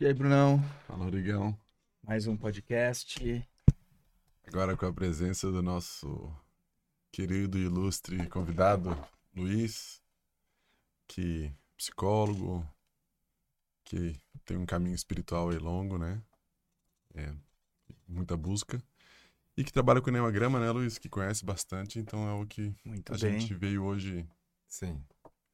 [0.00, 0.62] E aí, Brunão?
[0.86, 1.58] Fala, Rodrigão.
[2.04, 3.44] Mais um podcast.
[4.46, 6.32] Agora com a presença do nosso
[7.10, 8.96] querido e ilustre convidado,
[9.34, 10.00] Luiz,
[11.08, 12.64] que é psicólogo,
[13.84, 16.22] que tem um caminho espiritual aí longo, né?
[17.14, 17.34] É,
[18.06, 18.80] muita busca.
[19.56, 20.96] E que trabalha com Enneagrama, né, Luiz?
[20.96, 23.40] Que conhece bastante, então é o que Muito a bem.
[23.40, 24.24] gente veio hoje
[24.68, 25.02] Sim.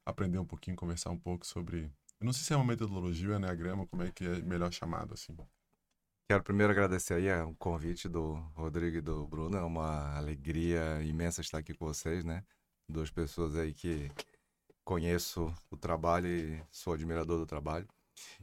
[0.05, 1.91] aprender um pouquinho, conversar um pouco sobre...
[2.19, 5.13] Eu não sei se é uma metodologia ou Enneagrama, como é que é melhor chamado,
[5.13, 5.35] assim.
[6.27, 9.57] Quero primeiro agradecer aí o convite do Rodrigo e do Bruno.
[9.57, 12.43] É uma alegria imensa estar aqui com vocês, né?
[12.89, 14.11] Duas pessoas aí que
[14.83, 17.87] conheço o trabalho e sou admirador do trabalho.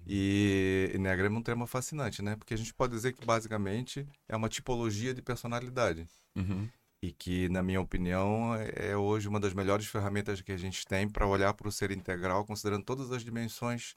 [0.07, 2.37] E Enneagrama é um tema fascinante, né?
[2.37, 6.07] Porque a gente pode dizer que basicamente é uma tipologia de personalidade.
[6.37, 6.69] Uhum.
[7.03, 11.09] E que, na minha opinião, é hoje uma das melhores ferramentas que a gente tem
[11.09, 13.97] para olhar para o ser integral, considerando todas as dimensões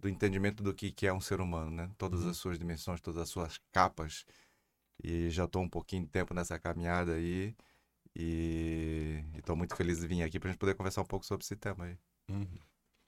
[0.00, 1.90] do entendimento do que, que é um ser humano, né?
[1.98, 2.30] Todas Uhum.
[2.30, 4.24] as suas dimensões, todas as suas capas.
[5.02, 7.54] E já estou um pouquinho de tempo nessa caminhada aí.
[8.16, 11.44] E estou muito feliz de vir aqui para a gente poder conversar um pouco sobre
[11.44, 11.98] esse tema aí.
[12.28, 12.58] Uhum.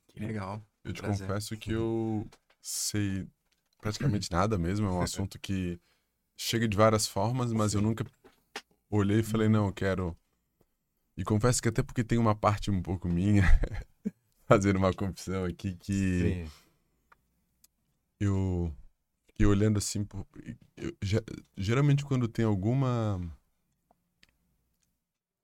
[0.08, 0.62] Que legal.
[0.84, 1.28] Eu te Prazer.
[1.28, 2.28] confesso que eu
[2.60, 3.26] sei
[3.80, 4.86] praticamente nada mesmo.
[4.86, 5.80] É um assunto que
[6.36, 8.04] chega de várias formas, mas eu nunca
[8.98, 10.16] olhei e falei, não, eu quero.
[11.16, 13.42] E confesso que até porque tem uma parte um pouco minha,
[14.46, 16.50] fazendo uma confissão aqui, que Sim.
[18.20, 18.72] eu
[19.26, 20.04] fiquei olhando assim.
[20.04, 20.26] por-
[20.76, 21.24] eu- ge-
[21.56, 23.20] geralmente quando tem alguma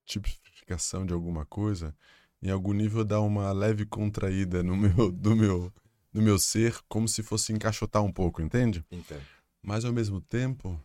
[0.07, 1.95] tipificação de alguma coisa,
[2.43, 5.73] em algum nível dá uma leve contraída no meu, do meu,
[6.13, 8.85] no meu ser, como se fosse encaixotar um pouco, entende?
[8.91, 9.25] Entendo.
[9.63, 10.83] Mas ao mesmo tempo,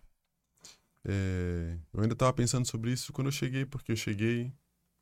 [1.05, 4.53] é, eu ainda estava pensando sobre isso quando eu cheguei, porque eu cheguei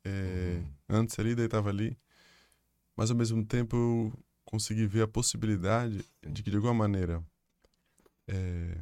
[0.04, 0.72] é, Uhum.
[0.88, 1.98] antes ali, daí estava ali.
[2.96, 4.12] Mas ao mesmo tempo eu
[4.44, 7.22] consegui ver a possibilidade de que de alguma maneira
[8.26, 8.76] é,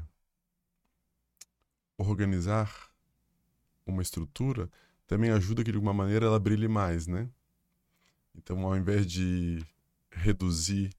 [1.96, 2.90] organizar
[3.86, 4.70] uma estrutura
[5.06, 7.28] também ajuda que de alguma maneira ela brilhe mais, né?
[8.34, 9.64] Então, ao invés de
[10.10, 10.90] reduzir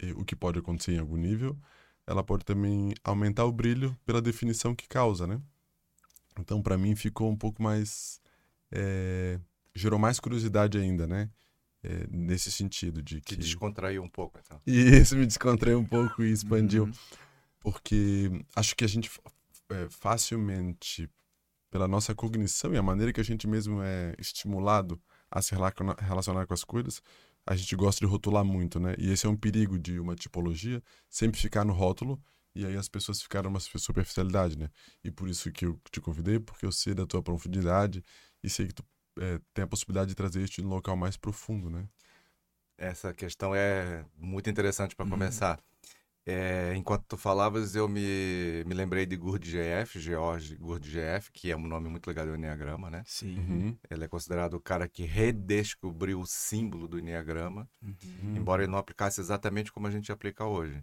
[0.00, 1.58] eh, o que pode acontecer em algum nível,
[2.06, 5.40] ela pode também aumentar o brilho pela definição que causa, né?
[6.38, 8.20] Então, para mim, ficou um pouco mais.
[8.70, 9.38] eh,
[9.74, 11.30] gerou mais curiosidade ainda, né?
[11.84, 13.40] Eh, nesse sentido de Que que.
[13.40, 14.60] descontraiu um pouco, então.
[14.66, 14.72] E
[15.06, 16.92] isso me descontraiu um pouco e expandiu Uhum.
[17.60, 19.10] porque acho que a gente
[19.70, 21.08] é, facilmente,
[21.70, 25.00] pela nossa cognição e a maneira que a gente mesmo é estimulado
[25.30, 27.02] a se relaciona- relacionar com as coisas,
[27.46, 28.94] a gente gosta de rotular muito, né?
[28.98, 32.20] E esse é um perigo de uma tipologia, sempre ficar no rótulo
[32.54, 34.70] e aí as pessoas ficaram numa superficialidade, né?
[35.04, 38.02] E por isso que eu te convidei, porque eu sei da tua profundidade
[38.42, 38.84] e sei que tu
[39.18, 41.86] é, tem a possibilidade de trazer isso num local mais profundo, né?
[42.78, 45.10] Essa questão é muito interessante para Uhum.
[45.10, 45.60] começar.
[46.24, 51.66] É, enquanto tu falavas, eu me, me lembrei de Gurdjieff, George Gurdjieff, que é um
[51.66, 53.02] nome muito legal do Enneagrama, né?
[53.06, 53.36] Sim.
[53.38, 53.78] Uhum.
[53.90, 58.36] Ele é considerado o cara que redescobriu o símbolo do Enneagrama, Uhum.
[58.36, 60.82] embora ele não aplicasse exatamente como a gente aplica hoje.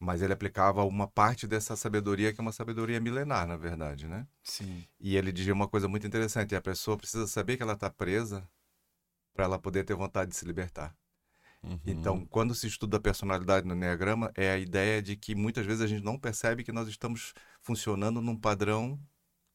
[0.00, 4.26] Mas ele aplicava uma parte dessa sabedoria, que é uma sabedoria milenar, na verdade, né?
[4.44, 4.84] Sim.
[5.00, 8.48] E ele dizia uma coisa muito interessante: a pessoa precisa saber que ela está presa
[9.34, 10.94] para ela poder ter vontade de se libertar.
[11.62, 11.80] Uhum.
[11.84, 15.82] Então, quando se estuda a personalidade no Enneagrama, é a ideia de que muitas vezes
[15.82, 19.00] a gente não percebe que nós estamos funcionando num padrão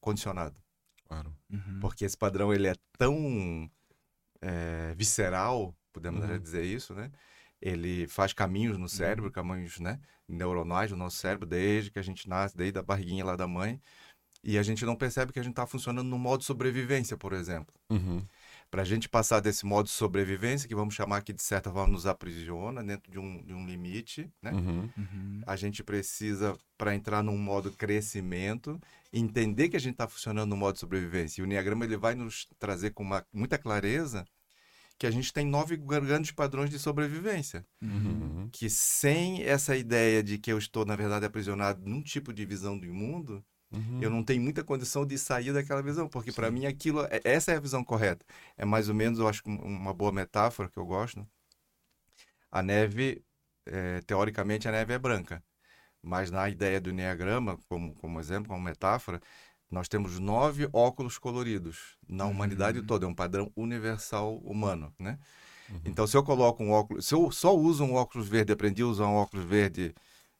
[0.01, 0.61] condicionado.
[1.05, 1.33] Claro.
[1.49, 1.79] Uhum.
[1.79, 3.71] Porque esse padrão ele é tão
[4.41, 6.37] é, visceral, podemos Uhum.
[6.37, 7.09] dizer isso, né?
[7.63, 9.97] Ele faz caminhos no cérebro, caminhos né,
[10.27, 13.79] neuronais no nosso cérebro, desde que a gente nasce, desde a barriguinha lá da mãe.
[14.43, 17.73] E a gente não percebe que a gente está funcionando no modo sobrevivência, por exemplo.
[17.89, 18.21] Uhum.
[18.69, 21.93] Para a gente passar desse modo de sobrevivência, que vamos chamar aqui de certa forma
[21.93, 24.51] nos aprisiona dentro de um, de um limite, né?
[24.51, 24.89] Uhum.
[24.97, 25.41] Uhum.
[25.47, 28.77] A gente precisa, para entrar num modo crescimento,
[29.13, 31.39] entender que a gente está funcionando no modo sobrevivência.
[31.39, 34.25] E o Enneagrama ele vai nos trazer com uma, muita clareza
[34.97, 37.65] que a gente tem nove grandes padrões de sobrevivência.
[37.81, 38.49] Uhum.
[38.51, 42.77] Que sem essa ideia de que eu estou, na verdade, aprisionado num tipo de visão
[42.77, 43.99] do mundo, Uhum.
[44.03, 47.51] eu não tenho muita condição de sair daquela visão, porque para mim aquilo, é- essa
[47.51, 48.23] é a visão correta.
[48.55, 51.27] É mais ou menos, eu acho, um- uma boa metáfora que eu gosto.
[52.51, 53.23] A neve,
[53.65, 55.43] é, teoricamente, a neve é branca,
[56.01, 59.19] mas na ideia do Enneagrama, como, como exemplo, como metáfora,
[59.73, 62.85] nós temos nove óculos coloridos na humanidade Uhum.
[62.85, 65.17] toda, é um padrão universal humano, né?
[65.69, 65.81] Uhum.
[65.85, 68.85] Então, se eu coloco um óculos, se eu só uso um óculos verde, aprendi a
[68.85, 69.95] usar um óculos verde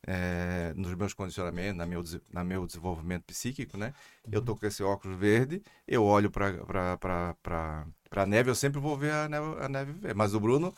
[0.06, 3.94] é, nos meus condicionamentos, na meu, na meu desenvolvimento psíquico, né?
[4.32, 9.14] Eu tô com esse óculos verde, eu olho para a neve, eu sempre vou ver
[9.14, 10.18] a neve, a neve verde.
[10.18, 10.74] Mas o Bruno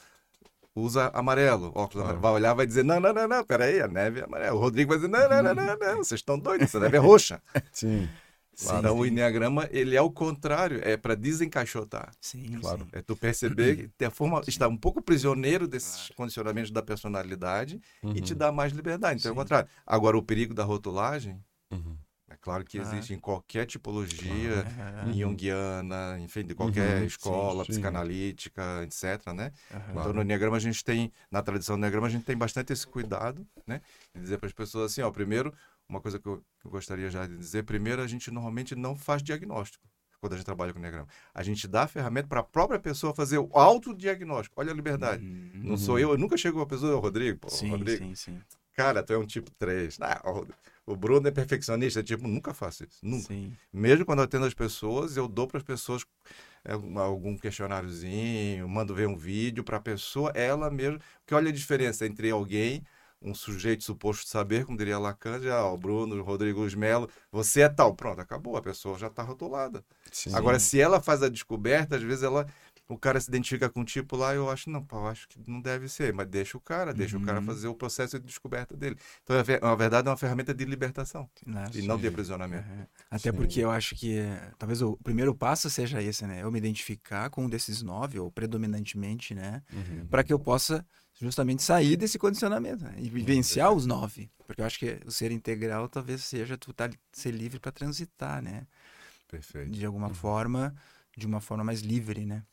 [0.75, 2.21] usa amarelo, óculos amarelo.
[2.21, 4.55] Vai olhar, vai dizer, não, não, não, não, peraí, a neve é amarela.
[4.55, 6.99] O Rodrigo vai dizer, não, não, não, não, não, vocês estão doidos, essa neve é
[7.01, 7.41] roxa.
[7.71, 8.07] Sim,
[8.55, 9.11] Sim, então o sim.
[9.11, 12.11] Enneagrama, ele é o contrário, é para desencaixotar.
[12.21, 12.85] Sim, Claro.
[12.85, 12.89] sim.
[12.93, 17.81] É tu perceber que a forma está um pouco prisioneiro desses condicionamentos da personalidade
[18.13, 18.37] e te Uhum.
[18.37, 19.19] dá mais liberdade.
[19.19, 19.41] Então é o Sim.
[19.41, 19.69] contrário.
[19.85, 21.97] Agora, o perigo da rotulagem, Uhum.
[22.29, 22.81] é claro que Ah.
[22.81, 27.71] existe em qualquer tipologia Aham, junguiana, enfim, de qualquer Uhum, escola sim.
[27.71, 29.51] psicanalítica, etc, né?
[29.71, 29.81] aham.
[29.89, 30.13] Então, Claro.
[30.15, 33.45] no Enneagrama, a gente tem, na tradição do Enneagrama, a gente tem bastante esse cuidado,
[33.67, 33.81] né?
[34.13, 35.53] De dizer para as pessoas assim, ó, primeiro,
[35.87, 38.95] uma coisa que eu, que eu gostaria já de dizer, primeiro, a gente normalmente não
[38.95, 39.83] faz diagnóstico
[40.19, 41.07] quando a gente trabalha com Enneagrama.
[41.33, 44.59] A gente dá a ferramenta para a própria pessoa fazer o autodiagnóstico.
[44.59, 45.23] Olha a liberdade.
[45.23, 45.51] Uhum.
[45.63, 48.41] Não sou eu, eu nunca chego a pessoa, "Ô, Rodrigo, pô, Sim, Rodrigo, sim, sim.
[48.73, 49.97] cara, tu é um tipo 3.
[50.01, 50.21] Ah,
[50.87, 53.27] o- Bruno é perfeccionista, tipo, nunca faço isso, nunca.
[53.27, 53.53] Sim.
[53.71, 56.03] Mesmo quando eu atendo as pessoas, eu dou para as pessoas
[56.67, 60.99] é, um- algum questionáriozinho, mando ver um vídeo para a pessoa, ela mesmo.
[61.19, 62.83] Porque olha a diferença entre alguém,
[63.21, 67.61] um sujeito suposto saber, como diria Lacan, já, ó, o Bruno, o Rodrigo Melo, você
[67.61, 67.95] é tal.
[67.95, 69.83] Pronto, acabou, a pessoa já está rotulada.
[70.11, 70.33] Sim.
[70.35, 72.45] Agora, se ela faz a descoberta, às vezes ela.
[72.87, 75.39] O cara se identifica com um tipo lá, eu acho, não, pá, eu acho que
[75.49, 77.45] não deve ser, mas deixa o cara, deixa o cara Uhum.
[77.47, 78.95] fazer o processo de descoberta dele.
[79.23, 81.65] Então, é na verdade, é uma ferramenta de libertação Né?
[81.73, 82.09] e não de Sim.
[82.09, 82.63] aprisionamento.
[82.63, 82.87] Aham.
[83.09, 83.37] Até Sim.
[83.37, 84.19] porque eu acho que
[84.59, 86.43] talvez o primeiro passo seja esse, né?
[86.43, 89.63] Eu me identificar com um desses nove, ou predominantemente, né?
[89.73, 90.05] Uhum.
[90.05, 90.85] Para que eu possa
[91.19, 92.95] justamente sair desse condicionamento né?
[92.97, 94.29] e vivenciar os nove.
[94.45, 98.41] Porque eu acho que o ser integral talvez seja tu tá, ser livre para transitar,
[98.41, 98.67] né?
[99.27, 99.71] Perfeito.
[99.71, 100.13] De alguma Uhum.
[100.13, 100.75] forma,
[101.17, 102.43] de uma forma mais livre, né?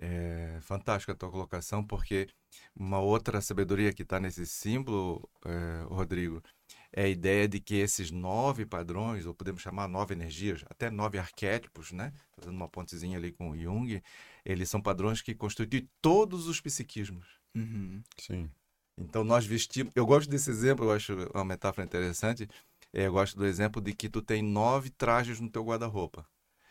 [0.00, 2.28] É fantástica a tua colocação, porque
[2.74, 6.40] uma outra sabedoria que está nesse símbolo, é, Rodrigo,
[6.92, 11.18] é a ideia de que esses nove padrões, ou podemos chamar nove energias, até nove
[11.18, 12.12] arquétipos, né?
[12.36, 14.00] Fazendo uma pontezinha ali com o Jung,
[14.44, 17.37] eles são padrões que constituem todos os psiquismos.
[17.54, 18.02] Uhum.
[18.18, 18.50] Sim.
[18.96, 19.92] Então nós vestimos.
[19.94, 22.48] Eu gosto desse exemplo, eu acho uma metáfora interessante.
[22.92, 26.26] É, eu gosto do exemplo de que tu tem nove trajes no teu guarda-roupa.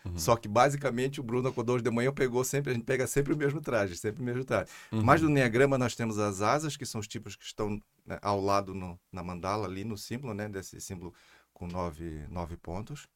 [0.05, 0.17] Uhum.
[0.17, 3.33] Só que basicamente o Bruno acordou hoje de manhã, pegou sempre, a gente pega sempre
[3.33, 4.69] o mesmo traje, sempre o mesmo traje.
[4.91, 5.03] Uhum.
[5.03, 8.39] Mas no Enneagrama nós temos as asas, que são os tipos que estão né, ao
[8.41, 10.47] lado no- na mandala, ali no símbolo, né?
[10.47, 11.13] Desse símbolo
[11.53, 13.07] com nove, nove pontos.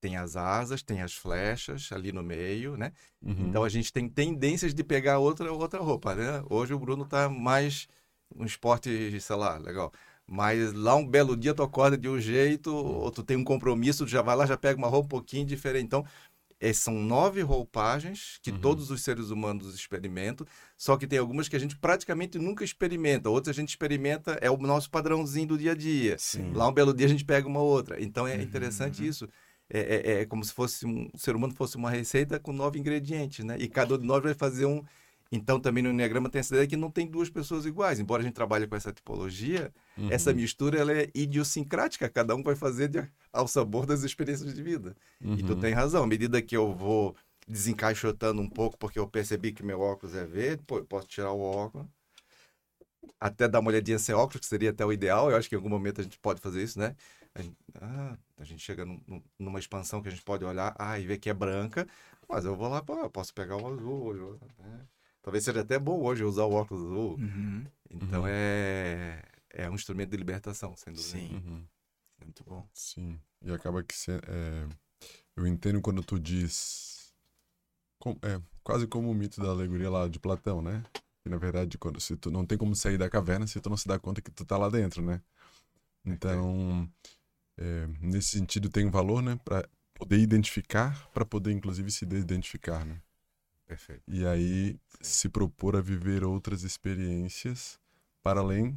[0.00, 2.90] Tem as asas, tem as flechas ali no meio, né?
[3.22, 3.48] Uhum.
[3.48, 6.42] Então a gente tem tendências de pegar outra, outra roupa, né?
[6.48, 7.86] Hoje o Bruno tá mais
[8.34, 9.92] um esporte, sei lá, legal.
[10.26, 14.04] Mas lá um belo dia tu acorda de um jeito, ou tu tem um compromisso,
[14.06, 15.84] tu já vai lá, já pega uma roupa um pouquinho diferente.
[15.84, 16.04] Então,
[16.60, 18.58] eh, são nove roupagens que Uhum.
[18.60, 20.46] todos os seres humanos experimentam,
[20.78, 24.50] só que tem algumas que a gente praticamente nunca experimenta, outras a gente experimenta, é
[24.50, 26.16] o nosso padrãozinho do dia a dia.
[26.18, 26.52] Sim.
[26.54, 28.00] Lá um belo dia a gente pega uma outra.
[28.02, 28.42] Então é Uhum.
[28.42, 29.28] interessante isso.
[29.72, 29.80] É,
[30.18, 33.44] é- é como se fosse um o ser humano fosse uma receita com nove ingredientes,
[33.44, 33.56] né?
[33.58, 34.82] E cada um de nós vai fazer um.
[35.32, 38.00] Então também no Enneagrama tem essa ideia que não tem duas pessoas iguais.
[38.00, 40.08] Embora a gente trabalhe com essa tipologia, Uhum.
[40.10, 42.08] essa mistura ela é idiosincrática.
[42.08, 44.96] Cada um vai fazer de- ao sabor das experiências de vida.
[45.20, 45.60] E tu Uhum.
[45.60, 46.02] tem razão.
[46.02, 47.14] À medida que eu vou
[47.46, 51.30] desencaixotando um pouco, porque eu percebi que meu óculos é verde, pô, eu posso tirar
[51.32, 51.86] o óculos.
[53.18, 55.30] Até dar uma olhadinha sem óculos, que seria até o ideal.
[55.30, 56.96] Eu acho que em algum momento a gente pode fazer isso, né?
[57.34, 60.74] A gente, ah, a gente chega num- num- numa expansão que a gente pode olhar
[60.78, 61.86] ah, e ver que é branca,
[62.28, 64.40] mas eu vou lá, pô, eu posso pegar o azul hoje.
[64.58, 64.86] né?
[65.22, 67.14] Talvez seja até bom hoje usar o óculos azul.
[67.16, 67.66] Uhum.
[67.90, 68.28] Então Uhum.
[68.28, 71.18] é, é um instrumento de libertação, sem dúvida.
[71.18, 71.34] Sim.
[71.36, 71.64] Uhum.
[72.24, 72.68] Muito bom.
[72.72, 73.20] Sim.
[73.42, 74.68] E acaba que cê- é,
[75.36, 77.12] eu entendo quando tu diz
[77.98, 80.82] com- é, quase como o mito da alegoria lá de Platão, né?
[81.22, 83.76] Que na verdade, quando se tu não tem como sair da caverna se tu não
[83.76, 85.22] se dá conta que tu tá lá dentro, né?
[86.04, 86.90] Então,
[87.60, 92.84] é, nesse sentido tem um valor, né, para poder identificar, para poder inclusive se desidentificar,
[92.84, 93.00] né?
[93.66, 94.02] Perfeito.
[94.08, 97.78] E aí se propor a viver outras experiências
[98.22, 98.76] para além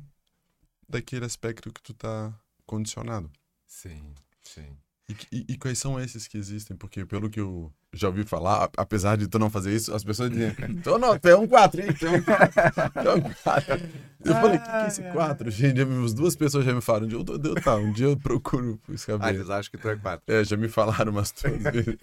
[0.87, 3.31] daquele aspecto que tu tá condicionado.
[3.65, 4.13] Sim,
[4.43, 4.77] sim.
[5.09, 6.77] E, e- e quais são esses que existem?
[6.77, 10.31] Porque pelo que eu já ouvi falar, apesar de tu não fazer isso, as pessoas
[10.31, 11.87] dizem, tu não, tu é um 4, hein?
[11.93, 13.81] Tu é um 4.
[14.25, 15.51] Eu falei, o que, que é esse 4?
[15.51, 17.91] Gente, já me- duas pessoas já me falaram, um dia eu, tô- eu, tá, um
[17.91, 19.35] dia eu procuro Ah, saber.
[19.35, 20.23] eles acham que tu é quatro.
[20.33, 21.97] É, já me falaram umas duas vezes.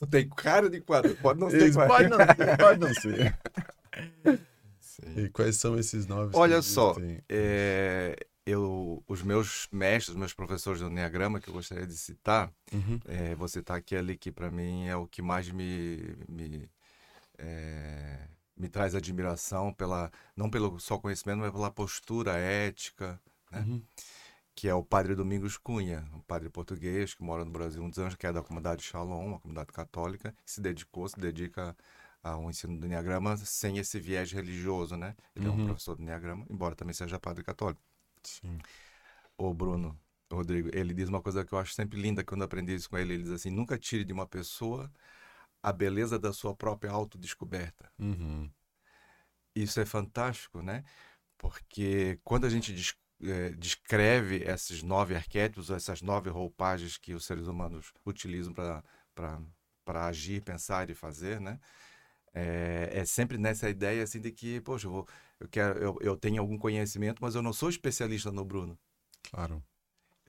[0.00, 1.94] Tu tem cara de quatro, pode não ser quatro.
[1.94, 3.38] pode não ser, pode não ser.
[4.80, 5.14] Sim.
[5.24, 6.96] E quais são esses novos Olha só?
[7.28, 8.16] É,
[8.46, 13.02] eu, os meus mestres, os meus professores do Enneagrama, que eu gostaria de citar, Uhum,
[13.06, 16.70] é, vou citar aquele que para mim é o que mais me, me,
[17.38, 23.68] é, me traz admiração, pela, não pelo só conhecimento, mas pela postura ética, né?
[23.68, 23.86] uhum,
[24.54, 27.98] que é o padre Domingos Cunha, um padre português que mora no Brasil há muitos
[27.98, 31.76] anos, que é da comunidade Shalom, uma comunidade católica, que se dedicou, se dedica
[32.22, 35.14] ao ensino do Enneagrama sem esse viés religioso, né?
[35.34, 35.60] Ele é um Uhum.
[35.60, 37.80] professor do Enneagrama, embora também seja padre católico.
[38.28, 38.58] Sim.
[39.38, 39.98] O Bruno,
[40.32, 43.14] Rodrigo, ele diz uma coisa que eu acho sempre linda quando aprendi isso com ele.
[43.14, 44.90] Ele diz assim: nunca tire de uma pessoa
[45.62, 47.90] a beleza da sua própria autodescoberta.
[47.98, 48.50] Uhum.
[49.54, 50.84] Isso é fantástico, né?
[51.38, 57.24] Porque quando a gente des- eh, descreve esses nove arquétipos, essas nove roupagens que os
[57.24, 61.58] seres humanos utilizam para agir, pensar e fazer, né?
[62.34, 65.08] É, é sempre nessa ideia assim de que, poxa, eu, vou,
[65.40, 68.78] eu, quero, eu, eu tenho algum conhecimento, mas eu não sou especialista no Bruno.
[69.30, 69.62] Claro.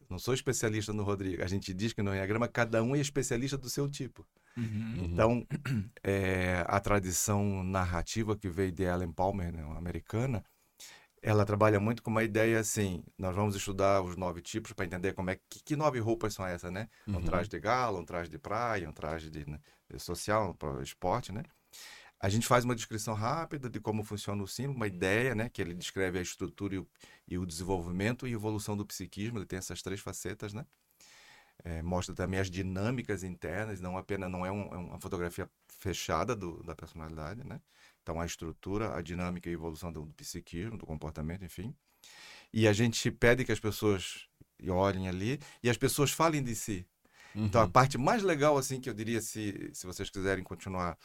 [0.09, 1.43] Não sou especialista no Rodrigo.
[1.43, 4.25] A gente diz que no Enneagrama cada um é especialista do seu tipo.
[4.55, 4.95] Uhum.
[5.03, 5.47] Então,
[6.03, 10.43] é, a tradição narrativa que veio de Ellen Palmer, né, uma americana,
[11.21, 15.13] ela trabalha muito com uma ideia assim: nós vamos estudar os nove tipos para entender
[15.13, 16.87] como é que, que nove roupas são essas, né?
[17.07, 17.23] Um Uhum.
[17.23, 19.59] traje de gala, um traje de praia, um traje de, né,
[19.89, 21.43] de social, para esporte, né?
[22.19, 25.49] A gente faz uma descrição rápida de como funciona o símbolo, uma ideia, né?
[25.49, 26.87] Que ele descreve a estrutura e o,
[27.27, 29.37] e o desenvolvimento e evolução do psiquismo.
[29.39, 30.65] Ele tem essas três facetas, né?
[31.63, 36.35] É, mostra também as dinâmicas internas, não apenas não é, um- é uma fotografia fechada
[36.35, 37.59] do, da personalidade, né?
[38.03, 41.75] Então a estrutura, a dinâmica e a evolução do, do psiquismo, do comportamento, enfim.
[42.53, 44.27] E a gente pede que as pessoas
[44.69, 46.87] olhem ali e as pessoas falem de si.
[47.45, 47.71] Então a Uhum.
[47.71, 50.97] parte mais legal assim que eu diria se se vocês quiserem continuar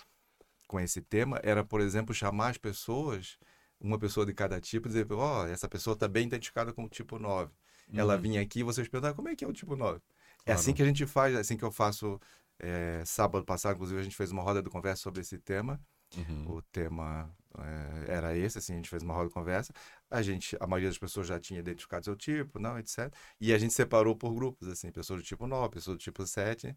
[0.72, 3.36] com esse tema era, por exemplo, chamar as pessoas,
[3.78, 6.88] uma pessoa de cada tipo, e dizer, ó, essa pessoa está bem identificada com o
[6.88, 7.52] tipo 9.
[7.92, 8.20] Ela Uhum.
[8.22, 9.98] vinha aqui e vocês perguntaram como é que é o tipo 9.
[9.98, 10.00] É
[10.46, 10.60] Claro.
[10.60, 12.18] assim que a gente faz, é assim que eu faço.
[12.64, 15.80] é, sábado passado, inclusive, a gente fez uma roda de conversa sobre esse tema.
[16.16, 16.56] Uhum.
[16.58, 19.72] O tema é, era esse, assim, a gente fez uma roda de conversa.
[20.08, 23.12] A gente, a maioria das pessoas já tinha identificado seu tipo, não, etc.
[23.40, 26.72] E a gente separou por grupos, assim, pessoas do tipo 9, pessoas do tipo 7.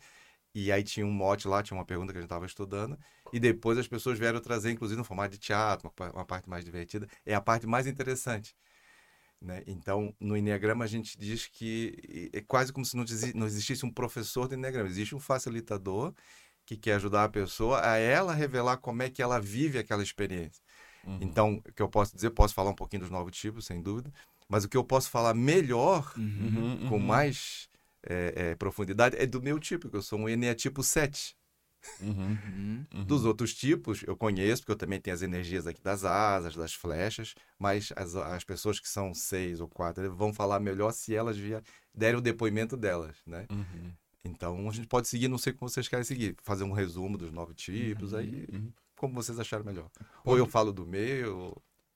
[0.56, 2.98] E aí tinha um mote lá, tinha uma pergunta que a gente estava estudando.
[3.34, 6.50] E depois as pessoas vieram trazer, inclusive, no formato de teatro, uma, pa- uma parte
[6.50, 7.08] mais divertida.
[7.26, 8.56] É a parte mais interessante.
[9.42, 9.64] Né?
[9.68, 13.86] Então, no Enneagrama, a gente diz que é quase como se não, exi- não existisse
[13.86, 14.88] um professor do Enneagrama.
[14.88, 16.14] Existe um facilitador
[16.66, 20.64] que quer ajudar a pessoa a ela revelar como é que ela vive aquela experiência.
[21.06, 21.18] Uhum.
[21.20, 24.12] Então, o que eu posso dizer, posso falar um pouquinho dos novos tipos, sem dúvida,
[24.48, 26.14] mas o que eu posso falar melhor.
[26.16, 27.06] Uhum, com uhum.
[27.06, 27.70] mais
[28.10, 31.36] é, é, profundidade, é do meu tipo, que eu sou um Eneatipo 7.
[32.02, 32.10] Uhum.
[32.10, 32.86] Uhum.
[32.96, 33.06] Uhum.
[33.06, 36.74] Dos outros tipos, eu conheço, porque eu também tenho as energias aqui das asas, das
[36.74, 41.38] flechas, mas as, as pessoas que são seis ou quatro vão falar melhor se elas
[41.38, 41.62] vier,
[41.94, 43.46] derem o depoimento delas, né?
[43.52, 43.94] Uhum.
[44.24, 47.32] Então, a gente pode seguir, não sei como vocês querem seguir, fazer um resumo dos
[47.32, 48.72] nove tipos, Uhum, aí uhum.
[48.96, 49.88] como vocês acharem melhor.
[50.00, 51.56] Ou Pode- eu falo do meu,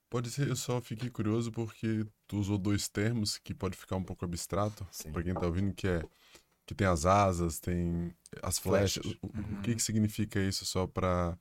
[0.09, 4.03] Pode ser, eu só fiquei curioso porque tu usou dois termos que pode ficar um
[4.03, 5.11] pouco abstrato Sim.
[5.11, 6.01] para quem tá ouvindo, que é
[6.65, 8.13] que tem as asas, tem
[8.43, 9.05] as flechas.
[9.05, 9.17] Flechas.
[9.23, 11.37] O, o que que significa isso só para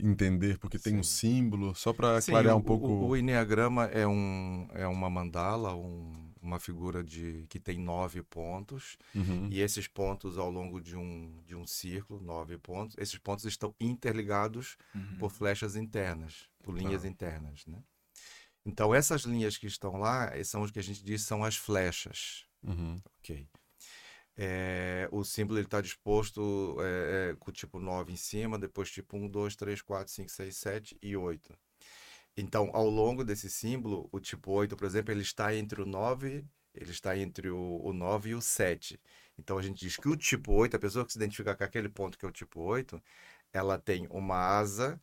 [0.00, 0.58] entender?
[0.58, 1.02] Porque tem um Sim.
[1.02, 2.92] símbolo, só para Sim, clarear o, um pouco.
[2.92, 8.22] O, o Enneagrama é, um, é uma mandala, um- uma figura de que tem nove
[8.22, 8.96] pontos.
[9.14, 9.48] Uhum.
[9.50, 13.74] E esses pontos, ao longo de um, de um círculo, nove pontos, esses pontos estão
[13.80, 15.18] interligados Uhum.
[15.18, 17.08] por flechas internas, por linhas Tá.
[17.08, 17.66] internas.
[17.66, 17.78] Né?
[18.64, 21.56] Então, essas linhas que estão lá eh, são os que a gente diz são as
[21.56, 22.46] flechas.
[22.62, 23.00] Uhum.
[23.20, 23.46] Ok.
[24.36, 29.16] É, o símbolo está disposto é, é, com o tipo 9 em cima, depois tipo
[29.16, 31.56] 1, 2, 3, 4, 5, 6, 7 e 8.
[32.36, 36.44] Então, ao longo desse símbolo, o tipo 8, por exemplo, ele está entre o 9,
[36.74, 39.00] ele está entre o, o 9 e o 7.
[39.38, 41.88] Então, a gente diz que o tipo 8, a pessoa que se identifica com aquele
[41.88, 43.00] ponto que é o tipo 8,
[43.52, 45.00] ela tem uma asa,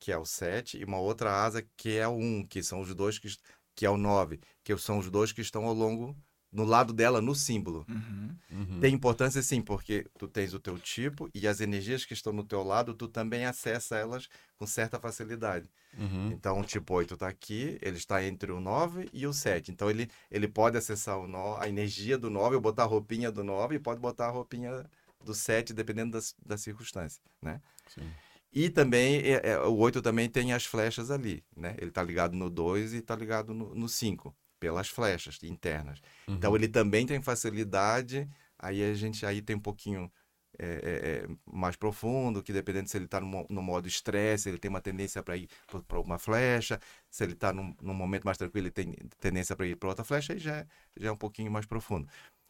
[0.00, 2.94] que é o 7, e uma outra asa, que é o 1, que são os
[2.94, 3.28] dois que,
[3.76, 6.16] que é o 9, que são os dois que estão ao longo,
[6.50, 7.86] no lado dela, no símbolo.
[7.88, 8.36] Uhum.
[8.50, 8.80] Uhum.
[8.80, 12.42] Tem importância sim, porque tu tens o teu tipo e as energias que estão no
[12.42, 15.70] teu lado, tu também acessa elas com certa facilidade.
[15.96, 16.32] Uhum.
[16.32, 19.70] Então, o tipo 8 está aqui, ele está entre o 9 e o 7.
[19.70, 23.30] Então, ele, ele pode acessar o no, a energia do 9, ou botar a roupinha
[23.30, 24.84] do 9, e pode botar a roupinha
[25.24, 27.60] do 7, dependendo das, da circunstância, né?
[27.86, 28.10] Sim.
[28.52, 31.74] E também, é, é, o 8 também tem as flechas ali, né?
[31.78, 36.00] Ele está ligado no 2 e está ligado no, no 5, pelas flechas internas.
[36.36, 36.56] Então Uhum.
[36.56, 38.28] ele também tem facilidade,
[38.58, 40.10] aí a gente aí tem um pouquinho
[40.58, 44.58] é, é, é, mais profundo, que dependendo se ele está no, no modo estresse, ele
[44.58, 45.48] tem uma tendência para ir
[45.86, 46.78] para uma flecha,
[47.08, 50.04] se ele está num, num momento mais tranquilo, ele tem tendência para ir para outra
[50.04, 50.66] flecha, aí já, é-
[50.98, 52.08] já é um pouquinho mais profundo.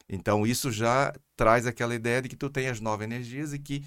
[0.09, 3.83] Então isso já traz aquela ideia de que tu tem as nove energias e que,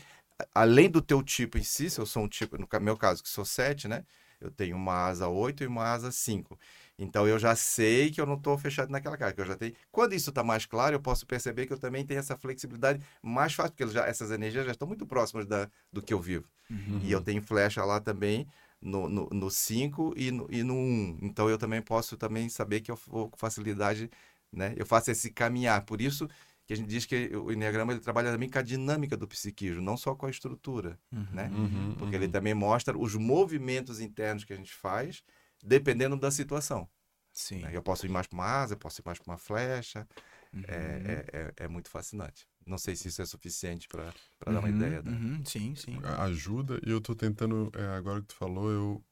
[0.55, 3.29] além do teu tipo em si, se eu sou um tipo, no meu caso, que
[3.29, 4.05] sou sete, né?
[4.41, 6.59] Eu tenho uma asa 8 e uma asa 5.
[6.99, 9.75] Então eu já sei que eu não estou fechado naquela caixa, que eu já tenho.
[9.91, 13.55] Quando isso está mais claro, eu posso perceber que eu também tenho essa flexibilidade mais
[13.55, 16.47] fácil, porque já, essas energias já estão muito próximas da, do que eu vivo.
[16.71, 17.01] Uhum.
[17.03, 18.47] E eu tenho flecha lá também
[18.81, 20.47] no 5 e no 1.
[20.51, 21.19] E no um.
[21.23, 24.11] Então eu também posso também saber que eu vou com facilidade,
[24.53, 24.75] né?
[24.77, 25.83] Eu faço esse caminhar.
[25.87, 26.29] Por isso
[26.67, 29.83] que a gente diz que o Enneagrama ele trabalha também com a dinâmica do psiquismo,
[29.83, 31.27] não só com a estrutura, Uhum.
[31.33, 31.51] né?
[31.53, 32.23] Uhum, Porque uhum.
[32.23, 35.23] ele também mostra os movimentos internos que a gente faz
[35.63, 36.89] dependendo da situação.
[37.33, 37.59] Sim.
[37.61, 37.71] né?
[37.75, 40.07] Eu posso ir mais para uma asa, eu posso ir mais para uma flecha.
[40.53, 40.63] Uhum.
[40.69, 42.47] É, é, é, é muito fascinante.
[42.65, 44.05] Não sei se isso é suficiente para
[44.47, 45.03] dar uma Uhum, ideia.
[45.03, 45.11] Né?
[45.11, 45.99] uhum, Sim, sim.
[46.19, 49.05] ajuda e eu tô tentando, é, agora que tu falou, eu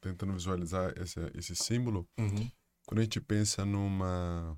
[0.00, 2.08] tentando visualizar esse, esse símbolo.
[2.18, 2.50] Uhum.
[2.86, 4.56] Quando a gente pensa numa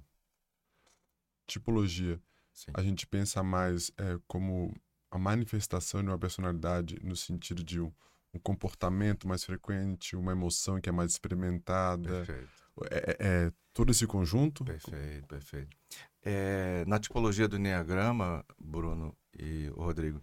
[1.53, 2.21] tipologia,
[2.53, 2.71] Sim.
[2.75, 4.75] a gente pensa mais é, como
[5.11, 7.93] a manifestação de uma personalidade no sentido de um,
[8.35, 12.09] um comportamento mais frequente, uma emoção que é mais experimentada.
[12.25, 13.17] Perfeito, É, é-
[13.47, 14.65] é todo esse conjunto?
[14.65, 15.77] perfeito, perfeito.
[16.23, 20.23] É, na tipologia do Enneagrama, Bruno e Rodrigo,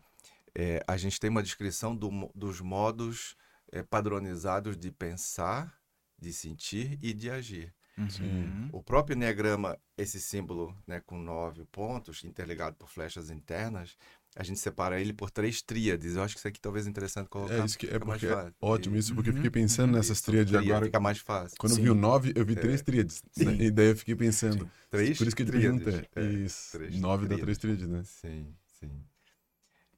[0.56, 3.36] é, a gente tem uma descrição do dos modos
[3.72, 5.78] é, padronizados de pensar,
[6.18, 7.74] de sentir e de agir.
[8.00, 8.70] Uhum.
[8.72, 13.98] O próprio Enneagrama, esse símbolo né, com nove pontos, interligado por flechas internas,
[14.36, 16.16] a gente separa ele por três tríades.
[16.16, 17.56] Eu acho que isso aqui talvez é interessante colocar.
[17.56, 19.98] É, isso que, é porque é ótimo isso, porque eu fiquei Uhum, pensando uhum.
[19.98, 20.86] nessas Isso, tríades tríade agora.
[20.86, 21.58] Fica mais fácil.
[21.60, 21.84] Quando eu Sim.
[21.84, 23.22] vi o nove, eu vi três tríades.
[23.38, 23.56] Né?
[23.60, 24.66] E daí eu fiquei pensando.
[24.66, 24.72] Sim.
[24.90, 26.08] Três Por isso que eu te perguntei.
[26.16, 26.72] É, Isso.
[26.78, 27.44] três Nove dá tríades.
[27.44, 28.04] três tríades, né?
[28.04, 29.06] Sim, sim.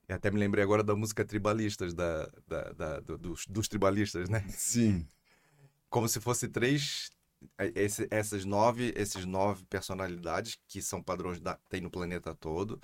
[0.07, 4.29] E até me lembrei agora da música Tribalistas, da, da, da- do- dos, dos tribalistas,
[4.29, 4.43] né?
[4.47, 5.07] Sim.
[5.89, 7.09] Como se fosse três.
[7.57, 12.81] Eh, esse- essas nove, esses nove personalidades que são padrões da, tem no planeta todo.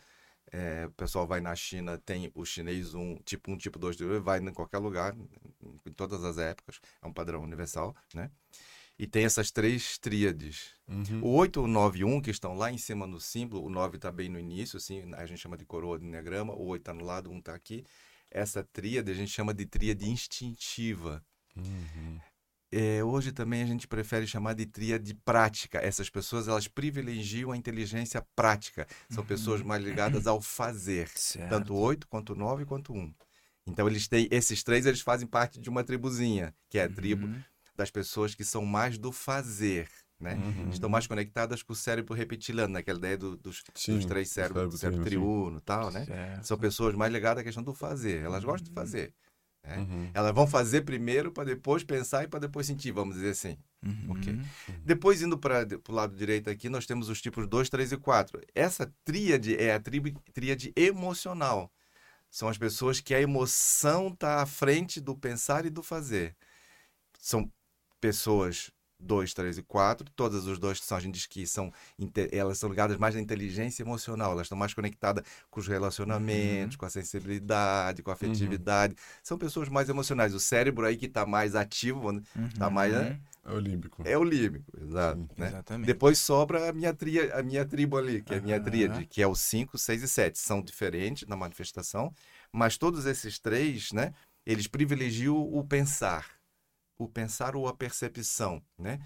[0.51, 4.39] É, o pessoal vai na China, tem o chinês um, tipo um, tipo dois, vai
[4.39, 5.13] em qualquer lugar,
[5.85, 8.31] em, todas as épocas, é um padrão universal, né?
[8.97, 10.71] E tem essas três tríades.
[10.87, 11.21] Uhum.
[11.23, 13.69] O 8 e o 9 e 1, que estão lá em cima no símbolo, o
[13.69, 16.81] 9 está bem no início, assim, a gente chama de coroa de enneagrama, o 8
[16.81, 17.85] está no lado, 1 está aqui.
[18.31, 21.23] Essa tríade a gente chama de tríade instintiva.
[21.55, 22.19] Uhum.
[22.71, 25.79] É, hoje também a gente prefere chamar de tríade prática.
[25.79, 28.85] Essas pessoas, elas privilegiam a inteligência prática.
[29.09, 31.07] São pessoas mais ligadas ao fazer.
[31.15, 31.49] Certo.
[31.49, 33.13] Tanto o 8, quanto 9, quanto 1.
[33.65, 37.27] Então, eles têm, esses três, eles fazem parte de uma tribuzinha, que é a tribo
[37.27, 37.41] Uhum.
[37.75, 40.35] das pessoas que são mais do fazer, né?
[40.35, 40.69] Uhum.
[40.69, 44.31] Estão mais conectadas com o cérebro reptiliano, naquela ideia do- dos, Sim, dos três do
[44.33, 46.05] cérebros, cérebro cérebro triuno, triuno e tal, né?
[46.05, 46.45] Certo.
[46.47, 48.23] São pessoas mais ligadas à questão do fazer.
[48.23, 49.13] Elas gostam de fazer.
[49.67, 49.77] Né?
[49.77, 50.09] Uhum.
[50.13, 53.57] Elas vão fazer primeiro para depois pensar e para depois sentir, vamos dizer assim.
[53.85, 54.11] Uhum.
[54.11, 54.39] Ok.
[54.83, 58.41] Depois, indo para o lado direito aqui, nós temos os tipos 2, 3 e 4.
[58.55, 61.71] Essa tríade é a tri- tríade emocional.
[62.29, 66.35] São as pessoas que a emoção está à frente do pensar e do fazer.
[67.19, 67.51] São
[68.01, 70.09] pessoas 2, 3 e 4.
[70.15, 71.71] Todas os dois que são, a gente diz que são,
[72.31, 74.31] elas são ligadas mais à inteligência emocional.
[74.31, 78.95] Elas estão mais conectadas com os relacionamentos, com a sensibilidade, com a afetividade.
[79.23, 80.33] São pessoas mais emocionais.
[80.33, 82.21] O cérebro aí que está mais ativo, né?
[82.57, 83.19] Tá mais, né?
[83.45, 84.03] É olímpico.
[84.05, 85.21] É o límbico, exato.
[85.21, 85.47] Sim, né?
[85.47, 85.87] Exatamente.
[85.87, 89.21] Depois sobra a minha, tria, a minha tribo ali, que é a minha tríade, que
[89.21, 90.37] é o 5, 6 e 7.
[90.37, 92.13] São diferentes na manifestação,
[92.51, 94.13] mas todos esses três, né,
[94.45, 96.36] eles privilegiam o pensar.
[96.97, 98.99] O pensar ou a percepção, né?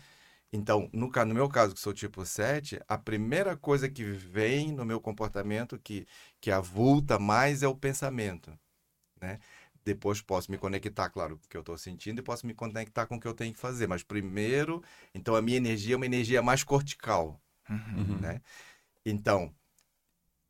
[0.53, 4.85] Então, no, no meu caso, que sou tipo 7, a primeira coisa que vem no
[4.85, 6.07] meu comportamento que,
[6.41, 8.57] que avulta mais é o pensamento,
[9.21, 9.39] né?
[9.85, 13.07] Depois posso me conectar, claro, com o que eu estou sentindo e posso me conectar
[13.07, 13.87] com o que eu tenho que fazer.
[13.87, 18.19] Mas primeiro, então a minha energia é uma energia mais cortical, Uhum.
[18.21, 18.41] né?
[19.05, 19.53] Então,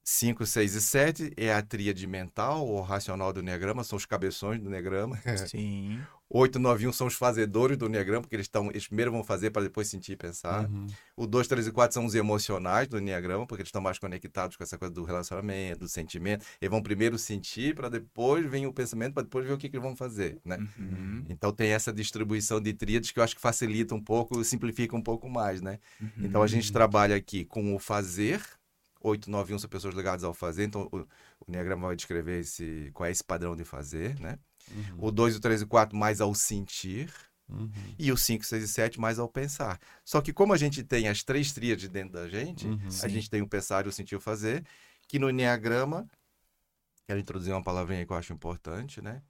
[0.04, 4.60] 5, 6 e 7 é a tríade mental ou racional do Enneagrama, são os cabeções
[4.62, 5.20] do Enneagrama.
[5.36, 6.08] Sim.
[6.34, 9.22] 8, 9 e 1 são os fazedores do Enneagrama, porque eles, estão, eles primeiro vão
[9.22, 10.70] fazer para depois sentir e pensar.
[10.70, 10.88] Uhum.
[11.18, 14.56] O 2, 3 e 4 são os emocionais do Enneagrama, porque eles estão mais conectados
[14.56, 16.46] com essa coisa do relacionamento, do sentimento.
[16.62, 19.76] Eles vão primeiro sentir, para depois vir o pensamento, para depois ver o que, que
[19.76, 20.58] eles vão fazer, né?
[20.80, 21.26] Uhum.
[21.28, 25.04] Então tem essa distribuição de tríades que eu acho que facilita um pouco, simplifica um
[25.04, 25.80] pouco mais, né?
[26.00, 26.10] Uhum.
[26.20, 28.42] Então a gente trabalha aqui com o fazer.
[29.04, 30.64] 8, 9 e 1 são pessoas ligadas ao fazer.
[30.64, 31.08] Então o, o
[31.50, 34.40] Enneagrama vai descrever esse, qual é esse padrão de fazer, né?
[34.74, 35.08] Uhum.
[35.08, 37.12] O 2, o 3 e o 4 mais ao sentir.
[37.50, 37.70] Uhum.
[38.00, 39.78] E o 5, 6 e 7 mais ao pensar.
[40.06, 42.88] Só que como a gente tem as três tríades dentro da gente, Uhum.
[42.88, 43.10] a Sim.
[43.10, 44.66] gente tem o pensar e o sentir o fazer,
[45.08, 46.08] que no Enneagrama,
[47.06, 49.22] quero introduzir uma palavrinha que eu acho importante, né?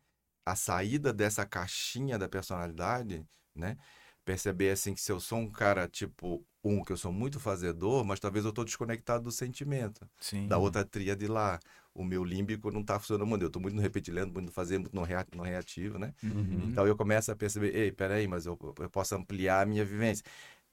[0.45, 3.25] A saída dessa caixinha da personalidade,
[3.55, 3.75] né?
[4.23, 8.05] Perceber assim que se eu sou um cara tipo um, que eu sou muito fazedor,
[8.05, 10.47] mas talvez eu estou desconectado do sentimento, Sim.
[10.47, 11.59] da outra tríade lá.
[11.93, 13.41] O meu límbico não está funcionando muito.
[13.43, 16.13] Eu estou muito no reptiliano, muito no fazer, muito no rea- no reativo, né?
[16.23, 16.69] Uhum.
[16.69, 20.23] Então eu começo a perceber, ei, peraí, mas eu, eu posso ampliar a minha vivência.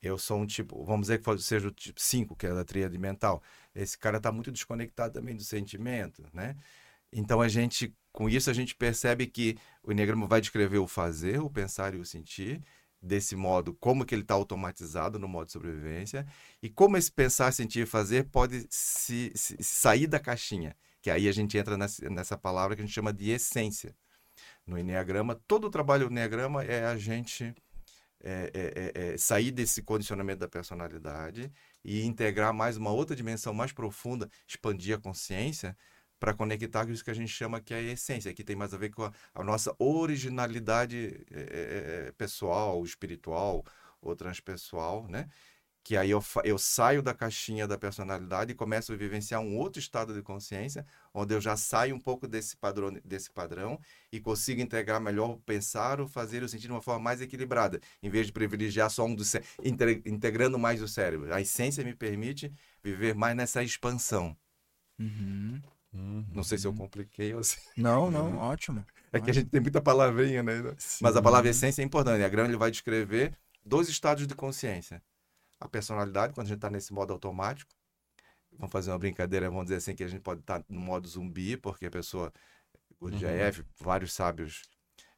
[0.01, 2.97] eu sou um tipo, vamos dizer que seja o tipo 5, que é da tríade
[2.99, 3.43] mental.
[3.75, 6.57] Esse cara está muito desconectado também do sentimento, né?
[7.13, 11.41] Então a gente, com isso, a gente percebe que o Enneagrama vai descrever o fazer,
[11.41, 12.63] o pensar e o sentir,
[13.01, 16.27] desse modo, como que ele está automatizado no modo de sobrevivência,
[16.63, 21.29] e como esse pensar, sentir e fazer pode se, se, sair da caixinha, que aí
[21.29, 23.95] a gente entra nessa, nessa palavra que a gente chama de essência.
[24.67, 27.55] No Enneagrama, todo o trabalho do Enneagrama é a gente
[28.21, 31.53] é, é, é, é, sair desse condicionamento da personalidade
[31.85, 35.77] e integrar mais uma outra dimensão mais profunda, expandir a consciência
[36.19, 38.75] para conectar com isso que a gente chama que é a essência, que tem mais
[38.75, 43.65] a ver com a, a nossa originalidade é, pessoal, espiritual
[44.01, 45.29] ou transpessoal, né?
[45.89, 49.81] Que aí eu, eu saio da caixinha da personalidade e começo a vivenciar um outro
[49.81, 53.81] estado de consciência, onde eu já saio um pouco desse padrão, desse padrão
[54.13, 57.81] e consigo integrar melhor o pensar, o fazer, o sentir de uma forma mais equilibrada,
[58.03, 59.35] em vez de privilegiar só um dos
[60.05, 61.33] integrando mais o cérebro.
[61.33, 62.53] A essência me permite
[62.85, 64.37] viver mais nessa expansão.
[64.99, 65.59] Uhum.
[65.95, 66.27] Uhum.
[66.35, 67.57] Não sei se eu compliquei ou se...
[67.79, 68.85] Não, não, ótimo.
[69.11, 70.75] É que a gente tem muita palavrinha, né?
[70.77, 71.03] Sim.
[71.03, 72.23] Mas a palavra essência é importante.
[72.23, 73.33] A Graham ele vai descrever
[73.65, 75.03] dois estados de consciência
[75.61, 77.71] a personalidade quando a gente está nesse modo automático.
[78.53, 81.07] Vamos fazer uma brincadeira, vamos dizer assim, que a gente pode estar tá no modo
[81.07, 82.33] zumbi, porque a pessoa,
[83.01, 83.19] o uhum.
[83.79, 84.63] vários sábios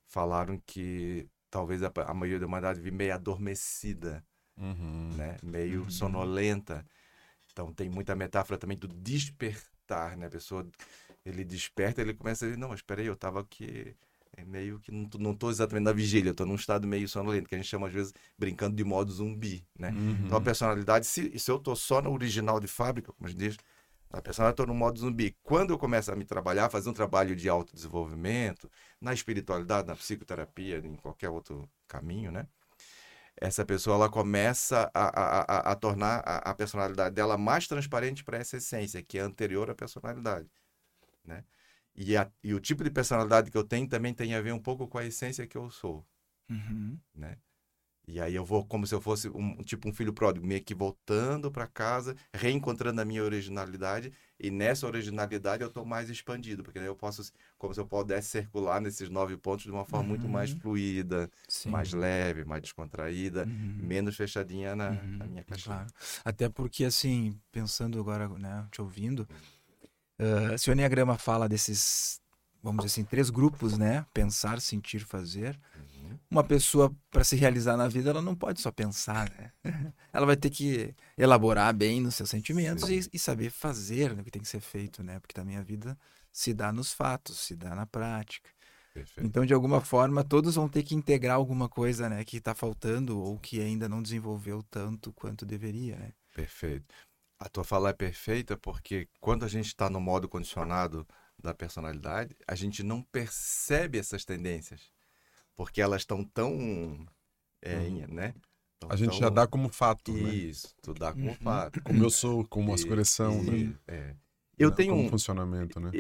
[0.06, 4.24] falaram que talvez a, a maioria da humanidade vive meio adormecida,
[4.56, 5.10] uhum.
[5.16, 5.36] né?
[5.42, 5.90] meio uhum.
[5.90, 6.84] sonolenta.
[7.52, 10.26] Então tem muita metáfora também do despertar, né?
[10.26, 10.66] A pessoa,
[11.24, 13.96] ele desperta, ele começa a dizer, não, espera aí, eu estava aqui
[14.36, 17.58] é meio que não estou exatamente na vigília, estou num estado meio sonolento, que a
[17.58, 19.90] gente chama às vezes brincando de modo zumbi, né?
[19.90, 20.22] Uhum.
[20.24, 23.38] Então a personalidade, se, se eu estou só no original de fábrica, como a gente
[23.38, 23.56] diz,
[24.10, 25.36] a personalidade estou no modo zumbi.
[25.42, 30.78] Quando eu começo a me trabalhar, fazer um trabalho de autodesenvolvimento, na espiritualidade, na psicoterapia,
[30.78, 32.46] em qualquer outro caminho, né?
[33.36, 38.24] Essa pessoa ela começa a, a, a, a tornar a, a personalidade dela mais transparente
[38.24, 40.50] para essa essência, que é anterior à personalidade,
[41.24, 41.44] né?
[42.02, 44.58] E, a, e o tipo de personalidade que eu tenho também tem a ver um
[44.58, 46.02] pouco com a essência que eu sou.
[46.48, 46.98] Uhum.
[47.14, 47.36] Né?
[48.08, 50.74] E aí eu vou como se eu fosse um tipo um filho pródigo, meio que
[50.74, 56.78] voltando para casa, reencontrando a minha originalidade, e nessa originalidade eu estou mais expandido, porque
[56.78, 60.08] eu posso, como se eu pudesse circular nesses nove pontos de uma forma uhum.
[60.08, 60.58] muito mais uhum.
[60.58, 61.68] fluida, Sim.
[61.68, 63.78] mais leve, mais descontraída, uhum.
[63.78, 65.18] menos fechadinha na, uhum.
[65.18, 65.76] na minha caixinha.
[65.76, 65.92] Claro.
[66.24, 69.28] Até porque, assim, pensando agora, né, te ouvindo,
[70.20, 72.20] Uh, se o Enneagrama fala desses,
[72.62, 74.04] vamos dizer assim, três grupos, né?
[74.12, 75.58] Pensar, sentir, fazer.
[75.74, 76.18] Uhum.
[76.30, 79.50] Uma pessoa, para se realizar na vida, ela não pode só pensar, né?
[80.12, 84.30] ela vai ter que elaborar bem nos seus sentimentos e, e, saber fazer o que
[84.30, 85.18] tem que ser feito, né?
[85.20, 85.98] Porque também a vida
[86.30, 88.50] se dá nos fatos, se dá na prática.
[88.92, 89.26] Perfeito.
[89.26, 92.24] Então, de alguma forma, todos vão ter que integrar alguma coisa, né?
[92.24, 96.12] Que está faltando ou que ainda não desenvolveu tanto quanto deveria, né?
[96.34, 96.94] Perfeito.
[97.40, 101.06] A tua fala é perfeita porque quando a gente está no modo condicionado
[101.42, 104.92] da personalidade, a gente não percebe essas tendências,
[105.56, 107.06] porque elas estão tão,
[107.62, 108.06] é, uhum.
[108.08, 108.34] né?
[108.78, 109.20] Tão, a gente tão...
[109.20, 110.34] já dá como fato, né?
[110.34, 111.34] Isso, tu dá como uhum.
[111.36, 111.82] fato.
[111.82, 113.74] Como eu sou, como as cores são, né?
[113.88, 114.14] É.
[114.58, 115.90] Eu não, tenho como um funcionamento, né?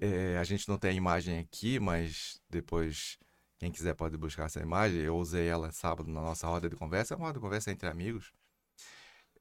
[0.00, 3.16] É, a gente não tem a imagem aqui, mas depois
[3.58, 5.00] quem quiser pode buscar essa imagem.
[5.00, 7.88] Eu usei ela sábado na nossa roda de conversa, é uma roda de conversa entre
[7.88, 8.32] amigos.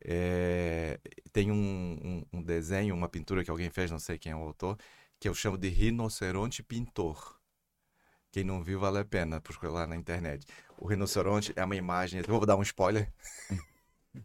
[0.05, 0.99] É,
[1.31, 1.55] tem um,
[2.03, 4.77] um, um, desenho, uma pintura que alguém fez, não sei quem é o autor,
[5.17, 7.39] que eu chamo de rinoceronte pintor.
[8.31, 10.45] Quem não viu, vale a pena procurar lá na internet.
[10.77, 13.09] O rinoceronte é uma imagem, eu vou dar um spoiler.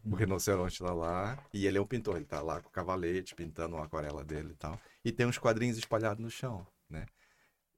[0.03, 3.33] o rinoceronte está lá e ele é um pintor, ele está lá com o cavalete
[3.33, 4.77] pintando uma aquarela dele e tal.
[5.05, 7.05] E tem uns quadrinhos espalhados no chão, né?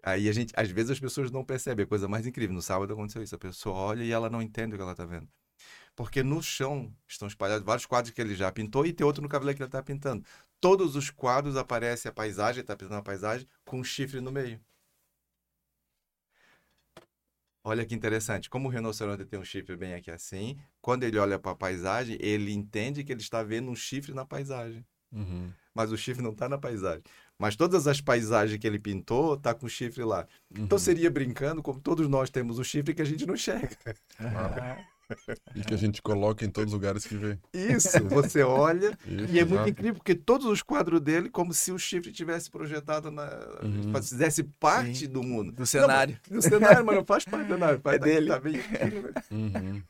[0.03, 2.55] Aí a gente, às vezes as pessoas não percebem, a coisa mais incrível.
[2.55, 5.05] No sábado aconteceu isso, a pessoa olha e ela não entende o que ela está
[5.05, 5.29] vendo
[6.01, 9.29] porque no chão estão espalhados vários quadros que ele já pintou e tem outro no
[9.29, 10.25] cavaleiro que ele está pintando.
[10.59, 14.31] Todos os quadros aparece a paisagem, ele está pintando a paisagem com um chifre no
[14.31, 14.59] meio.
[17.63, 21.37] Olha que interessante, como o rinoceronte tem um chifre bem aqui assim, quando ele olha
[21.37, 24.83] para a paisagem, ele entende que ele está vendo um chifre na paisagem.
[25.11, 25.53] Uhum.
[25.71, 27.03] Mas o chifre não está na paisagem.
[27.37, 30.25] Mas todas as paisagens que ele pintou, tá com chifre lá.
[30.49, 30.65] Então uhum.
[30.65, 33.77] Então seria brincando, como todos nós temos o chifre que a gente não enxerga.
[34.19, 34.83] Ah.
[35.55, 37.37] E que a gente coloca em todos os lugares que vê.
[37.53, 41.71] Isso, você olha Isso, e é muito incrível, porque todos os quadros dele, como se
[41.71, 43.25] o chifre tivesse projetado na.
[43.61, 43.93] Uhum.
[44.01, 45.07] fizesse parte Sim.
[45.07, 45.51] do mundo.
[45.51, 46.17] Do cenário.
[46.29, 47.79] Não, do cenário, mas não faz parte do cenário.
[47.79, 48.27] Faz é dele.
[48.27, 48.55] Tá bem
[49.31, 49.83] uhum.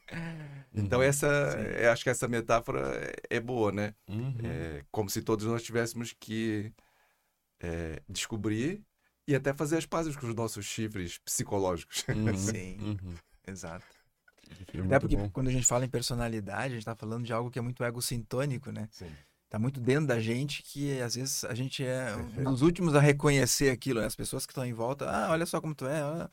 [0.73, 3.93] Então, essa, é, acho que essa metáfora é, é boa, né?
[4.07, 4.35] Uhum.
[4.43, 6.71] É, como se todos nós tivéssemos que
[7.61, 8.81] é, descobrir
[9.27, 12.05] e até fazer as pazes com os nossos chifres psicológicos.
[12.07, 12.37] Uhum.
[12.37, 13.15] Sim, uhum.
[13.47, 13.85] exato.
[14.59, 15.29] É Até muito porque bom.
[15.29, 17.83] quando a gente fala em personalidade, a gente tá falando de algo que é muito
[17.83, 18.87] egocintônico, né?
[18.91, 19.11] Sim.
[19.49, 22.99] Tá muito dentro da gente que às vezes a gente é um dos últimos a
[23.01, 24.05] reconhecer aquilo, né?
[24.07, 25.99] As pessoas que estão em volta, ah, olha só como tu é.
[26.01, 26.29] ah.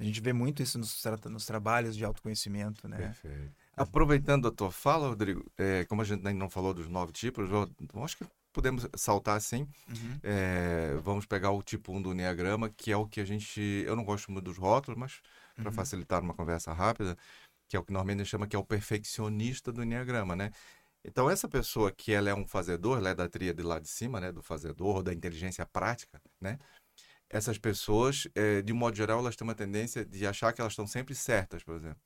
[0.00, 2.96] A gente vê muito isso nos, tra- nos trabalhos de autoconhecimento, né?
[2.96, 3.52] Perfeito.
[3.76, 7.48] Aproveitando a tua fala, Rodrigo, é, como a gente ainda não falou dos nove tipos,
[7.50, 9.68] eu, eu acho que podemos saltar assim.
[9.88, 10.18] Uhum.
[10.22, 13.60] É, vamos pegar o tipo 1 do Enneagrama, que é o que a gente.
[13.86, 15.20] Eu não gosto muito dos rótulos, mas
[15.54, 15.72] para Uhum.
[15.72, 17.16] facilitar uma conversa rápida,
[17.68, 20.50] que é o que normalmente chama que é o perfeccionista do Enneagrama, né?
[21.04, 24.20] Então, essa pessoa que ela é um fazedor, ela é da tríade lá de cima,
[24.20, 24.32] né?
[24.32, 26.58] Do fazedor, da inteligência prática, né?
[27.30, 30.86] Essas pessoas, eh, de modo geral, elas têm uma tendência de achar que elas estão
[30.86, 32.00] sempre certas, por exemplo.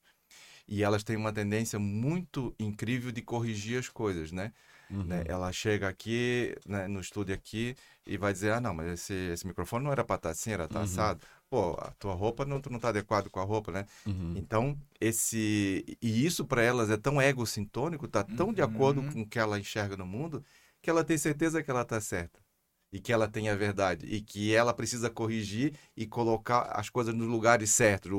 [0.67, 4.53] E elas têm uma tendência muito incrível de corrigir as coisas, né?
[4.91, 5.05] Uhum.
[5.05, 5.25] né?
[5.27, 7.75] Ela chega aqui, né, no estúdio aqui,
[8.07, 10.65] e vai dizer, ah, não, mas esse, esse microfone não era para estar assim, era
[10.65, 11.21] estar Uhum.
[11.53, 13.85] Pô, a tua roupa não, tu não tá adequado com a roupa, né?
[14.07, 14.33] Uhum.
[14.39, 15.85] Então, esse...
[16.01, 19.13] E isso para elas é tão egocintônico, tá tão de acordo Uhum.
[19.13, 20.43] com o que ela enxerga no mundo,
[20.81, 22.41] que ela tem certeza que ela tá certa.
[22.91, 24.07] E que ela tem a verdade.
[24.07, 28.11] E que ela precisa corrigir e colocar as coisas nos lugares certos.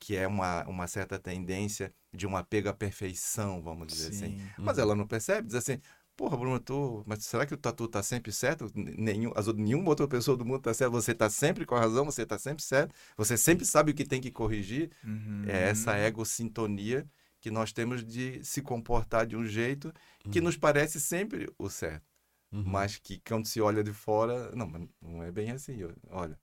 [0.00, 4.38] Que é uma, uma certa tendência de um apego à perfeição, vamos dizer assim.
[4.38, 4.48] Sim.
[4.56, 5.78] Mas ela não percebe, diz assim,
[6.18, 8.68] porra, Bruno, tu, mas será que o tatu tá sempre certo?
[8.74, 12.04] Nenhum, as, nenhuma outra pessoa do mundo tá certo, você tá sempre com a razão,
[12.04, 14.90] você tá sempre certo, você sempre sabe o que tem que corrigir.
[15.04, 15.44] Uhum.
[15.46, 17.06] É essa egosintonia
[17.40, 19.92] que nós temos de se comportar de um jeito
[20.28, 20.46] que Uhum.
[20.46, 22.04] nos parece sempre o certo,
[22.50, 22.64] Uhum.
[22.66, 25.78] mas que quando se olha de fora, não, não é bem assim,
[26.10, 26.36] olha.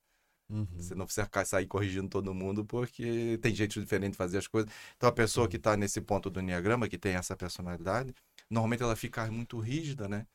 [0.50, 0.68] Uhum.
[0.78, 4.72] Você não precisa sair corrigindo todo mundo porque tem jeito diferente de fazer as coisas.
[4.96, 8.14] Então, a pessoa que está nesse ponto do Enneagrama, que tem essa personalidade,
[8.56, 10.28] normalmente ela fica muito rígida, né?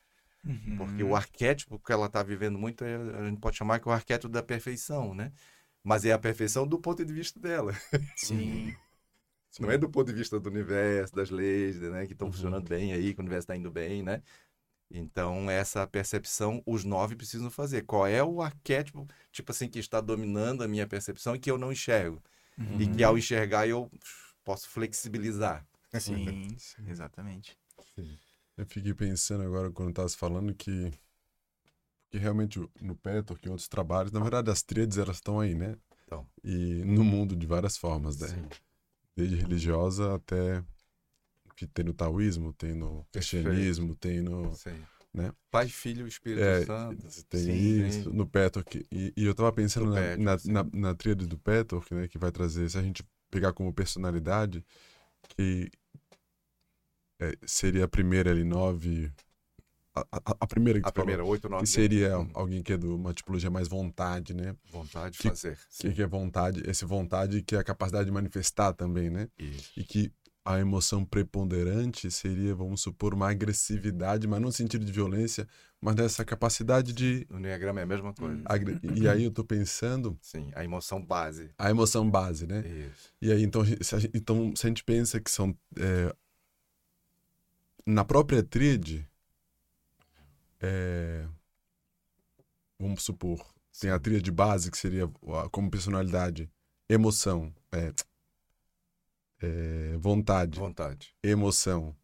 [0.45, 0.77] Uhum.
[0.79, 3.93] Porque o arquétipo que ela está vivendo muito, é, a gente pode chamar que é
[3.93, 5.33] o arquétipo da perfeição, né?
[5.85, 7.73] Mas é a perfeição do ponto de vista dela.
[8.17, 8.75] Sim.
[9.59, 12.07] Não é do ponto de vista do universo, das leis, né?
[12.07, 12.33] Que estão Uhum.
[12.33, 14.23] funcionando bem aí, que o universo está indo bem, né?
[14.91, 17.83] Então, essa percepção, os nove precisam fazer.
[17.83, 21.59] Qual é o arquétipo, tipo assim, que está dominando a minha percepção e que eu
[21.59, 22.23] não enxergo?
[22.59, 22.93] E Uhum.
[22.97, 23.91] que ao enxergar eu
[24.45, 25.67] posso flexibilizar.
[25.99, 26.25] Sim,
[26.89, 27.57] exatamente.
[28.57, 30.93] Eu fiquei pensando agora quando estavas falando que
[32.11, 35.55] que realmente no Petor, que em outros trabalhos, na verdade as tríades elas estão aí,
[35.55, 35.77] né?
[36.05, 36.27] Então.
[36.43, 38.29] E no mundo de várias formas, né?
[38.29, 38.49] Sim.
[39.17, 40.63] Desde religiosa até
[41.57, 44.83] que tem no taoísmo, tem no cristianismo, tem no Sim.
[45.13, 45.33] Né?
[45.51, 47.07] Pai, Filho Espírito É, Santo.
[47.29, 48.17] tem Sim, isso, sim.
[48.17, 48.65] no Petor.
[48.91, 52.17] E, e eu tava pensando na, Petor, na, na, na tríade do Petor, né, que
[52.17, 54.65] vai trazer, se a gente pegar como personalidade,
[55.37, 55.71] que
[57.21, 59.13] é, seria a primeira ali, nove.
[59.95, 61.65] A, a, a primeira que A tu falou, primeira, oito, nove.
[61.65, 64.55] que seria Hum, alguém que é de uma tipologia mais vontade, né?
[64.71, 65.59] Vontade de fazer.
[65.79, 69.29] Que, que é vontade, esse vontade que é a capacidade de manifestar também, né?
[69.39, 69.73] Isso.
[69.77, 70.13] E que
[70.45, 75.47] a emoção preponderante seria, vamos supor, uma agressividade, mas não no sentido de violência,
[75.81, 77.27] mas dessa capacidade de.
[77.29, 78.41] No Enneagrama é a mesma coisa.
[78.47, 81.51] agre- E aí eu tô pensando Sim, a emoção base.
[81.59, 82.61] a emoção base, né?
[82.67, 83.11] Isso.
[83.21, 85.55] E aí, então, se a gente, então, se a gente pensa que são.
[85.77, 86.15] é,
[87.87, 89.09] na própria tríade,
[90.61, 91.27] é,
[92.79, 93.45] vamos supor,
[93.81, 95.09] tem a tríade base, que seria
[95.51, 96.51] como personalidade,
[96.89, 97.93] emoção, é,
[99.43, 101.15] é, vontade, Vontade.
[101.23, 101.97] emoção.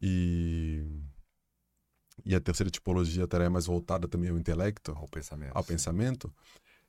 [0.00, 0.84] E,
[2.24, 5.52] e a terceira tipologia estaria mais voltada também ao intelecto, Ao pensamento.
[5.56, 5.68] ao sim.
[5.68, 6.34] pensamento.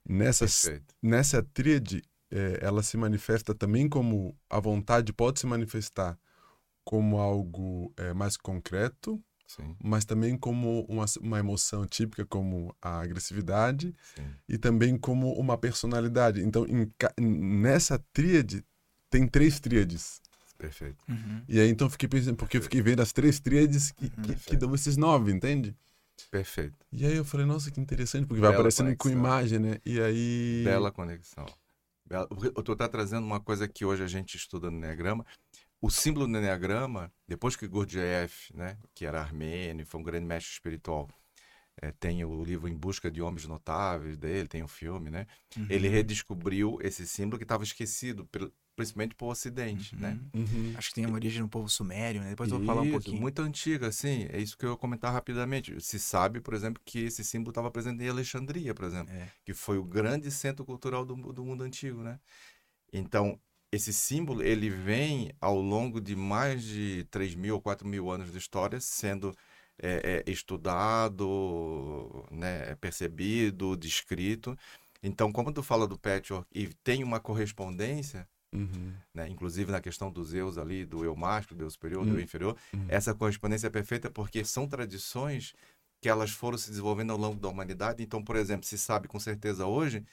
[0.06, 0.96] Perfeito.
[1.02, 6.20] nessa tríade, eh, ela se manifesta também como a vontade pode se manifestar
[6.84, 13.02] como algo eh, mais concreto, Sim, mas também como uma, uma emoção típica como a
[13.02, 14.26] agressividade sim.
[14.50, 16.42] e também como uma personalidade.
[16.42, 16.92] Então, em
[17.22, 18.66] nessa tríade
[19.10, 20.22] tem três tríades.
[20.58, 21.04] Perfeito.
[21.10, 21.44] Uhum.
[21.48, 24.36] E aí então eu fiquei pensando, porque eu fiquei vendo as três tríades que, que,
[24.36, 25.76] que dão esses nove, entende?
[26.32, 26.76] Perfeito.
[26.92, 29.20] E aí eu falei, nossa, que interessante, porque vai Bela aparecendo com conexão.
[29.20, 29.78] imagem, né?
[29.86, 30.62] E aí.
[30.64, 31.46] Bela conexão.
[32.06, 32.28] Bela...
[32.28, 35.26] porque Tu tá trazendo uma coisa que hoje a gente estuda no Enneagrama.
[35.84, 40.54] O símbolo do Enneagrama, depois que Gurdjieff, né, que era armênio, foi um grande mestre
[40.54, 41.10] espiritual,
[41.82, 45.28] eh, tem o livro Em Busca de Homens Notáveis dele, tem o filme, né?
[45.58, 45.68] Uhum.
[45.70, 48.26] Ele redescobriu esse símbolo que estava esquecido,
[48.78, 50.18] principalmente por Ocidente, né?
[50.34, 50.46] Uhum.
[50.46, 50.74] Uhum.
[50.78, 52.30] Acho que tem uma origem no povo sumério, né?
[52.30, 53.20] Depois eu vou falar um pouquinho.
[53.20, 54.26] Muito antiga, assim.
[54.30, 55.82] É isso que eu ia comentar rapidamente.
[55.82, 59.28] Se sabe, por exemplo, que esse símbolo estava presente em Alexandria, por exemplo, É.
[59.44, 62.22] que foi o grande centro cultural do, do mundo antigo, né?
[62.94, 63.38] Então,
[63.74, 68.32] esse símbolo, ele vem ao longo de mais de 3 mil ou 4 mil anos
[68.32, 69.36] de história sendo
[69.82, 74.56] é, é, estudado, né, percebido, descrito.
[75.02, 78.94] Então, como tu fala do patchwork e tem uma correspondência, Uhum.
[79.12, 79.28] Né?
[79.30, 82.18] Inclusive na questão dos eus ali, do eu mágico, do eu superior, do Uhum.
[82.20, 82.56] eu inferior.
[82.72, 82.86] Uhum.
[82.88, 85.56] Essa correspondência é perfeita porque são tradições
[86.00, 88.04] que elas foram se desenvolvendo ao longo da humanidade.
[88.04, 90.06] Então, por exemplo, se sabe com certeza hoje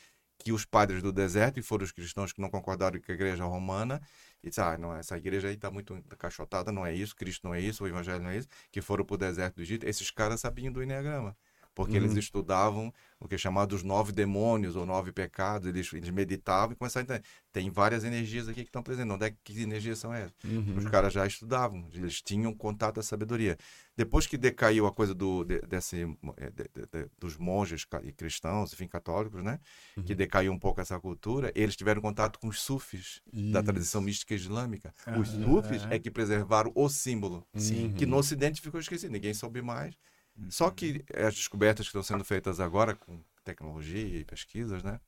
[0.42, 3.44] que os padres do deserto, e foram os cristãos que não concordaram com a igreja
[3.44, 4.00] romana,
[4.42, 7.54] e disse, ah, não, essa igreja aí está muito encaixotada, não é isso, Cristo não
[7.54, 10.10] é isso, o evangelho não é isso, que foram para o deserto do Egito, esses
[10.10, 11.36] caras sabiam do Enneagrama.
[11.74, 12.18] Porque eles Uhum.
[12.18, 16.76] estudavam o que é chamado os nove demônios ou nove pecados, eles, eles meditavam e
[16.76, 17.24] começaram a entender.
[17.52, 19.12] Tem várias energias aqui que estão presentes.
[19.14, 20.32] Onde é que, que energias são essas?
[20.44, 20.76] Uhum.
[20.76, 23.56] Os caras já estudavam, eles tinham contato à sabedoria.
[23.96, 26.02] Depois que decaiu a coisa do, de- desse,
[26.38, 29.60] eh, de- de- dos monges e cristãos, enfim, católicos, né?
[29.94, 30.16] Que Uhum.
[30.16, 33.62] decaiu um pouco essa cultura, eles tiveram contato com os sufis da Isso.
[33.64, 34.92] tradição mística islâmica.
[35.18, 35.44] Os Ah.
[35.44, 37.92] sufis é que preservaram o símbolo, Sim.
[37.92, 39.94] que no ocidente ficou esquecido, ninguém soube mais.
[40.36, 40.50] Uhum.
[40.50, 45.00] Só que as descobertas que estão sendo feitas agora com tecnologia e pesquisas, né?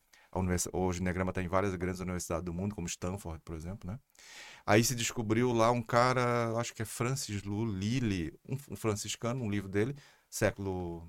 [0.72, 3.98] Hoje o Enneagrama está em várias grandes universidades do mundo, como Stanford, por exemplo, né?
[4.64, 9.44] Aí se descobriu lá um cara, acho que é Francis Lu Lilly, um, um franciscano,
[9.44, 9.94] um livro dele,
[10.30, 11.06] século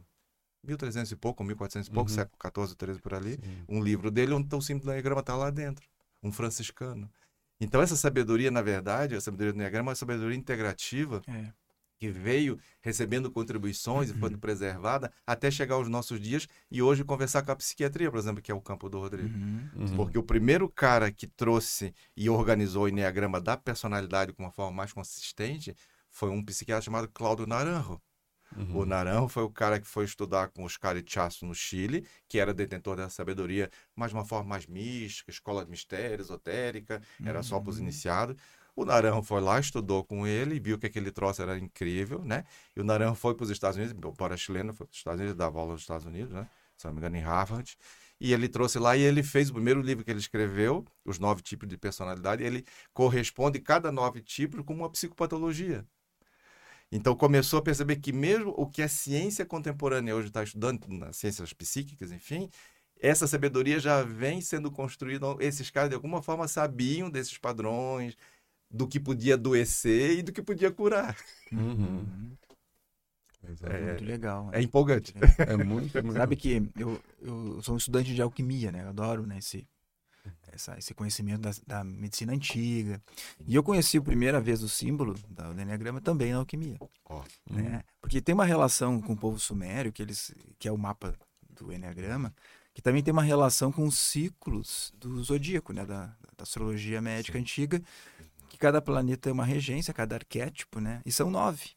[0.63, 2.15] 1300 e pouco, 1400 e pouco, Uhum.
[2.15, 3.35] século 14, 13 por ali.
[3.35, 3.65] Sim.
[3.69, 5.87] Um livro dele onde o símbolo do Enneagrama está lá dentro,
[6.21, 7.09] um franciscano.
[7.61, 11.53] Então essa sabedoria, na verdade, a sabedoria do Enneagrama é uma sabedoria integrativa É.
[12.03, 17.43] que veio recebendo contribuições e foi preservada até chegar aos nossos dias e hoje conversar
[17.43, 19.29] com a psiquiatria, por exemplo, que é o campo do Rodrigo.
[19.33, 19.69] Uhum.
[19.73, 19.95] Uhum.
[19.95, 24.75] Porque o primeiro cara que trouxe e organizou o Enneagrama da personalidade com uma forma
[24.75, 25.73] mais consistente
[26.09, 28.01] foi um psiquiatra chamado Cláudio Naranjo.
[28.57, 28.79] Uhum.
[28.79, 32.53] O Naranjo foi o cara que foi estudar com os Carichaço no Chile, que era
[32.53, 37.61] detentor dessa sabedoria, mas de uma forma mais mística, escola de mistério, esotérica, era só
[37.61, 37.83] para os Uhum.
[37.83, 38.35] iniciados.
[38.75, 42.43] O Naranjo foi lá, estudou com ele, viu que aquele troço era incrível, né?
[42.75, 45.37] E o Naranjo foi para os Estados Unidos, para chileno, foi para os Estados Unidos,
[45.37, 46.49] dava aula nos Estados Unidos, né?
[46.75, 47.77] Se não me engano, em Harvard.
[48.19, 51.41] E ele trouxe lá e ele fez o primeiro livro que ele escreveu, Os Nove
[51.41, 55.85] Tipos de Personalidade, ele corresponde cada nove tipos com uma psicopatologia.
[56.91, 61.17] Então começou a perceber que mesmo o que a ciência contemporânea hoje está estudando, nas
[61.17, 62.49] ciências psíquicas, enfim,
[63.03, 65.25] essa sabedoria já vem sendo construída.
[65.39, 68.15] Esses caras, de alguma forma, sabiam desses padrões,
[68.73, 71.15] do que podia adoecer e do que podia curar.
[71.51, 72.35] Uhum.
[73.47, 73.73] Exato.
[73.73, 74.49] É, Muito legal.
[74.53, 75.13] É empolgante.
[75.37, 76.17] É muito, muito.
[76.17, 78.83] Sabe que eu, eu sou um estudante de alquimia, né?
[78.83, 79.67] Eu adoro né, esse,
[80.51, 83.01] essa- esse conhecimento da, da medicina antiga.
[83.45, 86.77] E eu conheci a primeira vez o símbolo da- do Enneagrama também na alquimia.
[87.05, 87.83] Ó, né?
[88.01, 91.13] Porque tem uma relação com o povo sumério, que, eles, que é o mapa
[91.49, 92.33] do Enneagrama,
[92.73, 95.85] que também tem uma relação com os ciclos do zodíaco, né?
[95.85, 97.81] Da, da astrologia médica antiga,
[98.53, 101.01] que cada planeta é uma regência, cada arquétipo, né?
[101.03, 101.71] E são nove.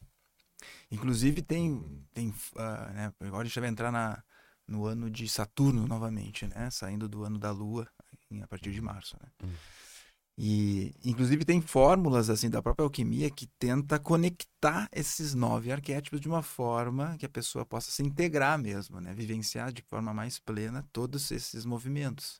[0.91, 3.13] Inclusive tem, tem ah, né?
[3.21, 4.23] Agora a gente vai entrar na,
[4.67, 6.69] no ano de Saturno novamente, né?
[6.69, 7.87] Saindo do ano da Lua
[8.29, 9.27] em- a partir de março, né?
[9.43, 9.53] Hum.
[10.37, 16.27] E inclusive tem fórmulas assim da própria alquimia que tenta conectar esses nove arquétipos de
[16.27, 19.15] uma forma que a pessoa possa se integrar mesmo, né?
[19.15, 22.39] Vivenciar de forma mais plena todos esses movimentos.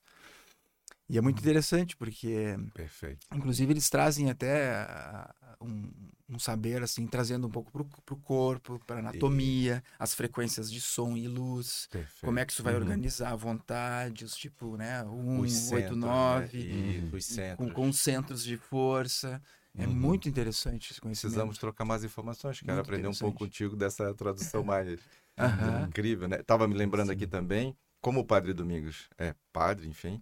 [1.09, 3.27] E é muito interessante porque perfeito.
[3.33, 5.91] Inclusive, eles trazem até ah, um,
[6.29, 11.17] um saber, assim, trazendo um pouco para o corpo, para anatomia, as frequências de som
[11.17, 12.25] e luz, perfeito.
[12.25, 12.79] como é que isso vai Uhum.
[12.81, 16.47] organizar a vontade, os tipo, né, um, Os oito, centros, né?
[16.47, 17.57] nove, Isso, os centros.
[17.57, 19.41] com concentros de força.
[19.77, 19.93] É Uhum.
[19.93, 21.21] muito interessante esse conhecimento.
[21.23, 22.61] Precisamos trocar mais informações.
[22.61, 24.99] Quero Muito aprender um pouco contigo dessa tradução mais
[25.37, 25.89] Aham.
[25.89, 26.41] incrível, né?
[26.43, 30.21] Tava me lembrando aqui também, como o Padre Domingos é padre, enfim,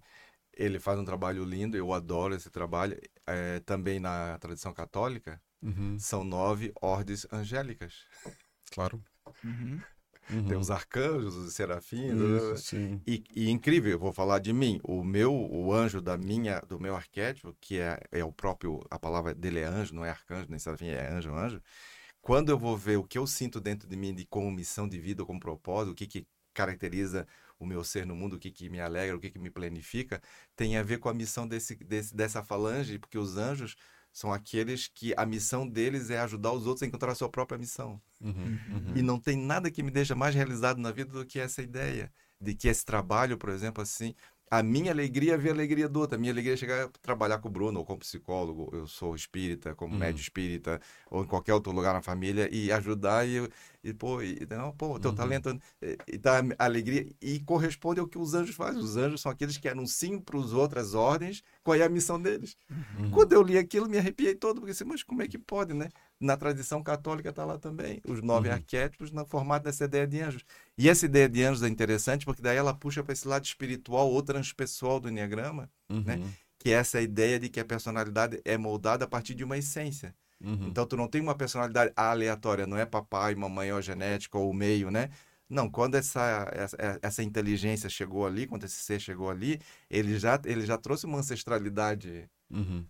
[0.55, 2.99] ele faz um trabalho lindo, eu adoro esse trabalho.
[3.27, 5.97] É, também na tradição católica, Uhum.
[5.97, 8.03] são nove ordens angélicas.
[8.71, 9.01] Claro.
[9.43, 9.79] Uhum.
[10.29, 10.47] Uhum.
[10.47, 13.01] Tem os arcanjos, os serafins, Isso, sim.
[13.05, 14.79] E, e incrível, eu vou falar de mim.
[14.83, 18.97] O meu, o anjo da minha, do meu arquétipo, que é, é o próprio, a
[18.97, 21.61] palavra dele é anjo, não é arcanjo, nem serafim, é anjo, anjo.
[22.21, 24.99] Quando eu vou ver o que eu sinto dentro de mim de como missão de
[24.99, 27.27] vida, como propósito, o que que caracteriza
[27.59, 30.21] o meu ser no mundo, o que que me alegra, o que que me planifica,
[30.55, 33.75] tem a ver com a missão desse, desse dessa falange, porque os anjos
[34.11, 37.57] são aqueles que a missão deles é ajudar os outros a encontrar a sua própria
[37.57, 38.01] missão.
[38.21, 38.57] Uhum.
[38.69, 38.93] Uhum.
[38.95, 42.11] E não tem nada que me deixa mais realizado na vida do que essa ideia.
[42.39, 44.15] De que esse trabalho, por exemplo, assim,
[44.49, 46.15] a minha alegria é ver a alegria do outro.
[46.15, 49.15] A minha alegria é chegar a trabalhar com o Bruno, ou como psicólogo, eu sou
[49.15, 49.99] espírita, como Uhum.
[49.99, 53.49] médio espírita, ou em qualquer outro lugar na família, e ajudar e,
[53.85, 55.15] e pô, e, não, pô, teu Uhum.
[55.15, 58.81] talento, e, e dá alegria, e corresponde ao que os anjos fazem.
[58.81, 62.57] Os anjos são aqueles que anunciam para os outras ordens qual é a missão deles.
[62.69, 63.11] Uhum.
[63.11, 65.89] Quando eu li aquilo, me arrepiei todo, porque assim, mas como é que pode, né?
[66.19, 68.55] Na tradição católica está lá também, os nove Uhum.
[68.55, 70.43] arquétipos no formato dessa ideia de anjos.
[70.77, 74.09] E essa ideia de anjos é interessante porque daí ela puxa para esse lado espiritual
[74.09, 76.01] ou transpessoal do Enneagrama, Uhum.
[76.01, 76.19] né?
[76.57, 80.15] que é essa ideia de que a personalidade é moldada a partir de uma essência.
[80.41, 80.67] Uhum.
[80.67, 84.53] Então, tu não tem uma personalidade aleatória, não é papai, mamãe ou genética ou o
[84.53, 85.09] meio, né?
[85.49, 89.59] Não, quando essa, essa, essa inteligência chegou ali, quando esse ser chegou ali,
[89.89, 92.87] ele já, ele já trouxe uma ancestralidade Uhum.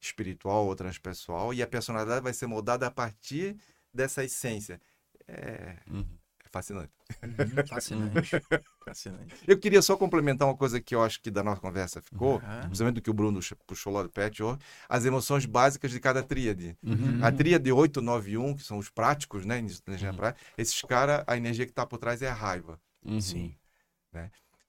[0.00, 3.56] espiritual ou transpessoal e a personalidade vai ser moldada a partir
[3.92, 4.80] dessa essência.
[5.28, 6.19] É, Uhum.
[6.50, 6.92] Fascinante.
[7.22, 8.30] Uhum, Fascinante.
[8.84, 9.34] Fascinante.
[9.46, 12.60] Eu queria só complementar uma coisa que eu acho que da nossa conversa ficou, Aham.
[12.62, 16.76] principalmente do que o Bruno puxou lá do Patchwork, as emoções básicas de cada tríade.
[16.82, 17.18] Uhum.
[17.22, 19.58] A tríade 8, 9 e 1, que são os práticos, né?
[19.58, 20.16] Energia Uhum.
[20.16, 22.80] prática, esses caras, a energia que está por trás é a raiva.
[23.04, 23.20] Uhum.
[23.20, 23.56] Sim.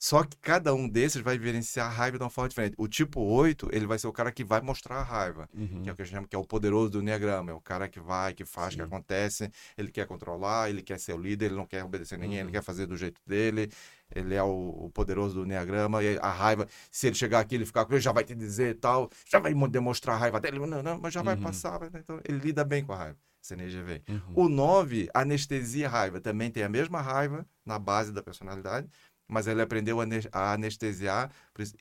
[0.03, 2.73] Só que cada um desses vai vivenciar a raiva de uma forma diferente.
[2.75, 5.47] O tipo 8, ele vai ser o cara que vai mostrar a raiva.
[5.53, 5.83] Uhum.
[5.83, 7.61] que é o que a gente chama que é o poderoso do Enneagrama, é o
[7.61, 8.87] cara que vai, que faz, que Sim.
[8.87, 12.45] acontece, ele quer controlar, ele quer ser o líder, ele não quer obedecer ninguém, Uhum.
[12.45, 13.69] ele quer fazer do jeito dele,
[14.13, 17.65] ele é o, o poderoso do Enneagrama, e a raiva, se ele chegar aqui, ele
[17.67, 20.57] ficar com ele, já vai te dizer tal, já vai mo- demonstrar a raiva dele,
[20.65, 21.41] não, não, mas já vai Uhum.
[21.43, 24.01] passar, vai- então ele lida bem com a raiva, essa energia vem.
[24.09, 24.33] Uhum.
[24.45, 28.87] O 9, anestesia a raiva, também tem a mesma raiva na base da personalidade,
[29.31, 31.31] mas ele aprendeu a ane- a anestesiar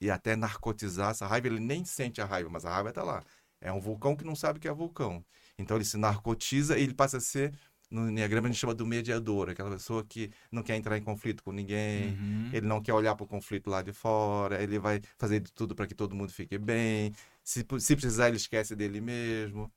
[0.01, 1.49] e até narcotizar essa raiva.
[1.49, 3.23] Ele nem sente a raiva, mas a raiva está lá.
[3.61, 5.25] É um vulcão que não sabe que é vulcão.
[5.59, 7.53] Então ele se narcotiza e ele passa a ser,
[7.91, 11.43] no Enneagrama a gente chama do mediador, aquela pessoa que não quer entrar em conflito
[11.43, 12.51] com ninguém, Uhum.
[12.53, 15.75] ele não quer olhar para o conflito lá de fora, ele vai fazer de tudo
[15.75, 17.13] para que todo mundo fique bem.
[17.43, 19.71] Se, se precisar, ele esquece dele mesmo.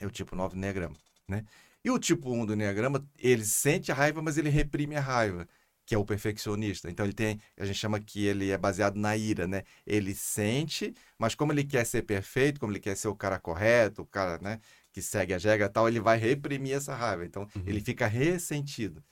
[0.00, 0.96] É o tipo 9 do Enneagrama,
[1.28, 1.44] né?
[1.84, 5.46] E o tipo 1 do Enneagrama, ele sente a raiva, mas ele reprime a raiva,
[5.86, 6.90] que é o perfeccionista.
[6.90, 9.62] Então ele tem, a gente chama que ele é baseado na ira, né?
[9.86, 14.02] Ele sente, mas como ele quer ser perfeito, como ele quer ser o cara correto,
[14.02, 14.60] o cara, né,
[14.92, 17.24] que segue a regra tal, ele vai reprimir essa raiva.
[17.24, 17.62] Então Uhum.
[17.66, 19.02] ele fica ressentido.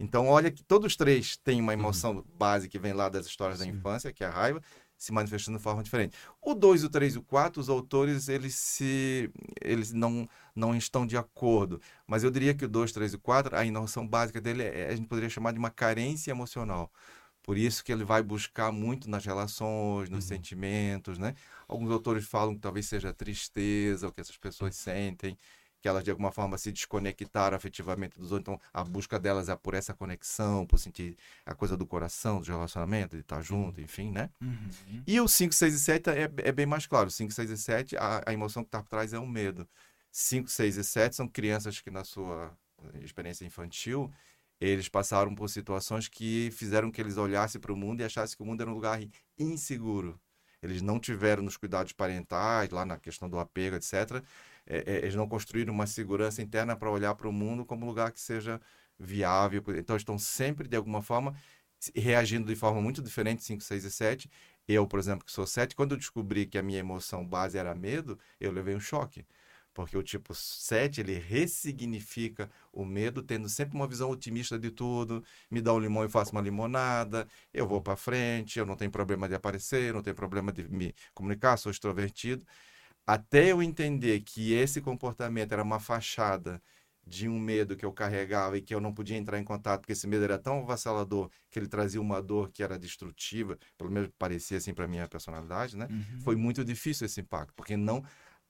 [0.00, 3.58] Então olha que todos os três têm uma emoção base que vem lá das histórias
[3.58, 3.72] da Sim.
[3.72, 4.62] infância, que é a raiva,
[4.98, 6.16] se manifestando de forma diferente.
[6.42, 9.30] O 2, o 3 e o 4, os autores, eles se
[9.62, 13.56] eles não não estão de acordo, mas eu diria que o 2, 3 e 4,
[13.56, 16.92] a inovação básica dele é, a gente poderia chamar de uma carência emocional.
[17.42, 20.28] Por isso que ele vai buscar muito nas relações, nos Uhum.
[20.28, 21.34] sentimentos, né?
[21.66, 25.38] Alguns autores falam que talvez seja a tristeza, o que essas pessoas sentem,
[25.80, 28.56] que elas de alguma forma se desconectaram afetivamente dos outros.
[28.56, 31.16] Então, a busca delas é por essa conexão, por sentir
[31.46, 34.30] a coisa do coração, do relacionamento, de estar junto, enfim, né?
[34.40, 35.02] Uhum.
[35.06, 37.10] E o 5, 6 e 7 é, é bem mais claro.
[37.10, 39.68] 5, 6 e 7, a, a emoção que está por trás é o medo.
[40.10, 42.56] 5, 6 e 7 são crianças que, na sua
[43.02, 44.10] experiência infantil,
[44.60, 48.42] eles passaram por situações que fizeram que eles olhassem para o mundo e achassem que
[48.42, 49.00] o mundo era um lugar
[49.38, 50.20] inseguro.
[50.60, 54.22] Eles não tiveram nos cuidados parentais, lá na questão do apego, etc.
[54.68, 58.12] É, é, eles não construíram uma segurança interna para olhar para o mundo como lugar
[58.12, 58.60] que seja
[58.98, 59.62] viável.
[59.76, 61.34] Então, estão sempre, de alguma forma,
[61.94, 64.30] reagindo de forma muito diferente, 5, 6 e 7.
[64.66, 67.74] Eu, por exemplo, que sou 7, quando eu descobri que a minha emoção base era
[67.74, 69.24] medo, eu levei um choque.
[69.72, 75.22] Porque o tipo 7, ele ressignifica o medo, tendo sempre uma visão otimista de tudo.
[75.50, 77.28] Me dá um limão e faço uma limonada.
[77.54, 80.94] Eu vou para frente, eu não tenho problema de aparecer, não tenho problema de me
[81.14, 82.44] comunicar, sou extrovertido.
[83.08, 86.62] Até eu entender que esse comportamento era uma fachada
[87.06, 89.94] de um medo que eu carregava e que eu não podia entrar em contato, porque
[89.94, 94.10] esse medo era tão avassalador que ele trazia uma dor que era destrutiva, pelo menos
[94.18, 95.88] parecia assim para minha personalidade, né?
[95.90, 96.20] Uhum.
[96.20, 98.04] Foi muito difícil esse impacto, porque não,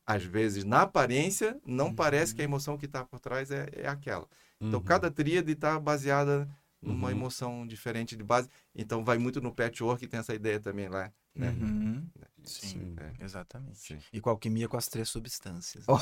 [0.07, 3.87] às vezes, na aparência, não parece que a emoção que está por trás é, é
[3.89, 4.27] aquela.
[4.67, 4.85] Então, Uhum.
[4.87, 6.49] cada tríade está baseada
[6.83, 7.13] numa Uhum.
[7.13, 8.49] emoção diferente de base.
[8.75, 11.51] Então, vai muito no patchwork, tem essa ideia também lá, né?
[11.51, 12.11] Uhum.
[12.45, 12.97] Sim, Sim.
[12.99, 13.24] É.
[13.24, 13.78] exatamente.
[13.78, 13.99] Sim.
[14.12, 15.84] E com a alquimia com as três substâncias.
[15.89, 15.99] Oh,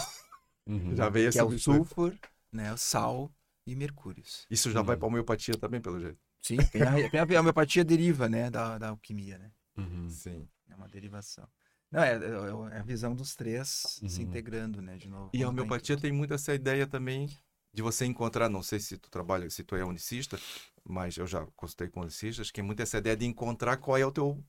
[0.67, 0.97] Uhum.
[0.97, 2.13] Já veio que é o sulfur,
[2.53, 3.33] né, o sal
[3.65, 4.47] e mercúrios.
[4.51, 5.01] Isso já vai Uhum.
[5.01, 6.19] para homeopatia também, pelo jeito.
[6.43, 9.53] Sim, tem a, tem a, a homeopatia deriva, né, da, da alquimia, né?
[9.77, 10.09] Uhum.
[10.09, 10.49] Sim.
[10.69, 11.49] É uma derivação.
[11.91, 14.23] Não, é, é- é a visão dos três se Uhum.
[14.29, 15.31] integrando, né, de novo.
[15.33, 17.29] E a homeopatia tem muito essa ideia também
[17.73, 20.39] de você encontrar, não sei se tu trabalha, se tu é unicista,
[20.85, 24.05] mas eu já consultei com unicistas, que é muito essa ideia de encontrar qual é
[24.07, 24.43] o teu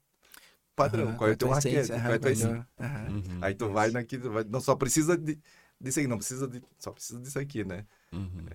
[0.77, 2.67] padrão, Aham, qual é o teu arquétipo, essência, qual é a tua é essência.
[2.79, 3.39] Uhum.
[3.41, 5.37] Aí tu vai naquilo, vai- não só precisa de,
[5.81, 7.85] disso aqui, não precisa de, só precisa disso aqui, né?
[8.13, 8.45] Uhum.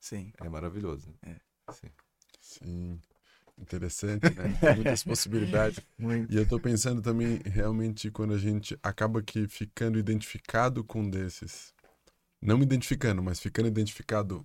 [0.00, 0.32] Sim.
[0.40, 1.14] É maravilhoso.
[1.22, 1.36] É.
[1.72, 1.90] Sim.
[2.40, 3.00] Sim.
[3.58, 4.58] Interessante, né?
[4.76, 5.80] Muitas possibilidades.
[5.98, 6.32] Muito.
[6.32, 11.10] E eu tô pensando também, realmente, quando a gente acaba que ficando identificado com um
[11.10, 11.74] desses.
[12.40, 14.44] Não me identificando, mas ficando identificado,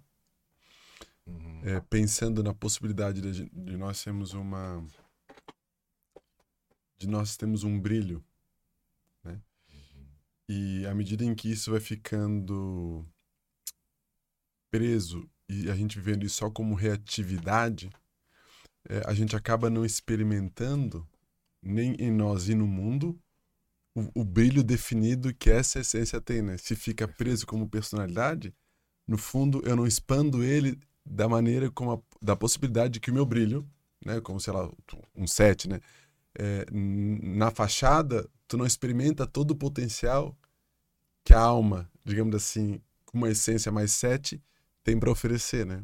[1.26, 1.62] Uhum.
[1.64, 4.84] é, pensando na possibilidade de, de nós termos uma.
[6.98, 8.24] De nós termos um brilho,
[9.24, 9.40] né?
[10.50, 13.06] E à medida em que isso vai ficando
[14.70, 17.90] preso e a gente vendo isso só como reatividade,
[18.90, 21.08] é, a gente acaba não experimentando
[21.62, 23.20] nem em nós e no mundo
[23.96, 26.58] o, o brilho definido que essa essência tem, né?
[26.58, 28.54] Se fica preso como personalidade,
[29.08, 33.14] no fundo eu não expando ele da maneira como a, da possibilidade de que o
[33.14, 33.68] meu brilho,
[34.06, 34.70] né, como sei lá,
[35.16, 35.80] um set, né,
[36.38, 40.38] é, na fachada tu não experimenta todo o potencial
[41.24, 44.42] que a alma, digamos assim, com uma essência mais sete,
[44.84, 45.84] tem para oferecer, né?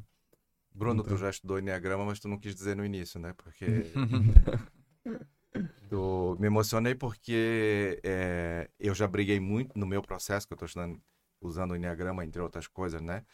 [0.74, 1.16] Bruno, então...
[1.16, 3.34] tu já estudou Enneagrama, mas tu não quis dizer no início, né?
[3.34, 3.66] Porque
[5.89, 6.38] tu...
[6.39, 11.01] me emocionei porque é, eu já briguei muito no meu processo que eu estou estudando,
[11.41, 13.26] usando o Enneagrama, entre outras coisas, né?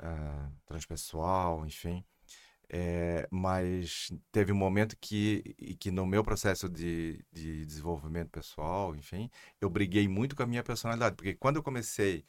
[0.00, 2.04] Uh, transpessoal, enfim.
[2.76, 9.30] É, mas teve um momento que, que no meu processo de, de desenvolvimento pessoal, enfim,
[9.60, 12.24] eu briguei muito com a minha personalidade, porque quando eu comecei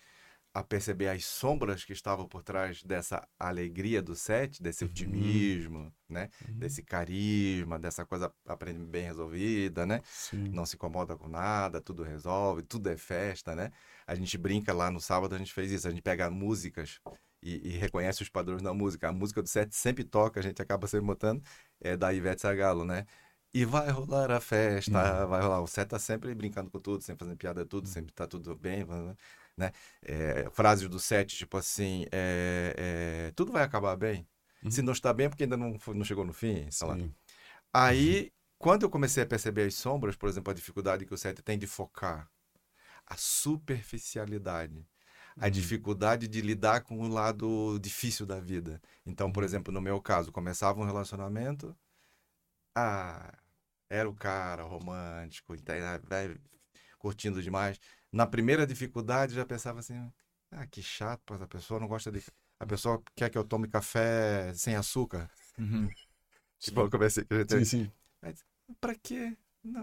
[0.53, 4.89] a perceber as sombras que estavam por trás dessa alegria do set, desse uhum.
[4.91, 6.29] otimismo, né?
[6.47, 6.59] Uhum.
[6.59, 8.31] Desse carisma, dessa coisa
[8.87, 9.99] bem resolvida, né?
[10.05, 10.49] Sim.
[10.49, 13.71] Não se incomoda com nada, tudo resolve, tudo é festa, né?
[14.05, 17.01] A gente brinca lá no sábado, a gente fez isso, a gente pega músicas
[17.45, 19.07] e, e, reconhece os padrões da música.
[19.07, 21.43] A música do set sempre toca, a gente acaba sempre botando,
[21.79, 23.05] é da Ivete Sagalo, né?
[23.53, 25.29] E vai rolar a festa, uhum.
[25.29, 25.61] vai rolar.
[25.61, 28.85] O set tá sempre brincando com tudo, sempre fazendo piada tudo, sempre tá tudo bem,
[29.55, 29.71] né?
[30.01, 32.75] É, frases do set, tipo assim, é,
[33.27, 34.27] é, tudo vai acabar bem.
[34.63, 34.71] Uhum.
[34.71, 36.97] Se não está bem, é porque ainda não, não chegou no fim, sei lá.
[37.71, 38.29] Aí, uhum.
[38.57, 41.57] quando eu comecei a perceber as sombras, por exemplo, a dificuldade que o set tem
[41.57, 42.29] de focar,
[43.05, 44.85] a superficialidade,
[45.37, 45.51] a uhum.
[45.51, 48.81] dificuldade de lidar com o lado difícil da vida.
[49.05, 49.45] Então, por uhum.
[49.45, 51.75] exemplo, no meu caso, começava um relacionamento,
[52.75, 53.33] ah,
[53.89, 55.55] era o cara romântico,
[56.03, 56.37] vai
[56.97, 57.79] curtindo demais.
[58.11, 60.11] Na primeira dificuldade, já pensava assim,
[60.51, 62.23] ah, que chato, a pessoa não gosta de...
[62.57, 65.29] A pessoa quer que eu tome café sem açúcar.
[65.57, 65.89] Uhum.
[66.57, 67.25] Tipo, eu comecei...
[67.49, 67.91] Sim, sim.
[68.21, 68.43] Mas,
[68.79, 69.37] pra quê?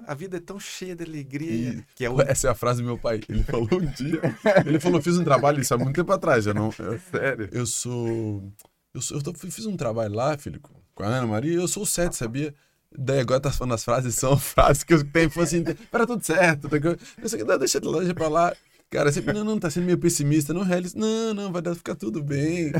[0.06, 1.70] A vida é tão cheia de alegria.
[1.70, 2.20] E, que é o...
[2.20, 3.20] Essa é a frase do meu pai.
[3.28, 4.20] Ele falou um dia.
[4.64, 6.46] Ele falou: fiz um trabalho isso há muito tempo atrás.
[6.46, 7.48] Eu não, eu, Sério?
[7.52, 8.52] Eu sou.
[8.94, 10.60] Eu, sou, eu fiz um trabalho lá, filho,
[10.94, 11.54] com a Ana Maria.
[11.54, 12.54] Eu sou o sete, sabia?
[12.96, 16.68] Daí agora tá falando as frases, são frases que eu tenho, assim, para tudo certo.
[16.68, 18.54] Tá, eu que deixa, deixa pra lá.
[18.92, 20.98] Cara, sempre, não, não, tá sendo meio pessimista, não realiza.
[20.98, 22.72] Não, não, vai dar, ficar tudo bem.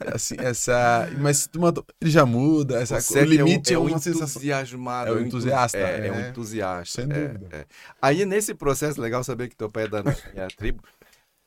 [0.00, 1.08] Assim, essa.
[1.20, 1.48] Mas
[2.00, 4.42] ele já muda, essa, o, o limite é, um, é, uma sensação.
[4.42, 5.78] Entusiasmado, é um entusiasta.
[5.78, 7.02] É, é, é um entusiasta.
[7.02, 7.48] Sem dúvida.
[7.52, 7.66] É, é.
[8.02, 10.82] Aí, nesse processo, legal saber que teu pai é da minha tribo.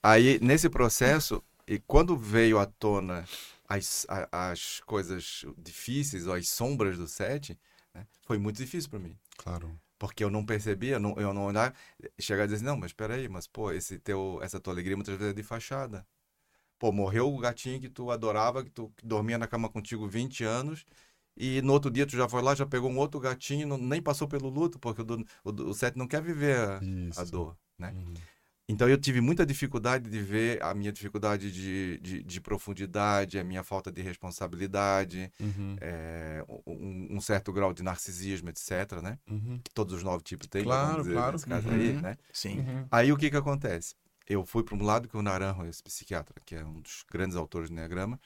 [0.01, 3.25] Aí, nesse processo, e quando veio à tona
[3.67, 7.59] as, as coisas difíceis ou as sombras do set,
[7.93, 9.17] né, foi muito difícil para mim.
[9.35, 11.73] Claro porque eu não percebia, eu não, eu não olhava,
[12.19, 15.15] chegar a dizer assim, não, mas espera mas pô, esse teu, essa tua alegria muitas
[15.17, 16.05] vezes é de fachada.
[16.79, 20.43] Pô, morreu o gatinho que tu adorava, que tu que dormia na cama contigo 20
[20.43, 20.85] anos,
[21.35, 24.01] e no outro dia tu já foi lá, já pegou um outro gatinho, não, nem
[24.01, 25.05] passou pelo luto, porque o,
[25.43, 26.79] o, o Sete não quer viver a,
[27.17, 27.91] a dor, né?
[27.91, 28.13] Uhum.
[28.69, 33.43] Então eu tive muita dificuldade de ver a minha dificuldade de, de, de profundidade, a
[33.43, 35.77] minha falta de responsabilidade, uhum.
[35.79, 39.01] é, um, um, certo grau de narcisismo, etc.
[39.01, 39.17] Né?
[39.29, 39.59] Uhum.
[39.63, 40.63] Que todos os nove tipos têm.
[40.63, 41.39] Claro, dizer, claro.
[41.39, 41.75] Caso uhum.
[41.75, 42.17] aí, né?
[42.33, 42.59] Sim.
[42.59, 42.87] Uhum.
[42.91, 43.95] Aí o que que acontece?
[44.27, 47.37] Eu fui para um lado que o Naranjo, esse psiquiatra, que é um dos grandes
[47.37, 48.19] autores do Enneagrama,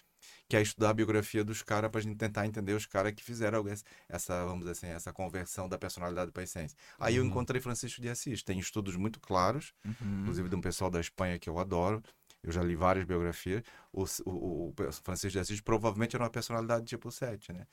[0.52, 3.24] que é estudar a biografia dos caras para a gente tentar entender os caras que
[3.24, 3.64] fizeram
[4.10, 6.78] essa, vamos dizer assim, essa conversão da personalidade para a essência.
[7.00, 7.24] Aí uhum.
[7.24, 8.44] eu encontrei Francisco de Assis.
[8.44, 10.20] Tem estudos muito claros, uhum.
[10.20, 12.04] inclusive de um pessoal da Espanha que eu adoro.
[12.44, 13.64] Eu já li várias biografias.
[13.94, 17.66] O, o, o Francisco de Assis provavelmente era uma personalidade tipo 7, né?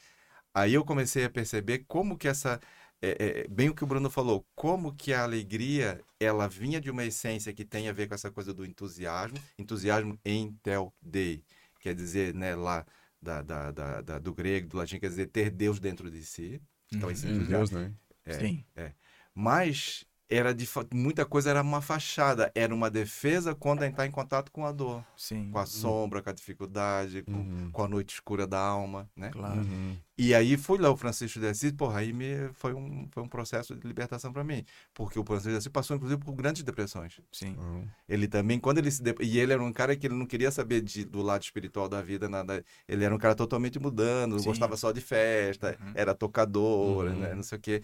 [0.55, 2.61] Aí eu comecei a perceber como que essa
[3.03, 6.93] é, é, bem o que o Bruno falou, como que a alegria ela vinha de
[6.93, 11.43] uma essência que tem a ver com essa coisa do entusiasmo, entusiasmo em tel dei
[11.89, 12.85] quer dizer, né, lá
[13.21, 16.61] da, da, da, da, do grego, do latim, quer dizer ter Deus dentro de si.
[16.93, 17.47] Então, esse uhum.
[17.47, 17.95] Deus, né?
[18.25, 18.65] É, Sim.
[18.77, 18.93] É.
[19.35, 24.53] Mas era de muita coisa era uma fachada, era uma defesa quando entrar em contato
[24.53, 25.51] com a dor, Sim.
[25.51, 27.71] com a sombra, com a dificuldade, com, uhum.
[27.73, 29.31] com a noite escura da alma, né?
[29.31, 29.61] Claro.
[29.61, 29.97] Uhum.
[30.19, 33.29] E aí fui lá o Francisco de Assis, porra, aí me foi um foi um
[33.29, 37.21] processo de libertação para mim, porque o Francisco de Assis passou inclusive por grandes depressões.
[37.33, 37.57] Sim.
[37.57, 37.89] Uhum.
[38.07, 39.15] Ele também quando ele se de...
[39.21, 42.03] e ele era um cara que ele não queria saber de, do lado espiritual da
[42.03, 42.63] vida, nada.
[42.87, 44.45] Ele era um cara totalmente mudando, Sim.
[44.47, 45.93] gostava só de festa, uhum.
[45.95, 47.37] era tocador, né, uhum.
[47.37, 47.83] não sei o quê.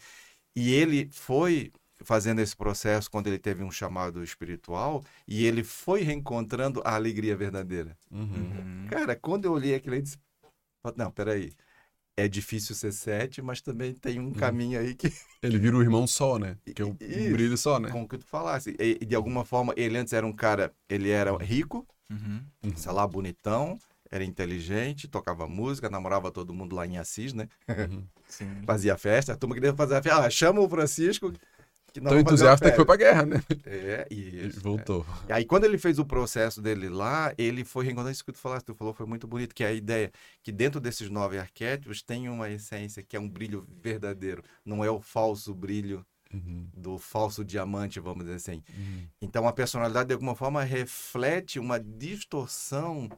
[0.56, 1.72] E ele foi
[2.02, 7.36] fazendo esse processo quando ele teve um chamado espiritual e ele foi reencontrando a alegria
[7.36, 7.96] verdadeira.
[8.10, 8.22] Uhum.
[8.22, 8.86] uhum.
[8.90, 10.18] Cara, quando eu olhei aquilo, eu disse:
[10.96, 11.52] Não, peraí.
[12.16, 14.32] É difícil ser sete, mas também tem um uhum.
[14.32, 15.12] caminho aí que.
[15.42, 16.56] Ele vira o irmão só, né?
[16.72, 17.90] Que é um, Isso, brilho só, né?
[17.90, 18.76] Como que tu falasse.
[18.78, 20.72] E, de alguma forma, ele antes era um cara.
[20.88, 22.40] Ele era rico, uhum.
[22.76, 23.76] sei lá, bonitão,
[24.08, 27.48] era inteligente, tocava música, namorava todo mundo lá em Assis, né?
[27.68, 28.06] Uhum.
[28.64, 29.32] Fazia festa.
[29.32, 30.20] A turma queria fazer a festa.
[30.20, 31.32] Ah, chama o Francisco
[32.06, 33.36] Tão entusiasta que foi pra guerra, né?
[33.64, 34.62] É, E isso.
[34.62, 35.06] voltou.
[35.26, 38.38] E aí, quando ele fez o processo dele lá, ele foi reencontrando isso que tu
[38.38, 42.02] falaste, tu falou, foi muito bonito, que é a ideia que dentro desses nove arquétipos
[42.02, 46.98] tem uma essência que é um brilho verdadeiro, não é o falso brilho Uhum, do
[46.98, 48.62] falso diamante, vamos dizer assim.
[48.68, 53.08] uhum, Então, a personalidade, de alguma forma, reflete uma distorção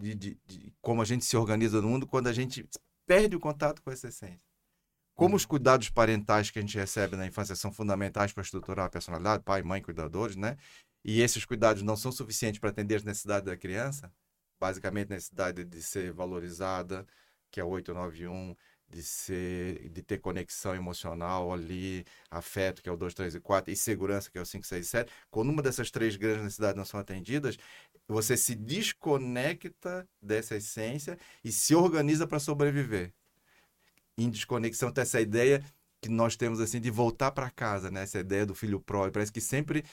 [0.00, 2.68] de, de- de como a gente se organiza no mundo quando a gente
[3.06, 4.51] perde o contato com essa essência.
[5.14, 8.90] Como os cuidados parentais que a gente recebe na infância são fundamentais para estruturar a
[8.90, 10.56] personalidade, pai, mãe, cuidadores, né?
[11.04, 14.12] E esses cuidados não são suficientes para atender as necessidades da criança,
[14.60, 17.06] basicamente a necessidade de ser valorizada,
[17.50, 18.56] que é o 891,
[18.88, 23.72] de ser de ter conexão emocional ali, afeto, que é o 2, 3 e 4,
[23.72, 25.12] e segurança, que é o 5, 6 e 7.
[25.30, 27.58] Quando uma dessas três grandes necessidades não são atendidas,
[28.08, 33.12] você se desconecta dessa essência e se organiza para sobreviver.
[34.18, 35.64] Em desconexão tem essa ideia
[36.02, 38.02] que nós temos assim de voltar para casa, né?
[38.02, 39.84] Essa ideia do filho pródigo, parece que sempre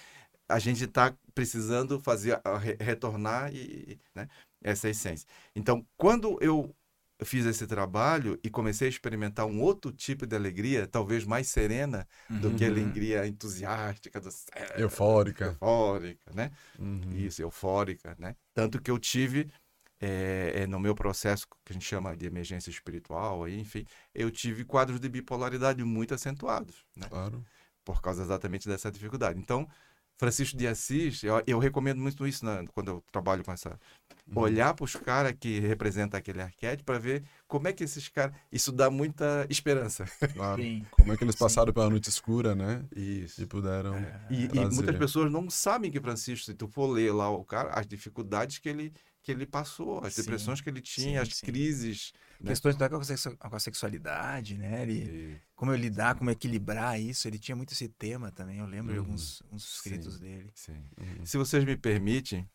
[0.47, 2.39] a gente está precisando fazer
[2.80, 4.28] retornar e né?
[4.63, 5.28] essa essência.
[5.55, 6.76] Então, quando eu
[7.24, 12.07] fiz esse trabalho e comecei a experimentar um outro tipo de alegria, talvez mais serena
[12.30, 12.74] do que a Uhum.
[12.74, 14.30] alegria entusiástica, do
[14.78, 15.45] Eufórica.
[15.61, 16.51] eufórica, né?
[16.80, 17.11] Uhum.
[17.15, 18.36] Isso, eufórica, né?
[18.53, 19.51] Tanto que eu tive,
[20.00, 24.32] é, é, no meu processo que a gente chama de emergência espiritual, aí, enfim, eu
[24.32, 27.08] tive quadros de bipolaridade muito acentuados, né?
[27.10, 27.43] Claro.
[27.84, 29.39] Por causa exatamente dessa dificuldade.
[29.39, 29.68] Então,
[30.20, 33.80] Francisco de Assis, eu, eu recomendo muito isso né, quando eu trabalho com essa.
[34.28, 34.43] Uhum.
[34.43, 38.36] Olhar para os caras que representam aquele arquétipo para ver como é que esses caras.
[38.52, 40.06] Isso dá muita esperança.
[40.34, 40.62] Claro.
[40.62, 40.86] Sim.
[40.91, 41.39] Como é que eles Sim.
[41.39, 42.84] passaram pela noite escura, né?
[42.93, 43.41] Isso.
[43.41, 43.95] E puderam.
[44.30, 44.76] E, e trazer.
[44.76, 48.60] muitas pessoas não sabem que Francisco, se tu for ler lá o cara, as dificuldades
[48.60, 48.93] que ele,
[49.24, 51.45] que ele passou, as Sim, depressões que ele tinha, sim, as sim.
[51.45, 52.13] crises.
[52.41, 52.49] né?
[52.51, 54.82] Questões até com a, sexu- com a sexualidade, né?
[54.84, 57.28] Ele, E- como eu lidar, como equilibrar isso.
[57.28, 58.57] Ele tinha muito esse tema também.
[58.59, 59.05] Eu lembro de Uhum.
[59.05, 60.51] alguns uns escritos dele.
[60.97, 61.26] Uhum.
[61.26, 62.49] Se vocês me permitem,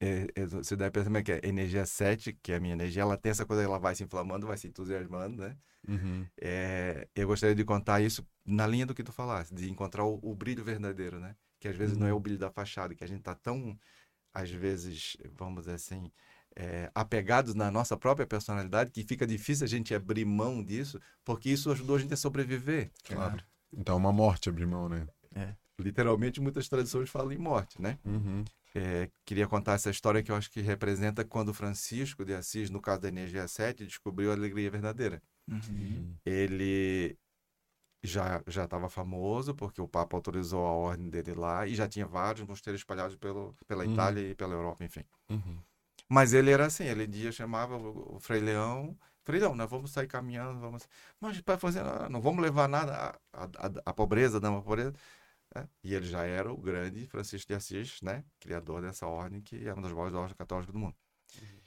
[0.00, 3.16] é, é, você deve pensar que é energia 7, que é a minha energia, ela
[3.16, 5.56] tem essa coisa, ela vai se inflamando, vai se entusiasmando, né?
[5.88, 6.30] Uhum.
[6.40, 10.18] É, eu gostaria de contar isso na linha do que tu falaste, de encontrar o,
[10.22, 11.36] o brilho verdadeiro, né?
[11.60, 12.14] Que às vezes não é Uhum.
[12.14, 13.78] o brilho da fachada, que a gente tá tão,
[14.38, 16.10] às vezes, vamos dizer assim,
[16.54, 21.50] é, apegados na nossa própria personalidade, que fica difícil a gente abrir mão disso, porque
[21.50, 22.90] isso ajudou a gente a sobreviver.
[23.04, 23.42] Claro.
[23.72, 25.06] Então, uma morte abrir mão, né?
[25.80, 27.98] Literalmente, muitas tradições falam em morte, né?
[28.04, 28.44] Uhum.
[28.74, 32.80] É, queria contar essa história que eu acho que representa quando Francisco de Assis, no
[32.80, 35.20] caso da Energia 7, descobriu a alegria verdadeira.
[35.48, 36.14] Uhum.
[36.24, 37.16] Ele
[38.02, 42.06] já já estava famoso porque o Papa autorizou a ordem dele lá e já tinha
[42.06, 43.92] vários mosteiros espalhados pelo, pela Uhum.
[43.92, 45.04] Itália e pela Europa, enfim.
[45.30, 45.58] Uhum.
[46.08, 49.90] Mas ele era assim, ele dia chamava o, o Frei Leão, Frei Leão, nós vamos
[49.90, 50.88] sair caminhando, vamos...
[51.20, 54.94] Mas para fazer, ah, não vamos levar nada, a, a, a- pobreza, não, a pobreza.
[55.54, 55.68] né?
[55.84, 58.24] E ele já era o grande Francisco de Assis, né?
[58.40, 60.96] Criador dessa ordem, que é uma das maiores ordens católicas do mundo.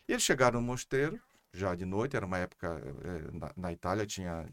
[0.08, 1.20] E eles chegaram no mosteiro,
[1.54, 4.48] já de noite, era uma época, eh, na, na Itália tinha,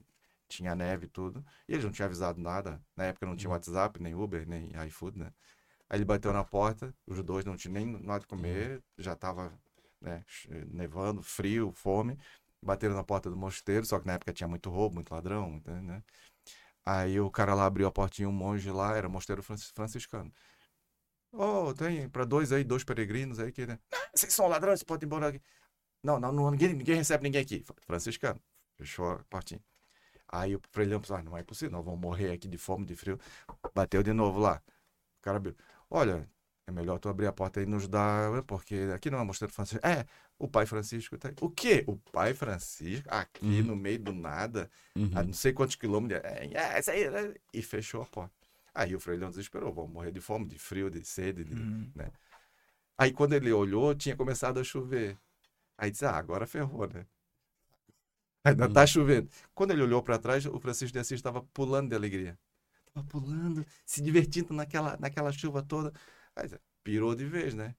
[0.48, 2.80] tinha neve e tudo, e eles não tinham avisado nada.
[2.96, 5.32] Na época não tinha WhatsApp, nem Uber, nem iFood, né?
[5.88, 9.52] Aí ele bateu na porta, os dois não tinham nem nada de comer, já estava
[10.00, 10.24] né,
[10.68, 12.18] nevando, frio, fome.
[12.62, 16.02] Bateram na porta do mosteiro, só que na época tinha muito roubo, muito ladrão, né?
[16.84, 20.32] Aí o cara lá abriu a portinha, um monge lá, era mosteiro francis- franciscano.
[21.32, 23.78] Oh, tem para dois aí, dois peregrinos aí que, né?
[23.92, 25.42] "Não, vocês são ladrões, vocês podem ir embora aqui.
[26.02, 27.64] Não, não, não ninguém, ninguém recebe ninguém aqui.
[27.86, 28.40] Franciscano.
[28.76, 29.60] Fechou a portinha.
[30.28, 33.18] Aí o Frei ah, não é possível, nós vamos morrer aqui de fome, de frio.
[33.74, 34.62] Bateu de novo lá.
[35.18, 35.56] O cara abriu.
[35.90, 36.28] Olha,
[36.66, 39.84] é melhor tu abrir a porta e nos dar, porque aqui não é mosteiro Francisco.
[39.86, 40.04] É,
[40.38, 41.34] o pai Francisco tá aí.
[41.40, 41.82] O quê?
[41.86, 43.08] O pai Francisco?
[43.10, 43.62] Aqui Uhum.
[43.62, 45.10] no meio do nada, Uhum.
[45.14, 46.20] a não sei quantos quilômetros.
[46.22, 47.34] É, é, essa aí, né?
[47.54, 48.34] E fechou a porta.
[48.74, 51.42] Aí o Frei Leão desesperou, vamos morrer de fome, de frio, de sede.
[51.42, 51.90] de- Uhum.
[52.98, 55.16] Aí quando ele olhou, tinha começado a chover.
[55.78, 57.06] Aí disse, ah, agora ferrou, né?
[58.50, 58.72] Ainda Hum.
[58.72, 59.28] tá chovendo.
[59.54, 62.38] Quando ele olhou para trás, o Francisco de Assis estava pulando de alegria.
[62.94, 65.92] Tava pulando, se divertindo naquela, naquela chuva toda.
[66.36, 66.48] Aí
[66.82, 67.74] pirou de vez, né?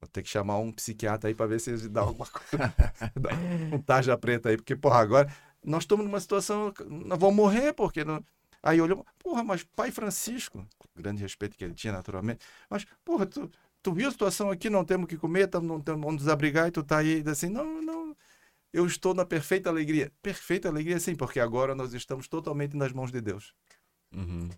[0.00, 2.74] Vou ter que chamar um psiquiatra aí para ver se ele dá alguma coisa.
[3.16, 3.30] dá
[3.76, 5.32] um tarja preta aí, porque, porra, agora
[5.64, 8.24] nós estamos numa situação, nós vamos morrer, porque não...
[8.62, 10.64] Aí olhou, porra, mas pai Francisco,
[10.96, 13.50] grande respeito que ele tinha, naturalmente, mas, porra, tu,
[13.82, 16.68] tu viu a situação aqui, não temos o que comer, tamo, não temos onde desabrigar,
[16.68, 18.01] e tu tá aí assim, não, não,
[18.72, 20.12] eu estou na perfeita alegria.
[20.22, 23.54] Perfeita alegria, sim, porque agora nós estamos totalmente nas mãos de Deus.
[24.14, 24.48] Uhum.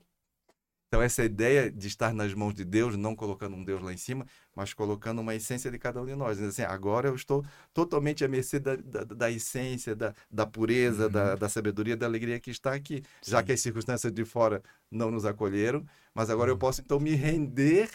[0.95, 3.97] Então, essa ideia de estar nas mãos de Deus, não colocando um Deus lá em
[3.97, 6.41] cima, mas colocando uma essência de cada um de nós.
[6.41, 11.11] Assim, agora eu estou totalmente à mercê da, da, da essência, da, da pureza, uhum.
[11.11, 13.03] da, da, sabedoria, da alegria que está aqui.
[13.21, 13.33] Sim.
[13.33, 15.85] Já que as circunstâncias de fora não nos acolheram,
[16.15, 16.55] mas agora uhum.
[16.55, 17.91] eu posso então me render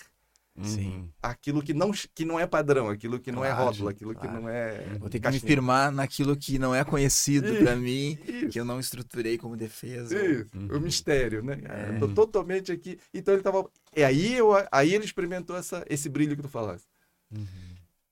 [0.62, 1.10] Sim.
[1.22, 4.28] Aquilo que não, que não é padrão, aquilo que não é rótulo, aquilo claro.
[4.28, 4.97] que não é.
[5.00, 5.41] Vou ter que caixinha.
[5.41, 8.50] me firmar naquilo que não é conhecido para mim, isso.
[8.50, 10.16] que eu não estruturei como defesa.
[10.54, 10.78] Uhum.
[10.78, 11.60] O mistério, né?
[11.64, 11.95] É.
[11.95, 13.00] Eu tô totalmente aqui.
[13.14, 13.70] Então ele tava.
[13.95, 16.88] E aí, eu, aí ele experimentou essa, esse brilho que tu falaste.
[17.32, 17.45] Uhum.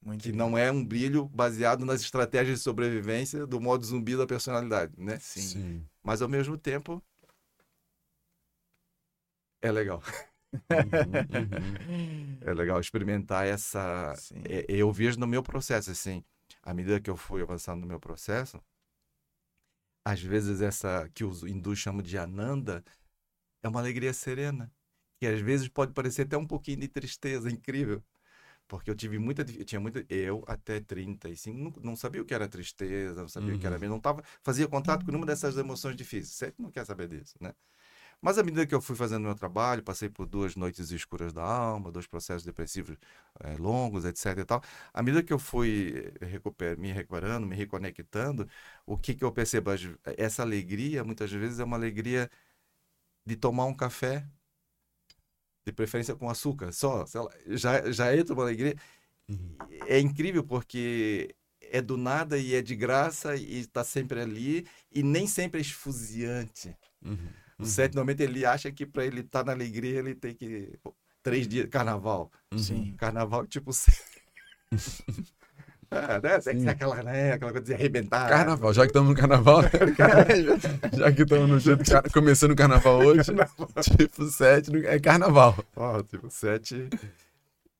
[0.06, 4.26] Muito que não é um brilho baseado nas estratégias de sobrevivência do modo zumbi da
[4.26, 5.20] personalidade, né?
[5.20, 5.42] Sim.
[5.42, 5.86] Sim.
[6.02, 7.04] Mas ao mesmo tempo
[9.62, 10.02] é legal.
[10.72, 14.14] Uhum, É legal experimentar essa.
[14.46, 16.24] É, eu vejo no meu processo, assim,
[16.64, 18.62] à medida que eu fui avançando no meu processo,
[20.06, 22.84] às vezes essa que os hindus chamam de ananda
[23.64, 24.72] é uma alegria serena,
[25.20, 28.04] que às vezes pode parecer até um pouquinho de tristeza, incrível.
[28.68, 29.44] Porque eu tive muita.
[29.44, 30.06] Eu tinha muita.
[30.10, 33.58] Eu, até 35, não, não sabia o que era tristeza, não sabia uhum.
[33.58, 33.80] o que era.
[33.80, 33.90] Uhum.
[33.90, 36.36] Não tava, fazia contato com nenhuma dessas emoções difíceis.
[36.36, 37.54] Você não quer saber disso, né?
[38.22, 41.44] Mas à medida que eu fui fazendo meu trabalho, passei por duas noites escuras da
[41.44, 42.98] alma, dois processos depressivos
[43.42, 44.40] é, longos, etc.
[44.40, 44.62] E tal.
[44.94, 48.48] À medida que eu fui recuper, me recuperando, me reconectando,
[48.86, 49.72] o que, que eu percebo?
[50.18, 52.30] Essa alegria, muitas vezes, é uma alegria
[53.26, 54.26] de tomar um café,
[55.66, 57.06] de preferência com açúcar, só.
[57.14, 58.76] Lá, já, já entra uma alegria.
[59.30, 59.58] Uhum.
[59.86, 65.04] É incrível porque é do nada e é de graça e está sempre ali e
[65.04, 66.76] nem sempre é esfuziante.
[67.04, 67.47] Uhum.
[67.60, 67.70] O uhum.
[67.70, 70.78] 790 ele acha que para ele estar tá na alegria ele tem que.
[71.24, 71.68] Três dias.
[71.68, 72.32] Carnaval.
[72.54, 72.60] Uhum.
[72.60, 72.96] Sim.
[72.98, 73.72] Carnaval, tipo.
[75.90, 76.42] É, né?
[76.42, 76.68] Sim.
[76.68, 77.34] Aquela, né?
[77.34, 78.28] aquela coisa de arrebentar.
[78.28, 79.62] Carnaval, já que estamos no carnaval.
[80.94, 81.84] já que estamos no jeito,
[82.14, 83.24] começando o carnaval hoje.
[83.34, 83.68] Carnaval.
[83.98, 85.66] Tipo 7 é carnaval.
[85.76, 86.90] Ó, oh, tipo 7.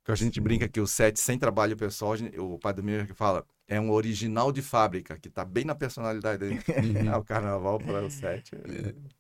[0.06, 3.14] Que a gente brinca que o 7 sem trabalho pessoal, o pai do meu que
[3.14, 6.62] fala, é um original de fábrica, que está bem na personalidade dele.
[6.70, 7.14] Uhum.
[7.14, 8.56] Ah, o carnaval para o 7.
[8.56, 9.17] É.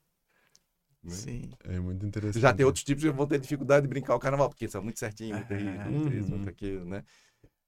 [1.07, 1.15] Né?
[1.15, 1.49] Sim.
[1.63, 2.41] É muito interessante.
[2.41, 4.99] Já tem outros tipos que vão ter dificuldade de brincar o carnaval, porque são muito
[4.99, 7.03] certinhos, muito ah, muito isso, muito aquilo, né?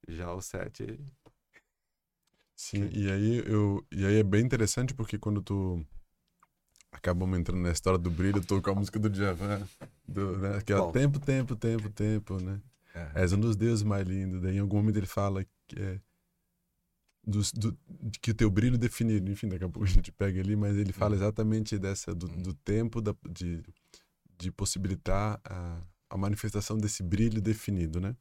[0.08, 1.00] Já o 7.
[2.56, 5.82] Sim, e aí, eu, e aí é bem interessante porque quando tu
[6.92, 9.66] acabamos entrando na história do brilho, tocou a música do Djavan,
[10.06, 10.62] do, né?
[10.66, 12.62] que é tempo, tempo, tempo, tempo, né?
[12.94, 13.22] É.
[13.22, 14.42] És um dos deuses mais lindos.
[14.42, 16.02] Daí em algum momento ele fala que é,
[17.26, 17.78] do, do,
[18.22, 20.94] que o teu brilho definido, enfim, daqui a pouco a gente pega ali, mas ele
[20.94, 21.22] fala uhum.
[21.22, 22.42] exatamente dessa do, uhum.
[22.42, 23.64] do tempo da, de,
[24.38, 28.16] de possibilitar a, a manifestação desse brilho definido, né?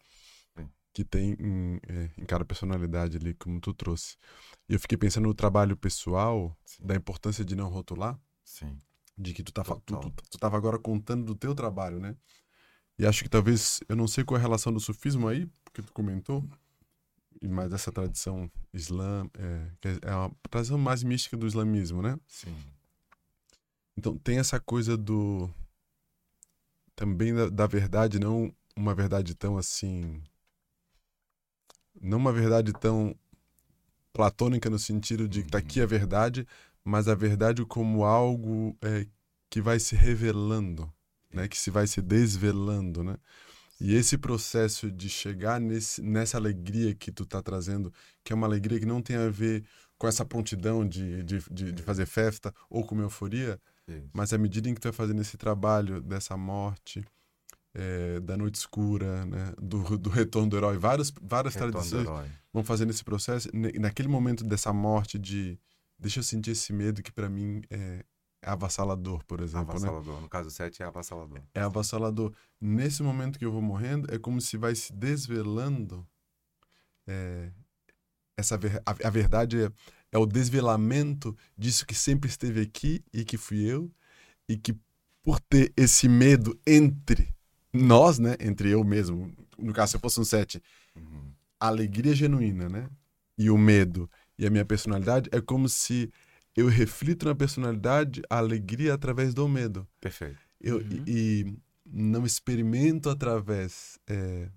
[0.93, 4.17] Que tem em, é, em, cada personalidade ali, como tu trouxe.
[4.69, 6.85] E eu fiquei pensando no trabalho pessoal, Sim.
[6.85, 8.19] da importância de não rotular.
[8.45, 8.77] Sim.
[9.17, 12.17] De que tu, tá, tu, tu, tu tava agora contando do teu trabalho, né?
[12.99, 15.83] E acho que talvez, eu não sei qual é a relação do sufismo aí, porque
[15.83, 16.45] tu comentou,
[17.47, 22.19] mais essa tradição islã, é, é a tradição mais mística do islamismo, né?
[22.27, 22.57] Sim.
[23.97, 25.49] Então tem essa coisa do
[26.97, 30.21] também da, da verdade, não uma verdade tão assim,
[32.01, 33.15] não uma verdade tão
[34.13, 36.47] platônica no sentido de que tá aqui a verdade,
[36.83, 39.07] mas a verdade como algo é,
[39.51, 40.93] que vai se revelando,
[41.33, 41.47] né?
[41.47, 43.17] Que se vai se desvelando, né?
[43.81, 47.93] E esse processo de chegar nesse, nessa alegria que tu tá trazendo,
[48.25, 49.65] que é uma alegria que não tem a ver
[49.97, 53.61] com essa prontidão de, de, de, de fazer festa ou com euforia,
[54.13, 57.05] mas à medida em que tu vai fazendo esse trabalho dessa morte,
[57.75, 62.07] é, da noite escura, né, do, do retorno do herói, várias, várias tradições
[62.53, 63.49] vão fazendo esse processo.
[63.81, 65.59] Naquele momento dessa morte de
[65.99, 68.05] deixa eu sentir esse medo que para mim é
[68.43, 69.67] avassalador, por exemplo.
[69.67, 69.89] Né?
[69.89, 70.15] Avassalador.
[70.17, 70.21] Né?
[70.23, 71.43] No caso 7 é avassalador.
[71.55, 72.33] É avassalador.
[72.61, 76.07] Nesse momento que eu vou morrendo, é como se vai se desvelando.
[77.07, 77.51] É,
[78.37, 79.73] essa ver, a, a, verdade é,
[80.13, 83.91] é o desvelamento disso que sempre esteve aqui e que fui eu,
[84.49, 84.79] e que
[85.23, 87.35] por ter esse medo entre
[87.73, 88.37] nós, né?
[88.41, 90.63] Entre eu mesmo, no caso, se eu fosse um 7,
[90.97, 91.33] uhum.
[91.59, 92.89] a alegria genuína, né?
[93.37, 94.09] E o medo
[94.39, 96.11] e a minha personalidade, é como se
[96.59, 99.87] eu reflito na personalidade a alegria através do medo.
[100.01, 100.41] Perfeito.
[100.61, 101.05] Eu, uhum.
[101.07, 104.49] e, e, não experimento através é,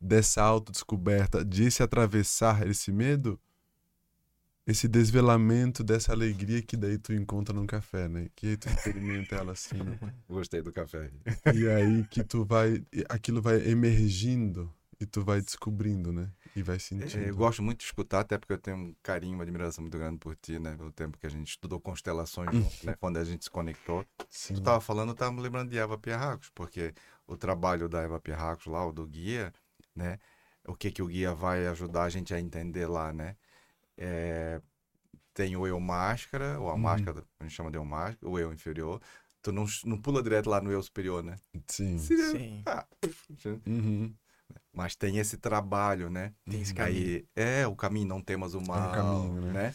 [0.00, 3.40] dessa autodescoberta, de se atravessar esse medo,
[4.64, 8.28] esse desvelamento dessa alegria que daí tu encontra no café, né?
[8.36, 9.78] Que aí tu experimenta ela assim.
[10.30, 11.10] Gostei do café.
[11.52, 16.30] E aí que tu vai, aquilo vai emergindo e tu vai descobrindo, né?
[16.54, 17.22] E vai É, sentindo.
[17.24, 20.18] Eu gosto muito de escutar, até porque eu tenho um carinho, uma admiração muito grande
[20.18, 20.76] por ti, né?
[20.76, 22.94] Pelo tempo que a gente estudou constelações juntos, né?
[23.00, 24.04] Quando a gente se conectou.
[24.28, 24.54] Sim.
[24.54, 26.92] Tu tava falando, eu tava me lembrando de Eva Pierracos, porque
[27.26, 29.52] o trabalho da Eva Pierracos lá, o do guia,
[29.94, 30.18] né?
[30.66, 33.36] O que que o guia vai ajudar a gente a entender lá, né?
[33.96, 34.60] É,
[35.32, 36.80] tem o eu máscara, ou a Uhum.
[36.80, 39.00] máscara, a gente chama de eu máscara, o eu inferior.
[39.42, 41.36] Tu não, não pula direto lá no eu superior, né?
[41.66, 41.98] Sim.
[41.98, 42.62] Seria- Sim.
[42.66, 42.86] ah,
[43.66, 44.14] Uhum.
[44.72, 46.32] Mas tem esse trabalho, né?
[46.48, 46.96] Tem esse caminho.
[46.96, 49.52] Aí, é, o caminho, não temas o mal, caminho, né?
[49.52, 49.74] né?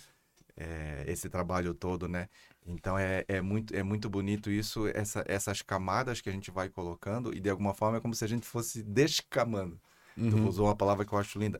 [0.58, 2.30] É, esse trabalho todo, né?
[2.66, 6.70] Então é, é, muito, é muito bonito isso, essa, essas camadas que a gente vai
[6.70, 9.80] colocando, e de alguma forma é como se a gente fosse descamando.
[10.16, 10.48] Tu Uhum.
[10.48, 11.60] usou uma palavra que eu acho linda,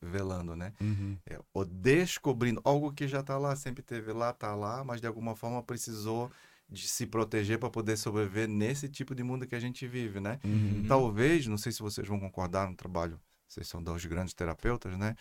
[0.00, 0.72] revelando, né?
[0.80, 1.16] Uhum.
[1.26, 5.06] É, o descobrindo, algo que já tá lá, sempre teve lá, tá lá, mas de
[5.06, 6.30] alguma forma precisou
[6.68, 10.38] de se proteger para poder sobreviver nesse tipo de mundo que a gente vive, né?
[10.44, 10.84] Uhum.
[10.88, 15.14] Talvez, não sei se vocês vão concordar no trabalho, vocês são dois grandes terapeutas, né?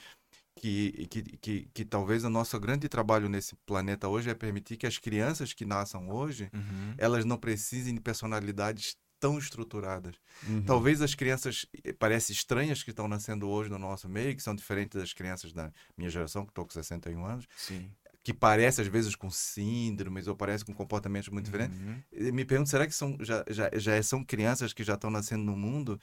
[0.56, 4.86] Que, que, que, que talvez o nosso grande trabalho nesse planeta hoje é permitir que
[4.88, 6.94] as crianças que nasçam hoje, Uhum.
[6.98, 10.16] elas não precisem de personalidades tão estruturadas.
[10.48, 10.64] Uhum.
[10.64, 14.54] Talvez as crianças, eh, parece estranhas que estão nascendo hoje no nosso meio, que são
[14.54, 17.90] diferentes das crianças da minha geração, que estou com 61 anos, Sim.
[18.24, 21.78] Que parece às vezes com síndromes ou parece com comportamentos muito diferentes.
[21.80, 22.32] Uhum.
[22.32, 25.56] Me pergunto, será que são, já, já, já são crianças que já estão nascendo no
[25.58, 26.00] mundo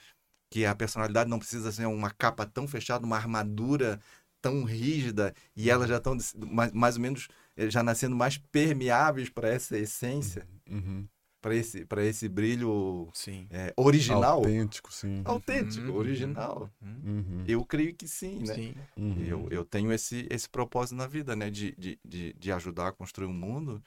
[0.51, 3.99] que a personalidade não precisa ser uma capa tão fechada, uma armadura
[4.41, 6.17] tão rígida e elas já estão
[6.51, 11.07] mais, mais ou menos eh, já nascendo mais permeáveis para essa essência, Uhum.
[11.41, 13.47] Para esse, para esse brilho Sim.
[13.49, 15.21] eh, original, Autêntico, sim.
[15.25, 15.97] autêntico, Uhum.
[15.97, 16.69] original.
[16.81, 17.43] Uhum.
[17.47, 18.53] Eu creio que sim, né?
[18.53, 18.73] Sim.
[18.95, 19.25] Uhum.
[19.25, 21.49] Eu, eu tenho esse, esse propósito na vida, né?
[21.49, 23.81] De, de, de, de ajudar a construir um mundo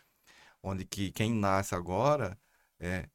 [0.62, 2.38] onde que quem nasce agora
[2.80, 3.08] é,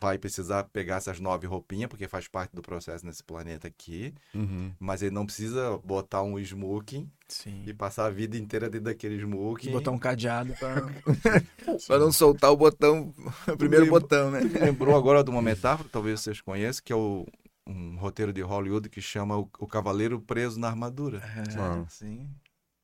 [0.00, 4.72] vai precisar pegar essas nove roupinhas, porque faz parte do processo nesse planeta aqui, Uhum.
[4.78, 7.64] mas ele não precisa botar um smoking Sim.
[7.66, 9.72] e passar a vida inteira dentro daquele smoking.
[9.72, 10.74] Botar um cadeado pra...
[11.86, 13.12] pra não soltar o botão,
[13.48, 14.40] o primeiro lembra- botão, né?
[14.60, 17.26] Lembrou agora de uma metáfora, talvez vocês conheçam, que é o,
[17.66, 21.20] um roteiro de Hollywood que chama o, o Cavaleiro Preso na Armadura.
[21.58, 21.82] Ah.
[21.84, 22.28] É, sim.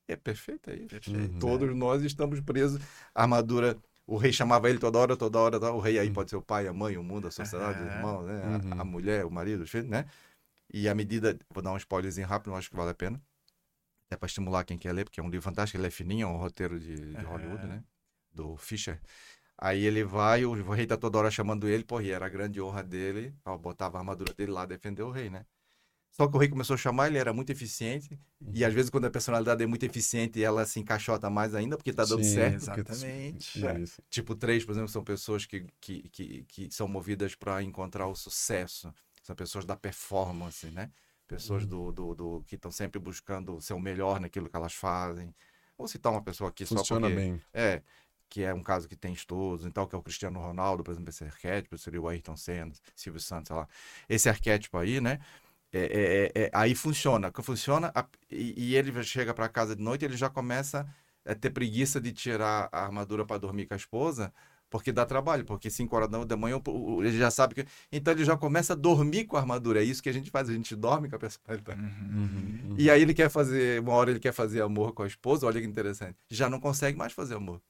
[0.09, 0.89] É perfeito, é isso.
[0.89, 1.33] Perfeito.
[1.35, 1.39] Uhum.
[1.39, 2.83] Todos nós estamos presos.
[3.15, 3.77] A armadura,
[4.07, 5.53] o rei chamava ele toda hora, toda hora.
[5.61, 5.77] toda hora.
[5.77, 7.97] O rei aí pode ser o pai, a mãe, o mundo, a sociedade, os Aham.
[7.97, 8.45] irmãos, né?
[8.45, 8.81] A- Uhum.
[8.81, 10.07] A, mulher, o marido, os filhos, né?
[10.73, 13.21] E à medida, vou dar um spoilerzinho rápido, acho que vale a pena.
[14.11, 16.31] É para estimular quem quer ler, porque é um livro fantástico, ele é fininho, é
[16.31, 17.25] um roteiro de, de.
[17.25, 17.83] Hollywood, né?
[18.33, 19.01] Do Fisher.
[19.59, 22.61] Aí ele vai, o rei tá toda hora chamando ele, pô, e era a grande
[22.61, 25.47] honra dele, ó, botava a armadura dele lá, defender o rei, né?
[26.13, 28.21] Só que o rei começou a chamar, ele era muito eficiente,
[28.53, 31.91] e às vezes quando a personalidade é muito eficiente, ela se encaixota mais ainda, porque
[31.93, 32.65] tá dando Sim, certo.
[32.67, 33.67] porque- Exatamente.
[33.67, 33.85] É.
[34.11, 38.15] Tipo, três, por exemplo, são pessoas que, que, que, que são movidas para encontrar o
[38.15, 38.93] sucesso.
[39.23, 40.91] São pessoas da performance, né?
[41.27, 45.35] Pessoas do, do, do- que estão sempre buscando ser o melhor naquilo que elas fazem.
[45.79, 47.23] Vou citar uma pessoa aqui só Funciona porque...
[47.23, 47.41] bem.
[47.55, 47.81] É,
[48.29, 50.91] que é um caso que tem estudos e tal, que é o Cristiano Ronaldo, por
[50.93, 53.69] exemplo, esse arquétipo, seria o Ayrton Senna, Silvio Santos, sei lá.
[54.09, 55.21] Esse arquétipo aí, né?
[55.73, 55.79] É-
[56.35, 57.31] é- é- é- aí funciona.
[57.33, 57.93] Que funciona
[58.31, 60.87] e, e ele chega para casa de noite ele já começa
[61.25, 64.33] a ter preguiça de tirar a armadura para dormir com a esposa,
[64.69, 66.61] porque dá trabalho, porque 5 horas da- manhã
[66.99, 67.67] ele já sabe que.
[67.93, 69.81] Então ele já começa a dormir com a armadura.
[69.81, 71.81] É isso que a gente faz, a gente dorme com a personalidade.
[71.81, 72.75] Uhum.
[72.79, 75.61] E aí ele quer fazer, uma hora ele quer fazer amor com a esposa, olha
[75.61, 76.17] que interessante.
[76.31, 77.61] Já não consegue mais fazer amor.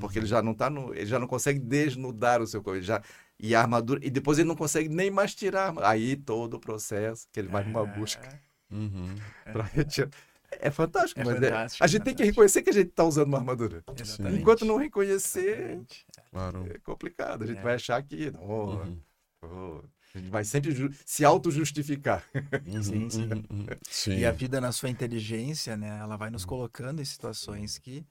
[0.00, 2.86] Porque ele já não tá no, ele já não consegue desnudar o seu corpo, ele
[2.86, 3.02] já
[3.40, 5.72] e a armadura e depois ele não consegue nem mais tirar.
[5.82, 8.28] Aí todo o processo que ele vai numa busca
[8.70, 9.14] Uhum.
[9.44, 10.10] para retirar.
[10.50, 12.32] É fantástico, É mas é- fantástico, a gente tem que fantástico.
[12.32, 13.82] reconhecer que a gente tá usando uma armadura.
[13.98, 14.40] Exatamente.
[14.40, 16.06] Enquanto não reconhecer, Exatamente.
[16.30, 16.66] Claro.
[16.74, 17.44] é complicado.
[17.44, 17.62] A gente É.
[17.62, 18.98] vai achar que não, Uhum.
[19.42, 19.80] oh,
[20.14, 22.24] a gente vai sempre se auto-justificar.
[22.66, 23.22] Uhum, Sim, sim.
[23.24, 23.66] uhum, uhum.
[23.90, 24.16] Sim.
[24.18, 25.98] E a vida, na sua inteligência, né?
[26.00, 28.06] Ela vai nos colocando em situações que,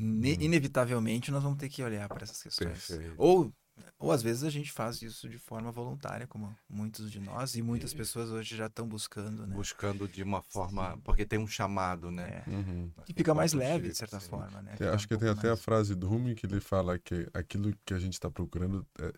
[0.00, 2.86] ne- inevitavelmente, nós vamos ter que olhar para essas questões.
[2.86, 3.14] Perfeito.
[3.18, 3.52] Ou,
[3.98, 7.62] ou, às vezes, a gente faz isso de forma voluntária, como muitos de nós, e
[7.62, 9.54] muitas pessoas hoje já estão buscando, né?
[9.54, 10.98] Buscando de uma forma.
[11.04, 12.42] Porque tem um chamado, né?
[12.46, 12.50] É.
[12.50, 12.90] Uhum.
[13.04, 14.28] Que fica mais leve, de certa sim.
[14.28, 14.74] forma, né?
[14.92, 17.94] Acho um que tem até a frase do Rumi que ele fala que aquilo que
[17.94, 19.12] a gente está procurando é,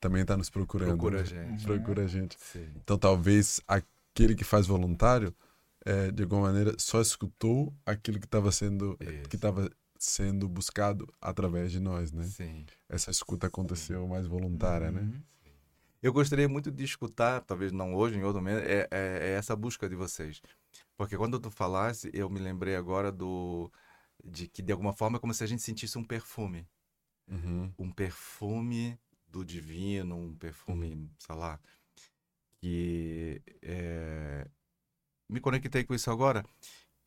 [0.00, 0.88] também está nos procurando.
[0.90, 1.28] Procura a né?
[1.28, 1.64] gente.
[1.64, 2.36] Procura a gente.
[2.38, 2.68] Sim.
[2.76, 5.34] Então talvez aquele que faz voluntário,
[5.84, 9.28] é, de alguma maneira, só escutou aquilo que estava sendo Isso.
[9.28, 9.70] que estava
[10.02, 12.24] sendo buscado através de nós, né?
[12.24, 12.66] Sim.
[12.88, 15.00] Essa escuta aconteceu mais voluntária, né?
[15.02, 15.22] Uhum.
[16.02, 19.54] Eu gostaria muito de escutar, talvez não hoje, em outro momento, é, é- é essa
[19.54, 20.42] busca de vocês.
[20.96, 23.70] Porque quando tu falasse, eu me lembrei agora do.
[24.24, 26.66] de que de alguma forma é como se a gente sentisse um perfume.
[27.28, 27.72] Uhum.
[27.78, 28.98] Um perfume
[29.28, 31.60] do divino, um perfume, sei lá.
[32.60, 34.46] que é,
[35.28, 36.44] me conectei com isso agora,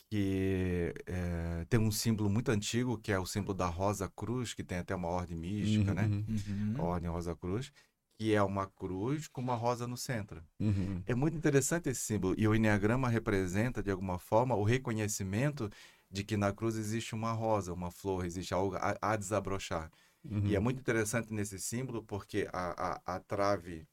[0.10, 4.64] que é, tem um símbolo muito antigo, que é o símbolo da Rosa Cruz, que
[4.64, 6.12] tem até uma ordem mística, né?
[6.12, 6.76] Uhum, Uhum.
[6.76, 7.72] A Ordem Rosa Cruz,
[8.18, 10.44] que é uma cruz com uma rosa no centro.
[10.60, 12.36] uhum, É muito interessante esse símbolo.
[12.38, 15.70] E o Enneagrama representa, de alguma forma, o reconhecimento
[16.10, 19.92] de que na cruz existe uma rosa, uma flor, existe algo a, a desabrochar.
[20.26, 23.88] uhum, E é muito interessante nesse símbolo porque a, a, a trave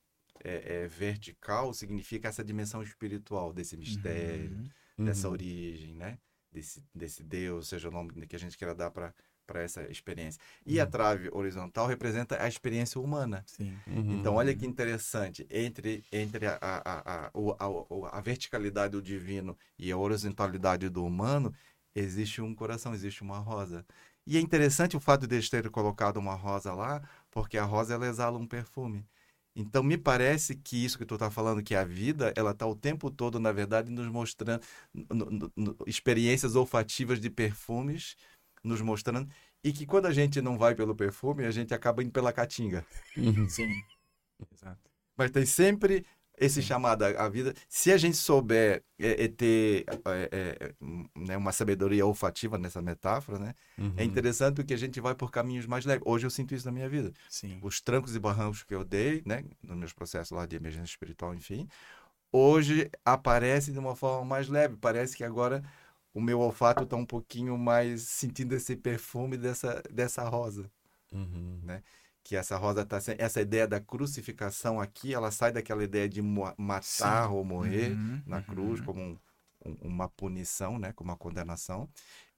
[0.44, 4.62] é, é vertical significa essa dimensão espiritual desse mistério,
[5.04, 5.08] Uhum.
[5.10, 6.18] dessa uhum, origem, né?
[6.50, 9.14] Desse, desse Deus, seja o nome que a gente queira dar para
[9.62, 10.40] essa experiência.
[10.66, 10.86] E a Uhum.
[10.86, 13.46] trave horizontal representa a experiência humana.
[13.46, 13.82] Sim.
[13.86, 17.30] uhum, Então, olha que interessante, entre, entre a, a, a, a,
[17.60, 21.54] a, a verticalidade do divino e a horizontalidade do humano,
[21.94, 23.86] existe um coração, existe uma rosa.
[24.26, 27.94] E é interessante o fato de eles terem colocado uma rosa lá, porque a rosa
[27.94, 29.06] ela exala um perfume.
[29.54, 32.74] Então, me parece que isso que tu está falando, que a vida, ela está o
[32.74, 34.62] tempo todo, na verdade, nos mostrando
[34.94, 38.16] no- no- no- experiências olfativas de perfumes,
[38.64, 39.28] nos mostrando,
[39.62, 42.86] e que quando a gente não vai pelo perfume, a gente acaba indo pela caatinga.
[43.16, 43.72] uhum, Sim.
[44.52, 44.90] Exato.
[45.16, 46.04] Mas tem sempre
[46.44, 47.54] esse chamado à vida.
[47.68, 52.82] Se a gente souber é, é, ter é, é, um, né, uma sabedoria olfativa nessa
[52.82, 53.54] metáfora, né?
[53.78, 56.02] uhum, É interessante porque a gente vai por caminhos mais leves.
[56.06, 57.12] Hoje eu sinto isso na minha vida.
[57.28, 57.58] Sim.
[57.62, 59.44] Os trancos e barrancos que eu dei, né?
[59.62, 61.68] Nos meus processos lá de emergência espiritual, enfim.
[62.32, 64.76] Hoje aparece de uma forma mais leve.
[64.76, 65.62] Parece que agora
[66.12, 70.70] o meu olfato está um pouquinho mais sentindo esse perfume dessa, dessa rosa
[71.12, 71.60] uhum,
[72.24, 76.22] que essa rosa tá essa ideia da crucificação aqui, ela sai daquela ideia de
[76.58, 78.42] matar ou morrer Uhum, na uhum.
[78.42, 79.18] cruz como um-
[79.64, 81.88] um- uma punição, né, como uma condenação,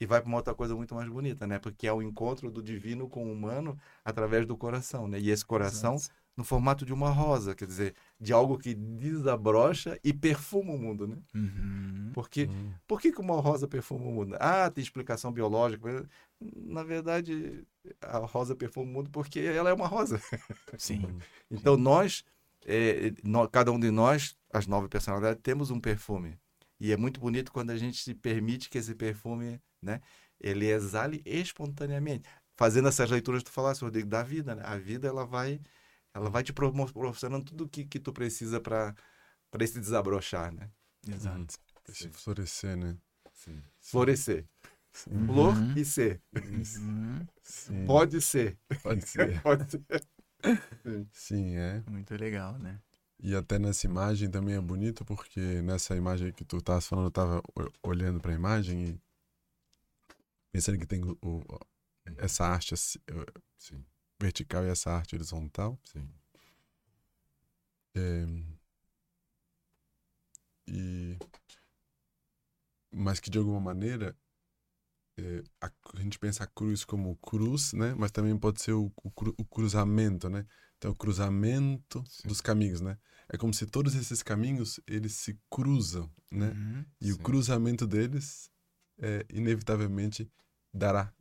[0.00, 2.62] e vai para uma outra coisa muito mais bonita, né, porque é o encontro do
[2.62, 6.12] divino com o humano através do coração, né, e esse coração Exato.
[6.36, 11.06] No formato de uma rosa, quer dizer, de algo que desabrocha e perfuma o mundo,
[11.06, 11.16] né?
[11.34, 12.10] Uhum.
[12.12, 14.36] Porque uhum, por que, que uma rosa perfuma o mundo?
[14.40, 15.82] Ah, tem explicação biológica.
[15.84, 16.06] mas,
[16.40, 17.64] Na verdade,
[18.00, 20.20] a rosa perfuma o mundo porque ela é uma rosa.
[20.78, 21.02] Sim.
[21.50, 22.24] Então, nós,
[22.66, 23.12] é,
[23.52, 26.36] cada um de nós, as nove personalidades, temos um perfume.
[26.80, 30.00] E é muito bonito quando a gente se permite que esse perfume, né,
[30.40, 32.28] ele exale espontaneamente.
[32.56, 34.62] Fazendo essas leituras que tu falaste, Rodrigo, da vida, né?
[34.64, 35.60] A vida, ela vai,
[36.14, 38.94] ela vai te proporcionando tudo o que, que tu precisa para
[39.60, 40.70] esse desabrochar, né?
[41.08, 41.54] Exato.
[41.88, 42.96] Esse florescer, né?
[43.80, 44.46] Florescer.
[44.92, 45.76] Sim, Flor Uhum.
[45.76, 46.22] e ser.
[46.34, 47.26] Uhum.
[47.42, 48.58] sim, Pode ser.
[48.82, 49.42] pode ser.
[49.42, 49.84] Pode ser.
[51.12, 51.82] Sim, é.
[51.90, 52.80] Muito legal, né?
[53.18, 57.08] E até nessa imagem também é bonito, porque nessa imagem que tu estavas falando, eu
[57.08, 57.42] estava
[57.82, 59.00] olhando para a imagem e
[60.52, 61.60] pensando que tem o, o-
[62.18, 62.98] essa arte assim,
[63.58, 63.84] Sim,
[64.24, 65.78] vertical e essa arte horizontal.
[65.84, 66.08] sim.
[67.96, 68.26] É,
[70.66, 71.16] e
[72.92, 74.16] mas que de alguma maneira
[75.16, 77.94] é, a, a gente pensa a cruz como cruz, né?
[77.96, 80.46] Mas também pode ser o, o, cru- o cruzamento, né?
[80.76, 82.28] Então o cruzamento Sim.
[82.28, 82.98] dos caminhos, né?
[83.28, 86.48] É como se todos esses caminhos eles se cruzam, né?
[86.50, 86.84] Uhum.
[87.00, 87.22] E o Sim.
[87.22, 88.50] cruzamento deles
[88.98, 90.30] é, inevitavelmente
[90.72, 91.12] dará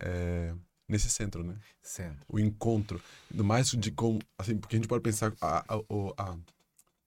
[0.00, 0.54] é,
[0.88, 1.56] nesse centro, né?
[1.82, 2.24] Centro.
[2.28, 5.78] o encontro, do mais de como, assim, porque a gente pode pensar a, a,
[6.18, 6.36] a,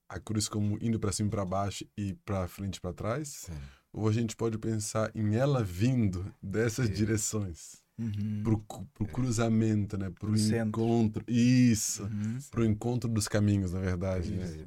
[0.09, 3.27] a cruz como indo para cima e para baixo e para frente e para trás,
[3.29, 3.57] Sim.
[3.93, 6.93] ou a gente pode pensar em ela vindo dessas Sim.
[6.93, 8.43] direções, Uhum.
[8.43, 8.57] pro,
[8.93, 10.67] pro cruzamento, né, pro Pro centro.
[10.81, 12.37] encontro, isso, Uhum.
[12.51, 14.45] pro encontro dos caminhos, na verdade, né?
[14.45, 14.65] Isso.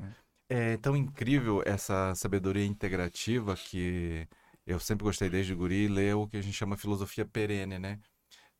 [0.49, 4.27] É tão incrível essa sabedoria integrativa que
[4.67, 8.01] eu sempre gostei desde guri ler o que a gente chama filosofia perene, né?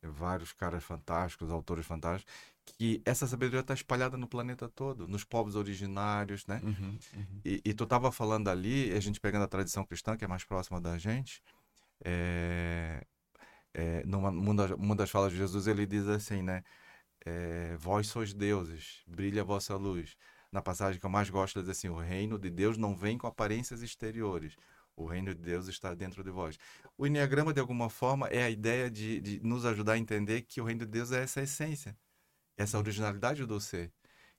[0.03, 2.33] Vários caras fantásticos, autores fantásticos,
[2.65, 6.59] que essa sabedoria está espalhada no planeta todo, nos povos originários, né?
[6.63, 7.41] Uhum, uhum.
[7.45, 10.43] E, e tu estava falando ali, a gente pegando a tradição cristã, que é mais
[10.43, 11.41] próxima da gente,
[12.03, 13.05] é,
[13.73, 16.63] é, numa, uma, das, uma das falas de Jesus, ele diz assim, né?
[17.23, 20.17] É, Vós sois deuses, brilha a vossa luz.
[20.51, 23.17] Na passagem que eu mais gosto, ele diz assim: O reino de Deus não vem
[23.17, 24.55] com aparências exteriores.
[25.01, 26.57] O reino de Deus está dentro de vós.
[26.97, 30.61] O Enneagrama, de alguma forma, é a ideia de, de nos ajudar a entender que
[30.61, 31.95] o reino de Deus é essa essência,
[32.57, 33.91] essa originalidade do ser,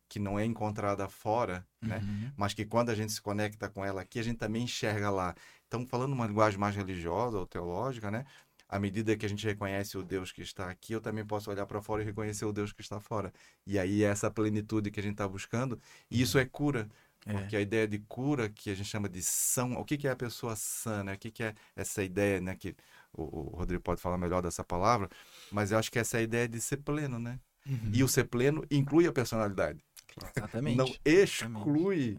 [0.09, 1.99] que não é encontrada fora, né?
[1.99, 2.33] Uhum.
[2.37, 5.35] mas que quando a gente se conecta com ela aqui, a gente também enxerga lá.
[5.67, 8.25] Então, falando uma linguagem mais religiosa ou teológica, né?
[8.69, 11.67] À medida que a gente reconhece o Deus que está aqui, eu também posso olhar
[11.67, 13.33] para fora e reconhecer o Deus que está fora.
[13.67, 15.79] E aí é essa plenitude que a gente está buscando.
[16.11, 16.89] E isso é cura.
[17.27, 17.33] É.
[17.33, 20.11] Porque a ideia de cura, que a gente chama de são, o que, que é
[20.11, 21.15] a pessoa sã, né?
[21.15, 22.57] O que, que é essa ideia, né?
[22.57, 22.75] Que
[23.13, 25.09] o, o Rodrigo pode falar melhor dessa palavra,
[25.51, 27.39] mas eu acho que essa é a ideia de ser pleno, né?
[27.67, 27.91] Uhum.
[27.93, 29.81] E o ser pleno inclui a personalidade
[30.37, 30.77] Exatamente.
[30.77, 32.19] não exclui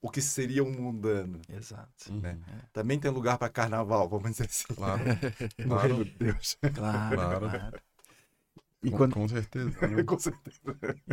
[0.00, 1.40] o que seria um mundano.
[1.48, 2.12] Exato.
[2.12, 2.20] Uhum.
[2.20, 2.38] né?
[2.72, 4.74] Também tem lugar para carnaval, vamos dizer assim.
[4.74, 5.02] Claro,
[5.66, 6.04] claro.
[6.04, 6.56] de Deus.
[6.74, 7.50] Claro, Claro.
[7.50, 7.80] claro.
[8.86, 9.70] E com, quando, com certeza.
[10.06, 10.60] Com certeza.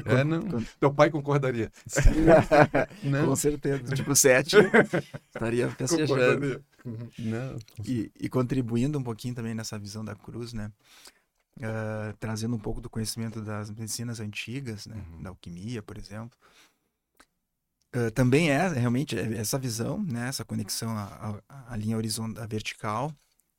[0.06, 0.42] É, não.
[0.80, 1.72] Teu pai concordaria.
[3.04, 3.84] Não, com certeza.
[3.96, 4.58] Tipo, sete
[5.34, 6.14] estaria festejando.
[6.14, 6.62] Concordaria.
[7.18, 7.58] não.
[7.86, 10.72] E, e contribuindo um pouquinho também nessa visão da cruz, né?
[11.62, 15.04] Ah, trazendo um pouco do conhecimento das medicinas antigas, né?
[15.14, 15.24] Uhum.
[15.24, 16.38] Da alquimia, por exemplo.
[17.92, 20.28] Ah, também é realmente é essa visão, né?
[20.28, 23.12] Essa conexão à, à- à linha horizontal, vertical,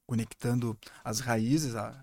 [0.06, 1.94] conectando as raízes, a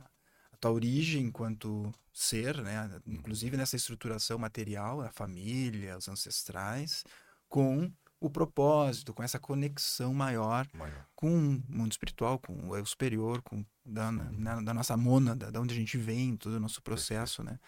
[0.61, 2.89] tua origem enquanto ser, né?
[3.07, 7.03] Inclusive nessa estruturação material, a família, os ancestrais,
[7.49, 11.05] com o propósito, com essa conexão maior Maior.
[11.15, 15.59] com o mundo espiritual, com o eu superior, com da, na- da nossa mônada, da
[15.59, 17.59] onde a gente vem, todo o nosso processo, né?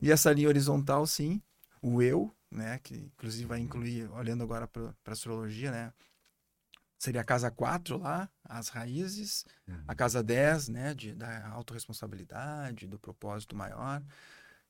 [0.00, 1.40] E essa linha horizontal, sim,
[1.80, 5.92] o eu, né, que inclusive vai incluir, olhando agora para a astrologia, né,
[7.02, 9.44] seria a casa 4 lá, as raízes,
[9.88, 14.02] a casa 10, né, de, da autorresponsabilidade, do propósito maior.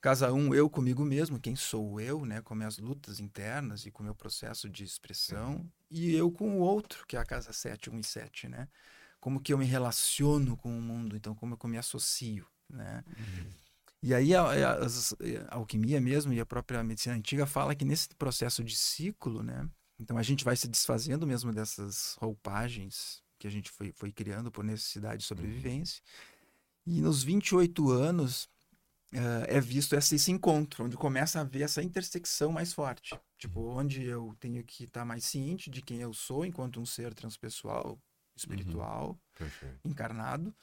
[0.01, 4.03] Casa 1, eu comigo mesmo, quem sou eu, né, com minhas lutas internas e com
[4.03, 5.71] o meu processo de expressão.
[5.91, 8.69] E eu com o outro, que é a casa 7, 1 e 7, né?
[9.21, 13.05] Como que eu me relaciono com o mundo, então como eu me associo, né?
[14.03, 14.79] E aí a, a-
[15.51, 19.69] a alquimia mesmo e a própria medicina antiga fala que nesse processo de ciclo, né?
[20.03, 24.51] Então a gente vai se desfazendo mesmo dessas roupagens que a gente foi, foi criando
[24.51, 26.03] por necessidade de sobrevivência.
[26.87, 28.49] E nos 28 anos
[29.13, 33.19] eh, é visto esse, esse encontro, onde começa a haver essa intersecção mais forte.
[33.39, 37.15] Tipo, onde eu tenho que estar mais ciente de quem eu sou enquanto um ser
[37.15, 37.99] transpessoal,
[38.35, 39.81] espiritual, Perfeito.
[39.85, 40.55] encarnado,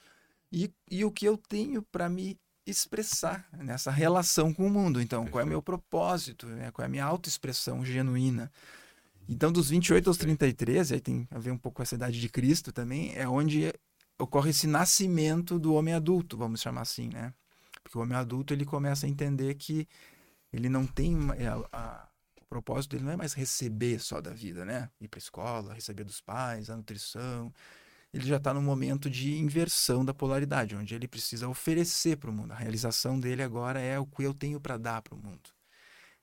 [0.51, 5.01] e, e o que eu tenho para me expressar nessa relação com o mundo.
[5.01, 6.71] Então, qual é o meu propósito, né?
[6.71, 8.51] qual é a minha autoexpressão genuína.
[9.29, 12.29] Então, dos 28 aos 33, aí tem a ver um pouco com essa idade de
[12.29, 13.71] Cristo também, é onde
[14.19, 17.33] ocorre esse nascimento do homem adulto, vamos chamar assim, né?
[17.83, 19.87] Porque o homem adulto ele começa a entender que
[20.53, 22.09] ele não tem é, a- a-
[22.41, 24.89] o propósito dele não é mais receber só da vida, né?
[25.01, 27.53] Ir para escola, receber dos pais, a nutrição.
[28.13, 32.33] Ele já está no momento de inversão da polaridade, onde ele precisa oferecer para o
[32.33, 32.53] mundo.
[32.53, 35.49] A realização dele agora é o que eu tenho para dar para o mundo.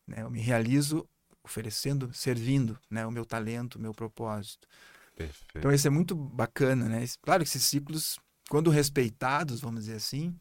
[0.07, 0.23] Né?
[0.23, 1.09] Eu me realizo
[1.47, 3.07] oferecendo, servindo, né?
[3.07, 4.67] O meu talento, o meu propósito.
[5.15, 5.59] Perfeito.
[5.59, 7.05] Então isso é muito bacana, né?
[7.23, 8.19] Claro que esses ciclos,
[8.51, 10.37] quando respeitados, vamos dizer assim,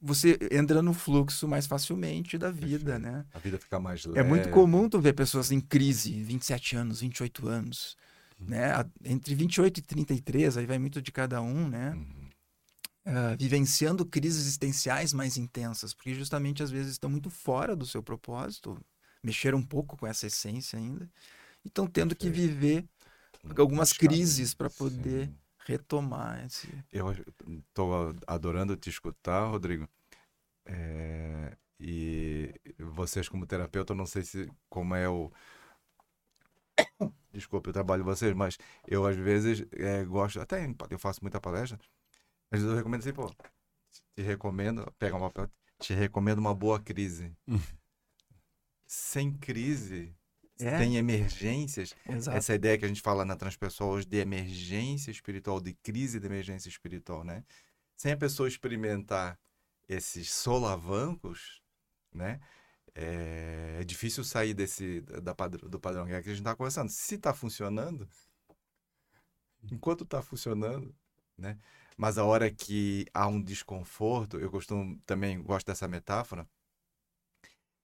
[0.00, 3.00] você entra no fluxo mais facilmente da vida, Perfeito.
[3.00, 3.26] né?
[3.32, 4.18] A vida fica mais leve.
[4.18, 7.96] É muito comum tu ver pessoas em crise, 27 anos, 28 anos,
[8.40, 8.46] Uhum.
[8.48, 8.72] né?
[9.04, 11.92] Entre 28 e 33, aí vai muito de cada um, né?
[11.94, 12.20] Uhum.
[13.04, 18.02] Ah, vivenciando crises existenciais mais intensas, porque justamente às vezes estão muito fora do seu
[18.02, 18.78] propósito,
[19.22, 21.08] mexeram um pouco com essa essência ainda,
[21.64, 22.88] e estão tendo que viver
[23.44, 24.18] Um algumas caminho.
[24.18, 25.34] crises para poder Sim.
[25.66, 26.68] retomar esse.
[26.92, 27.12] Eu
[27.48, 29.88] estou adorando te escutar, Rodrigo.
[30.66, 35.30] É, e vocês, como terapeuta, eu não sei se como é o.
[37.32, 41.40] Desculpe o trabalho de vocês, mas eu às vezes é, gosto, até eu faço muita
[41.40, 41.78] palestra,
[42.50, 43.32] às vezes eu recomendo assim, pô,
[44.14, 45.48] te recomendo, pega um papel,
[45.78, 47.32] te recomendo uma boa crise.
[48.92, 50.12] Sem crise,
[50.58, 50.76] É.
[50.76, 52.36] sem emergências, Exato.
[52.36, 56.26] essa ideia que a gente fala na Transpessoal hoje de emergência espiritual, de crise de
[56.26, 57.44] emergência espiritual, né?
[57.96, 59.38] Sem a pessoa experimentar
[59.88, 61.62] esses solavancos,
[62.12, 62.40] né?
[62.92, 66.90] É, é difícil sair desse da padr- do padrão que a gente está conversando.
[66.90, 68.08] Se está funcionando,
[69.70, 70.92] enquanto está funcionando,
[71.38, 71.56] né?
[71.96, 76.44] Mas a hora que há um desconforto, eu costumo também gosto dessa metáfora,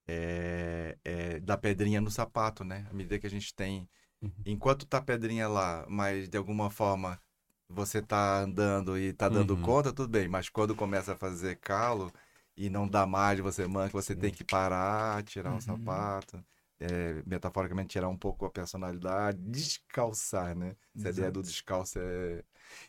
[0.08, 2.86] é, é da pedrinha no sapato, né?
[2.90, 3.88] À medida que a gente tem
[4.22, 4.32] Uhum.
[4.46, 7.20] enquanto tá a pedrinha lá, mas de alguma forma
[7.68, 9.62] você tá andando e tá dando Uhum.
[9.62, 10.28] conta, tudo bem.
[10.28, 12.12] Mas quando começa a fazer calo
[12.56, 15.56] e não dá mais, você manca, você tem que parar, tirar Uhum.
[15.58, 16.44] um sapato,
[16.80, 20.76] é, metaforicamente tirar um pouco a personalidade, descalçar, né?
[20.96, 22.42] Essa ideia do descalço é.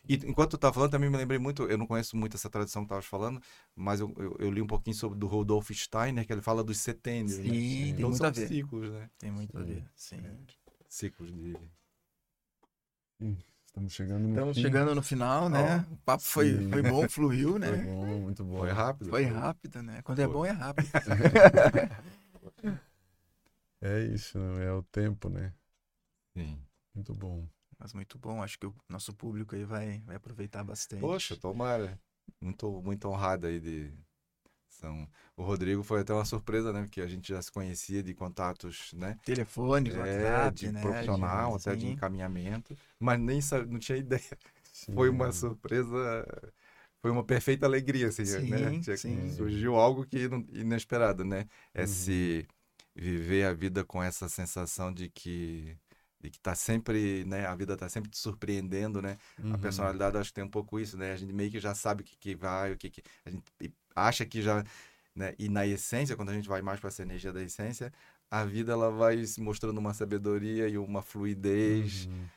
[0.08, 2.82] E enquanto tu tá falando, também me lembrei muito, eu não conheço muito essa tradição
[2.82, 3.40] que tu estavas falando,
[3.74, 6.78] mas eu, eu, eu li um pouquinho sobre do Rodolfo Steiner, que ele fala dos
[6.78, 7.44] setênios, né?
[7.44, 8.48] Sim, tem Então muito a ver.
[8.48, 9.10] ciclos, né?
[9.18, 9.66] Tem muito a Sim.
[9.66, 9.84] ver.
[9.94, 10.22] Sim.
[10.88, 11.56] Ciclos de.
[13.66, 14.62] Estamos chegando no Estamos fim.
[14.62, 15.86] chegando no final, né?
[15.92, 16.70] O papo foi, Sim.
[16.70, 17.84] foi bom, fluiu, Foi né?
[17.84, 18.58] bom, muito bom.
[18.58, 19.10] Foi rápido?
[19.10, 20.02] Foi rápido, né?
[20.02, 20.34] Quando é Foi.
[20.34, 20.88] bom, é rápido.
[23.80, 25.52] É isso, é o tempo, né?
[26.34, 26.58] Sim.
[26.94, 27.46] Muito bom.
[27.78, 31.00] Mas muito bom, acho que o nosso público aí vai, vai aproveitar bastante.
[31.00, 31.98] Poxa, tomara.
[32.40, 33.92] Muito, muito honrado aí de
[34.68, 35.08] São...
[35.36, 36.82] O Rodrigo foi até uma surpresa, né?
[36.82, 39.18] Porque a gente já se conhecia de contatos, né?
[39.24, 40.80] Telefone, É, WhatsApp, de né?
[40.80, 44.22] profissional, até de encaminhamento, mas nem sa- não tinha ideia.
[44.72, 44.94] Sim.
[44.94, 45.88] Foi uma surpresa,
[47.02, 48.76] foi uma perfeita alegria, assim, Sim, né?
[48.80, 49.28] Tinha- sim.
[49.28, 51.46] Surgiu algo que não- inesperado, né?
[51.76, 52.22] Uhum.
[52.98, 55.76] Viver a vida com essa sensação de que
[56.20, 57.46] de que tá sempre, né?
[57.46, 59.16] A vida tá sempre te surpreendendo, né?
[59.38, 59.58] A Uhum.
[59.58, 61.12] personalidade eu acho que tem um pouco isso, né?
[61.12, 63.44] A gente meio que já sabe o que, que vai, o que, que a gente
[63.94, 64.64] acha que já,
[65.14, 65.34] né?
[65.38, 67.92] E na essência, quando a gente vai mais para essa energia da essência,
[68.30, 72.28] a vida ela vai se mostrando uma sabedoria e uma fluidez Uhum.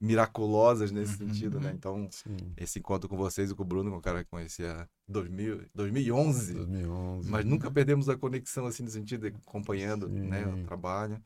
[0.00, 1.28] Miraculosas nesse Uhum.
[1.28, 1.72] sentido, né?
[1.74, 2.36] Então, Sim.
[2.56, 5.12] esse encontro com vocês e com o Bruno, que é um cara que conhecia em
[5.12, 7.30] 2000, 2011, 2011.
[7.30, 10.28] mas nunca perdemos a conexão assim no sentido de acompanhando, Sim.
[10.28, 11.22] né, o trabalho.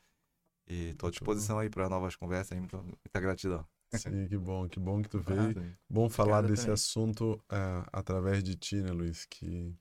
[0.66, 3.66] E tô à disposição aí para novas conversas aí, muito, muita gratidão.
[3.92, 3.92] Sim,
[4.28, 5.76] que bom, que bom que tu Ah, veio.
[5.90, 6.74] Bom falar Obrigado desse também.
[6.74, 9.26] assunto é, através de ti, né, Luiz?
[9.26, 9.74] Que,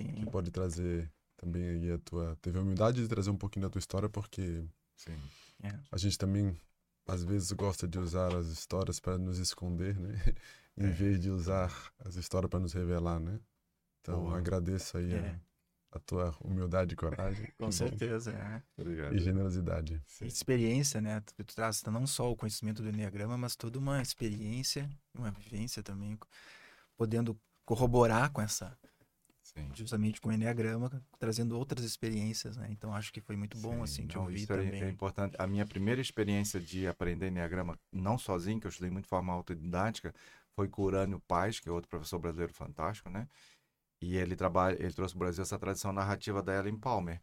[0.00, 0.14] Sim.
[0.14, 2.36] que pode trazer também aí a tua.
[2.40, 4.64] Teve a humildade de trazer um pouquinho da tua história, porque
[4.96, 5.16] Sim.
[5.62, 5.78] É.
[5.90, 6.56] a gente também,
[7.08, 10.12] às vezes, gosta de usar as histórias para nos esconder, né?
[10.76, 10.90] em É.
[10.90, 13.40] vez de usar as histórias para nos revelar, né?
[14.00, 14.38] Então, Boa.
[14.38, 15.40] agradeço aí É.
[15.92, 17.52] a, a tua humildade e coragem.
[17.58, 18.62] Com certeza, é.
[18.76, 19.14] Obrigado.
[19.14, 20.00] E generosidade.
[20.20, 21.20] E experiência, né?
[21.20, 25.82] Tu, tu traz não só o conhecimento do Enneagrama, mas toda uma experiência, uma vivência
[25.82, 26.16] também,
[26.96, 28.78] podendo corroborar com essa,
[29.58, 29.70] Sim.
[29.74, 32.68] justamente com o Enneagrama, trazendo outras experiências, né?
[32.70, 34.82] Então acho que foi muito bom, Sim, assim, te não, ouvir isso é- também.
[34.82, 35.36] É, importante.
[35.38, 39.32] A minha primeira experiência de aprender Enneagrama, não sozinho, que eu estudei muito de forma
[39.32, 40.14] autodidática,
[40.54, 43.28] foi com Urânio Paz, que é outro professor brasileiro fantástico, né?
[44.00, 47.20] E ele trabalha, ele trouxe para o Brasil essa tradição narrativa da Ellen Palmer.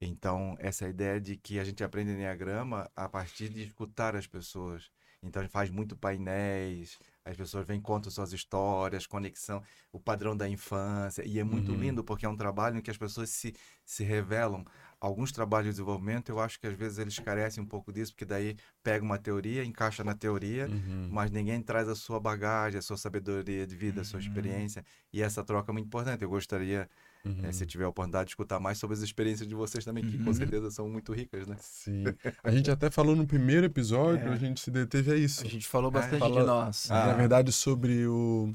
[0.00, 4.90] Então, essa ideia de que a gente aprende Enneagrama a partir de escutar as pessoas.
[5.22, 9.62] Então, a gente faz muito painéis, as pessoas vêm contam suas histórias, conexão,
[9.92, 11.22] o padrão da infância.
[11.26, 11.78] E é muito Uhum.
[11.80, 13.52] lindo, porque é um trabalho em que as pessoas se,
[13.84, 14.64] se revelam.
[15.00, 18.24] Alguns trabalhos de desenvolvimento, eu acho que às vezes eles carecem um pouco disso, porque
[18.24, 21.08] daí pega uma teoria, encaixa na teoria, Uhum.
[21.10, 24.22] mas ninguém traz a sua bagagem, a sua sabedoria de vida, a sua Uhum.
[24.26, 24.84] experiência.
[25.12, 26.22] E essa troca é muito importante.
[26.22, 26.88] Eu gostaria,
[27.26, 27.44] Uhum.
[27.46, 30.16] eh, se tiver a oportunidade, de escutar mais sobre as experiências de vocês também, que
[30.18, 30.34] com Uhum.
[30.34, 31.56] certeza são muito ricas, né?
[31.60, 32.04] Sim.
[32.44, 34.32] A gente até falou no primeiro episódio, É.
[34.32, 35.44] a gente se deteve a isso.
[35.44, 36.90] A gente falou bastante de nós.
[36.90, 37.06] Ah.
[37.08, 38.52] Na verdade, sobre o,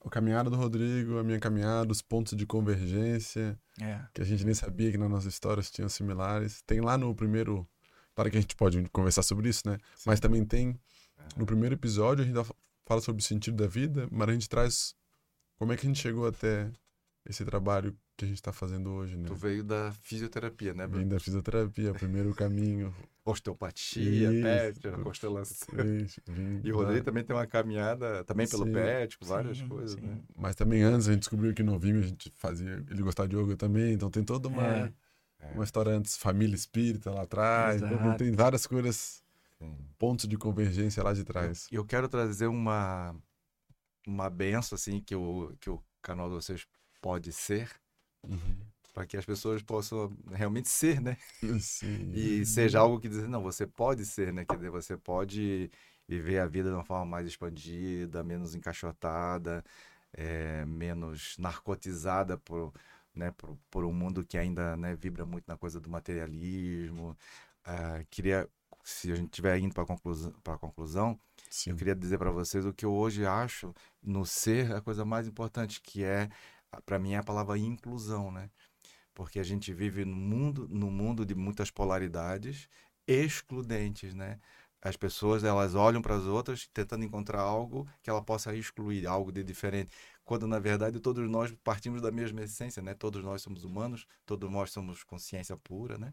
[0.00, 4.00] o caminhada do Rodrigo, a minha caminhada, os pontos de convergência, É.
[4.14, 6.62] que a gente nem sabia que nas nossas histórias tinham similares.
[6.62, 7.66] Tem lá no primeiro.
[8.14, 9.76] Claro que a gente pode conversar sobre isso, né?
[10.06, 10.78] Mas também tem.
[11.36, 12.54] No primeiro episódio, a gente
[12.86, 14.94] fala sobre o sentido da vida, mas a gente traz
[15.58, 16.70] como é que a gente chegou até
[17.28, 19.24] esse trabalho que a gente está fazendo hoje, né?
[19.26, 21.08] Tu veio da fisioterapia, né, Vem Bruno?
[21.10, 22.94] da fisioterapia, primeiro caminho.
[23.26, 24.80] Osteopatia, Isso.
[24.80, 25.74] pet, constelação.
[26.28, 28.72] Vem E o da- Rodrigo também tem uma caminhada, também pelo Sim.
[28.72, 30.06] pet, várias Sim, coisas, sim.
[30.06, 30.20] né?
[30.36, 32.84] Mas também antes a gente descobriu que novinho a gente fazia.
[32.88, 34.92] Ele gostava de yoga também, então tem toda uma,
[35.40, 35.52] É.
[35.52, 37.82] uma história antes, família espírita lá atrás.
[37.82, 39.22] Então tem várias coisas,
[39.58, 39.76] Sim.
[39.98, 41.66] pontos de convergência lá de trás.
[41.70, 43.12] E eu quero trazer uma,
[44.06, 46.64] uma benção, assim, que o, que o canal de vocês
[47.02, 47.68] pode ser,
[48.28, 48.56] Uhum.
[48.94, 51.16] para que as pessoas possam realmente ser, né?
[51.60, 52.12] Sim.
[52.14, 54.44] E seja algo que diz, não, você pode ser, né?
[54.44, 55.70] Quer dizer, você pode
[56.08, 59.64] viver a vida de uma forma mais expandida, menos encaixotada,
[60.12, 62.72] eh, menos narcotizada por,
[63.14, 67.16] né, por, por um mundo que ainda né, vibra muito na coisa do materialismo.
[67.64, 68.48] Ah, queria,
[68.84, 71.18] se a gente estiver indo para a conclusão, pra conclusão,
[71.50, 71.70] Sim.
[71.70, 75.26] eu queria dizer para vocês o que eu hoje acho no ser a coisa mais
[75.26, 76.28] importante, que é,
[76.84, 78.50] para mim, é a palavra inclusão, né?
[79.14, 82.68] Porque a gente vive no mundo, no mundo de muitas polaridades
[83.06, 84.38] excludentes, né?
[84.82, 89.32] As pessoas, elas olham para as outras tentando encontrar algo que ela possa excluir, algo
[89.32, 89.90] de diferente.
[90.24, 92.94] Quando, na verdade, todos nós partimos da mesma essência, né?
[92.94, 96.12] Todos nós somos humanos, todos nós somos consciência pura, né?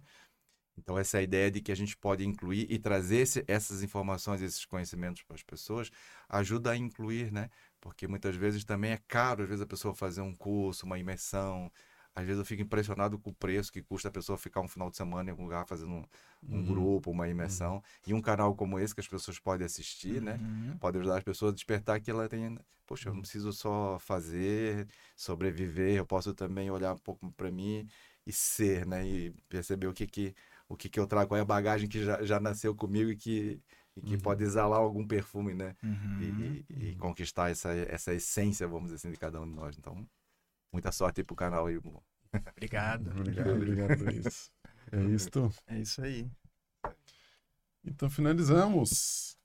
[0.77, 4.65] Então, essa ideia de que a gente pode incluir e trazer esse- essas informações, esses
[4.65, 5.91] conhecimentos para as pessoas,
[6.29, 7.49] ajuda a incluir, né?
[7.83, 11.69] Porque muitas vezes também é caro, às vezes, a pessoa fazer um curso, uma imersão.
[12.15, 14.89] Às vezes eu fico impressionado com o preço que custa a pessoa ficar um final
[14.89, 16.05] de semana em algum lugar fazendo um,
[16.51, 16.63] um Uhum.
[16.63, 17.81] grupo, uma imersão.
[18.07, 20.39] E um canal como esse que as pessoas podem assistir, né?
[20.39, 20.79] Uhum.
[20.79, 22.57] Pode ajudar as pessoas a despertar que ela tem.
[22.85, 27.87] Poxa, eu não preciso só fazer, sobreviver, eu posso também olhar um pouco para mim
[28.25, 29.05] e ser, né?
[29.07, 30.35] E perceber o que que,
[30.67, 33.15] o que, que eu trago, qual é a bagagem que já, já nasceu comigo e
[33.17, 33.61] que,
[33.95, 34.19] e que Uhum.
[34.19, 35.75] pode exalar algum perfume, né?
[35.83, 36.63] E- Uhum.
[36.69, 39.77] E, e conquistar essa, essa essência, vamos dizer assim, de cada um de nós.
[39.77, 40.07] Então,
[40.71, 41.77] muita sorte aí pro canal aí.
[42.57, 43.11] Obrigado.
[43.11, 44.51] Obrigado, obrigado por isso.
[44.91, 45.53] É isto.
[45.67, 46.29] É isso aí.
[47.83, 49.37] Então finalizamos.